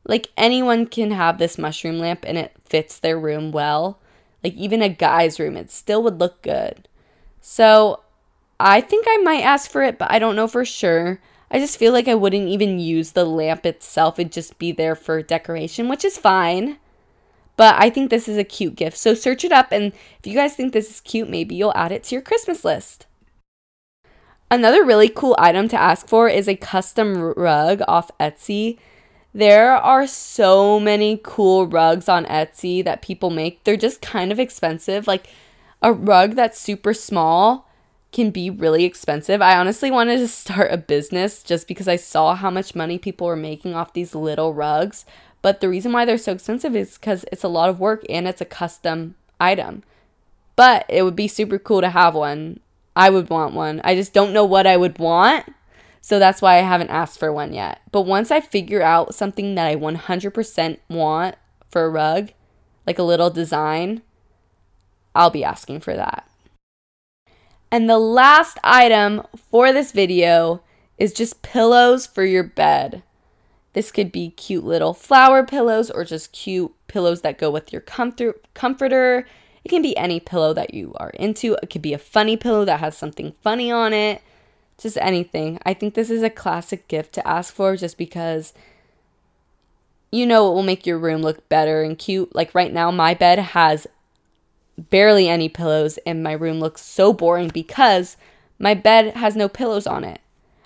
Like 0.05 0.29
anyone 0.37 0.87
can 0.87 1.13
have 1.13 1.39
this 1.39 1.57
mushroom 1.57 1.99
lamp 1.99 2.25
and 2.27 2.37
it 2.37 2.53
fits 2.67 2.99
their 2.99 3.19
room 3.19 3.53
well. 3.53 3.99
Like 4.45 4.55
even 4.55 4.83
a 4.83 4.91
guy's 4.91 5.41
room, 5.41 5.57
it 5.57 5.71
still 5.71 6.03
would 6.03 6.21
look 6.21 6.43
good. 6.43 6.87
So 7.41 8.01
I 8.61 8.83
think 8.83 9.07
I 9.09 9.17
might 9.19 9.43
ask 9.43 9.71
for 9.71 9.83
it, 9.83 9.99
but 9.99 10.11
I 10.11 10.19
don't 10.19 10.37
know 10.37 10.49
for 10.49 10.67
sure. 10.67 11.21
I 11.53 11.59
just 11.59 11.77
feel 11.77 11.93
like 11.93 12.09
I 12.09 12.15
wouldn't 12.15 12.49
even 12.49 12.79
use 12.79 13.13
the 13.13 13.27
lamp 13.27 13.67
itself. 13.67 14.19
It'd 14.19 14.33
just 14.33 14.59
be 14.59 14.73
there 14.73 14.95
for 14.95 15.23
decoration, 15.23 15.87
which 15.87 16.03
is 16.03 16.17
fine. 16.17 16.79
But 17.59 17.75
I 17.79 17.91
think 17.91 18.09
this 18.09 18.27
is 18.27 18.39
a 18.39 18.45
cute 18.45 18.75
gift. 18.75 18.97
So 18.97 19.13
search 19.13 19.45
it 19.45 19.53
up, 19.53 19.71
and 19.71 19.93
if 20.19 20.27
you 20.27 20.35
guys 20.35 20.55
think 20.55 20.73
this 20.73 20.91
is 20.91 21.01
cute, 21.01 21.29
maybe 21.29 21.55
you'll 21.55 21.77
add 21.77 21.93
it 21.93 22.05
to 22.05 22.15
your 22.15 22.23
Christmas 22.23 22.65
list. 22.65 23.05
Another 24.51 24.83
really 24.83 25.11
cool 25.11 25.37
item 25.39 25.69
to 25.69 25.81
ask 25.81 26.09
for 26.09 26.27
is 26.27 26.49
a 26.49 26.57
custom 26.57 27.19
rug 27.37 27.83
off 27.87 28.11
Etsy. 28.19 28.79
There 29.35 29.75
are 29.75 30.07
so 30.07 30.81
many 30.81 31.21
cool 31.23 31.67
rugs 31.67 32.09
on 32.09 32.25
Etsy 32.27 32.83
that 32.85 33.03
people 33.03 33.29
make. 33.29 33.65
They're 33.65 33.77
just 33.77 34.01
kind 34.01 34.33
of 34.33 34.41
expensive. 34.41 35.07
Like 35.07 35.29
a 35.83 35.93
rug 35.93 36.35
that's 36.35 36.59
super 36.59 36.95
small 36.95 37.69
can 38.13 38.31
be 38.31 38.51
really 38.51 38.85
expensive. 38.85 39.43
I 39.43 39.57
honestly 39.57 39.91
wanted 39.91 40.19
to 40.19 40.29
start 40.29 40.73
a 40.73 40.77
business 40.77 41.43
just 41.43 41.67
because 41.67 41.89
I 41.89 41.97
saw 41.97 42.35
how 42.35 42.51
much 42.51 42.75
money 42.75 42.99
people 42.99 43.27
were 43.27 43.37
making 43.37 43.75
off 43.75 43.95
these 43.95 44.15
little 44.15 44.55
rugs. 44.55 45.05
But 45.41 45.61
the 45.61 45.69
reason 45.69 45.93
why 45.93 46.05
they're 46.05 46.19
so 46.19 46.33
expensive 46.33 46.77
is 46.77 46.99
because 46.99 47.25
it's 47.33 47.43
a 47.43 47.49
lot 47.49 47.69
of 47.69 47.81
work 47.81 48.05
and 48.09 48.29
it's 48.29 48.41
a 48.41 48.47
custom 48.47 49.17
item. 49.41 49.83
But 50.55 50.87
it 50.89 51.03
would 51.03 51.17
be 51.17 51.27
super 51.27 51.59
cool 51.59 51.81
to 51.81 51.91
have 51.91 52.15
one. 52.15 52.61
I 52.95 53.11
would 53.11 53.31
want 53.31 53.55
one. 53.55 53.81
I 53.83 53.95
just 53.95 54.13
don't 54.13 54.33
know 54.33 54.45
what 54.45 54.67
I 54.67 54.77
would 54.77 54.99
want 54.99 55.47
so 56.05 56.19
that's 56.19 56.43
why 56.43 56.57
I 56.57 56.63
haven't 56.63 56.91
asked 56.91 57.21
for 57.21 57.33
one 57.33 57.55
yet. 57.55 57.81
But 57.93 58.03
once 58.03 58.33
I 58.33 58.41
figure 58.41 58.83
out 58.83 59.15
something 59.15 59.55
that 59.55 59.69
I 59.69 59.77
100% 59.77 60.79
want 60.91 61.37
for 61.71 61.85
a 61.85 61.91
rug, 61.91 62.33
like 62.87 62.99
a 62.99 63.05
little 63.05 63.31
design, 63.31 64.03
I'll 65.15 65.31
be 65.31 65.45
asking 65.45 65.81
for 65.81 65.95
that. 65.95 66.29
And 67.73 67.91
the 67.91 67.99
last 67.99 68.59
item 68.63 69.23
for 69.51 69.73
this 69.73 69.91
video 69.91 70.63
is 70.99 71.13
just 71.13 71.43
pillows 71.43 72.07
for 72.07 72.25
your 72.25 72.45
bed. 72.45 73.03
This 73.73 73.91
could 73.91 74.13
be 74.13 74.31
cute 74.31 74.65
little 74.65 74.95
flower 74.95 75.45
pillows 75.45 75.91
or 75.91 76.05
just 76.05 76.33
cute 76.33 76.73
pillows 76.87 77.23
that 77.23 77.39
go 77.39 77.51
with 77.51 77.73
your 77.73 77.81
comfort 77.81 78.47
comforter. 78.55 79.27
It 79.65 79.71
can 79.71 79.83
be 79.83 79.97
any 79.97 80.21
pillow 80.21 80.53
that 80.53 80.75
you 80.75 80.93
are 80.97 81.11
into. 81.11 81.57
It 81.63 81.71
could 81.71 81.83
be 81.83 81.95
a 81.95 81.99
funny 81.99 82.37
pillow 82.37 82.65
that 82.65 82.81
has 82.81 82.97
something 82.97 83.33
funny 83.43 83.73
on 83.73 83.93
it 83.93 84.23
just 84.83 84.99
anything. 85.01 85.59
I 85.65 85.75
think 85.75 85.95
this 85.95 86.11
is 86.11 86.23
a 86.23 86.31
classic 86.31 86.89
gift 86.89 87.13
to 87.15 87.27
ask 87.27 87.55
for 87.55 87.77
just 87.77 87.97
because 87.97 88.53
you 90.11 90.27
know 90.27 90.51
it 90.51 90.55
will 90.55 90.63
make 90.63 90.87
your 90.87 90.99
room 90.99 91.23
look 91.23 91.49
better 91.49 91.83
and 91.83 91.99
cute. 91.99 92.35
Like 92.35 92.55
right 92.55 92.73
now, 92.73 92.91
my 92.91 93.15
bed 93.15 93.39
has 93.39 93.87
barely 94.79 95.29
any 95.29 95.49
pillows, 95.49 95.99
and 96.07 96.23
my 96.23 96.33
room 96.33 96.61
looks 96.61 96.83
so 96.83 97.13
boring 97.13 97.49
because 97.49 98.17
my 98.59 98.75
bed 98.75 99.15
has 99.15 99.37
no 99.37 99.49
pillows 99.49 99.87
on 99.87 100.05
it. 100.05 100.21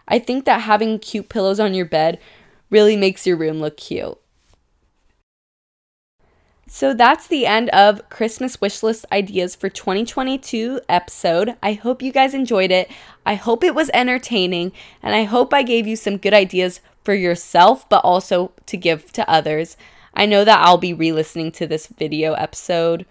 I 0.08 0.18
think 0.18 0.44
that 0.44 0.62
having 0.62 0.98
cute 0.98 1.28
pillows 1.28 1.58
on 1.58 1.74
your 1.74 1.86
bed 1.86 2.20
really 2.70 2.96
makes 2.96 3.26
your 3.26 3.36
room 3.36 3.60
look 3.60 3.76
cute. 3.76 4.18
So 6.68 6.92
that's 6.92 7.28
the 7.28 7.46
end 7.46 7.70
of 7.70 8.08
Christmas 8.08 8.56
wishlist 8.56 9.04
ideas 9.12 9.54
for 9.54 9.68
2022 9.68 10.80
episode. 10.88 11.54
I 11.62 11.74
hope 11.74 12.02
you 12.02 12.10
guys 12.12 12.34
enjoyed 12.34 12.72
it. 12.72 12.90
I 13.24 13.34
hope 13.34 13.62
it 13.62 13.74
was 13.74 13.88
entertaining 13.94 14.72
and 15.00 15.14
I 15.14 15.24
hope 15.24 15.54
I 15.54 15.62
gave 15.62 15.86
you 15.86 15.94
some 15.94 16.16
good 16.16 16.34
ideas 16.34 16.80
for 17.04 17.14
yourself 17.14 17.88
but 17.88 18.04
also 18.04 18.50
to 18.66 18.76
give 18.76 19.12
to 19.12 19.28
others. 19.30 19.76
I 20.12 20.26
know 20.26 20.44
that 20.44 20.58
I'll 20.58 20.76
be 20.76 20.92
re-listening 20.92 21.52
to 21.52 21.68
this 21.68 21.86
video 21.86 22.32
episode 22.32 23.06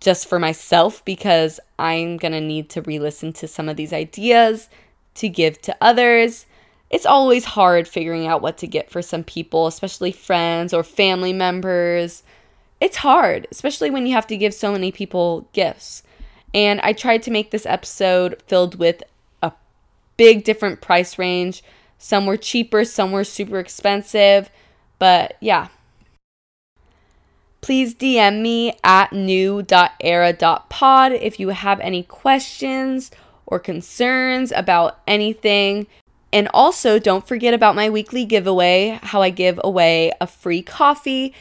just 0.00 0.28
for 0.28 0.38
myself 0.38 1.04
because 1.04 1.60
I'm 1.78 2.16
going 2.16 2.32
to 2.32 2.40
need 2.40 2.70
to 2.70 2.82
re-listen 2.82 3.32
to 3.34 3.48
some 3.48 3.68
of 3.68 3.76
these 3.76 3.92
ideas 3.92 4.68
to 5.16 5.28
give 5.28 5.60
to 5.62 5.76
others. 5.80 6.46
It's 6.88 7.06
always 7.06 7.44
hard 7.44 7.86
figuring 7.86 8.26
out 8.26 8.42
what 8.42 8.58
to 8.58 8.66
get 8.66 8.90
for 8.90 9.02
some 9.02 9.22
people, 9.22 9.66
especially 9.66 10.12
friends 10.12 10.72
or 10.72 10.82
family 10.82 11.32
members 11.32 12.22
it's 12.80 12.96
hard, 12.96 13.46
especially 13.52 13.90
when 13.90 14.06
you 14.06 14.14
have 14.14 14.26
to 14.28 14.36
give 14.36 14.54
so 14.54 14.72
many 14.72 14.90
people 14.90 15.48
gifts. 15.52 16.02
And 16.54 16.80
I 16.80 16.94
tried 16.94 17.22
to 17.24 17.30
make 17.30 17.50
this 17.50 17.66
episode 17.66 18.42
filled 18.46 18.76
with 18.76 19.02
a 19.42 19.52
big 20.16 20.44
different 20.44 20.80
price 20.80 21.18
range. 21.18 21.62
Some 21.98 22.26
were 22.26 22.38
cheaper, 22.38 22.84
some 22.84 23.12
were 23.12 23.24
super 23.24 23.58
expensive. 23.58 24.50
But 24.98 25.36
yeah. 25.40 25.68
Please 27.60 27.94
DM 27.94 28.40
me 28.40 28.78
at 28.82 29.12
new.era.pod 29.12 31.12
if 31.12 31.38
you 31.38 31.50
have 31.50 31.80
any 31.80 32.02
questions 32.02 33.10
or 33.46 33.58
concerns 33.58 34.52
about 34.52 35.00
anything. 35.06 35.86
And 36.32 36.48
also, 36.54 36.98
don't 36.98 37.26
forget 37.26 37.52
about 37.52 37.74
my 37.74 37.90
weekly 37.90 38.24
giveaway, 38.24 38.98
how 39.02 39.20
I 39.20 39.30
give 39.30 39.60
away 39.62 40.12
a 40.20 40.26
free 40.26 40.62
coffee 40.62 41.34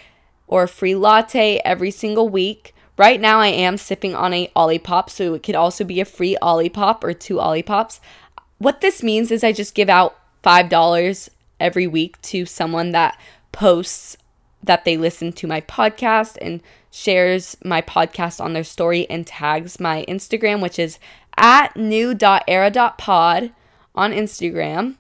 or 0.47 0.63
a 0.63 0.67
free 0.67 0.95
latte 0.95 1.61
every 1.63 1.91
single 1.91 2.27
week. 2.27 2.73
Right 2.97 3.21
now, 3.21 3.39
I 3.39 3.47
am 3.47 3.77
sipping 3.77 4.15
on 4.15 4.33
a 4.33 4.51
Olipop, 4.55 5.09
so 5.09 5.35
it 5.35 5.43
could 5.43 5.55
also 5.55 5.85
be 5.85 6.01
a 6.01 6.05
free 6.05 6.35
Olipop 6.41 7.03
or 7.03 7.13
two 7.13 7.35
Olipops. 7.35 7.99
What 8.57 8.81
this 8.81 9.03
means 9.03 9.31
is 9.31 9.43
I 9.43 9.53
just 9.53 9.73
give 9.73 9.89
out 9.89 10.17
$5 10.43 11.29
every 11.59 11.87
week 11.87 12.21
to 12.23 12.45
someone 12.45 12.91
that 12.91 13.19
posts 13.51 14.17
that 14.63 14.85
they 14.85 14.97
listen 14.97 15.31
to 15.33 15.47
my 15.47 15.61
podcast 15.61 16.37
and 16.41 16.61
shares 16.91 17.55
my 17.63 17.81
podcast 17.81 18.43
on 18.43 18.53
their 18.53 18.63
story 18.63 19.09
and 19.09 19.25
tags 19.25 19.79
my 19.79 20.05
Instagram, 20.07 20.61
which 20.61 20.79
is 20.79 20.99
at 21.37 21.75
new.era.pod 21.77 23.51
on 23.95 24.11
Instagram. 24.11 24.95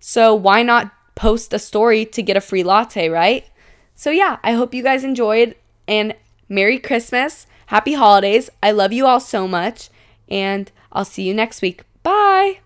So 0.00 0.34
why 0.34 0.62
not 0.62 0.92
post 1.14 1.52
a 1.52 1.58
story 1.58 2.04
to 2.04 2.22
get 2.22 2.36
a 2.36 2.40
free 2.40 2.62
latte, 2.62 3.08
right? 3.08 3.46
So, 3.94 4.10
yeah, 4.10 4.38
I 4.44 4.52
hope 4.52 4.74
you 4.74 4.82
guys 4.82 5.02
enjoyed 5.02 5.56
and 5.88 6.14
Merry 6.48 6.78
Christmas. 6.78 7.46
Happy 7.66 7.94
holidays. 7.94 8.50
I 8.62 8.70
love 8.70 8.92
you 8.92 9.06
all 9.06 9.20
so 9.20 9.48
much. 9.48 9.88
And 10.28 10.70
I'll 10.92 11.04
see 11.04 11.22
you 11.22 11.34
next 11.34 11.62
week. 11.62 11.82
Bye. 12.02 12.60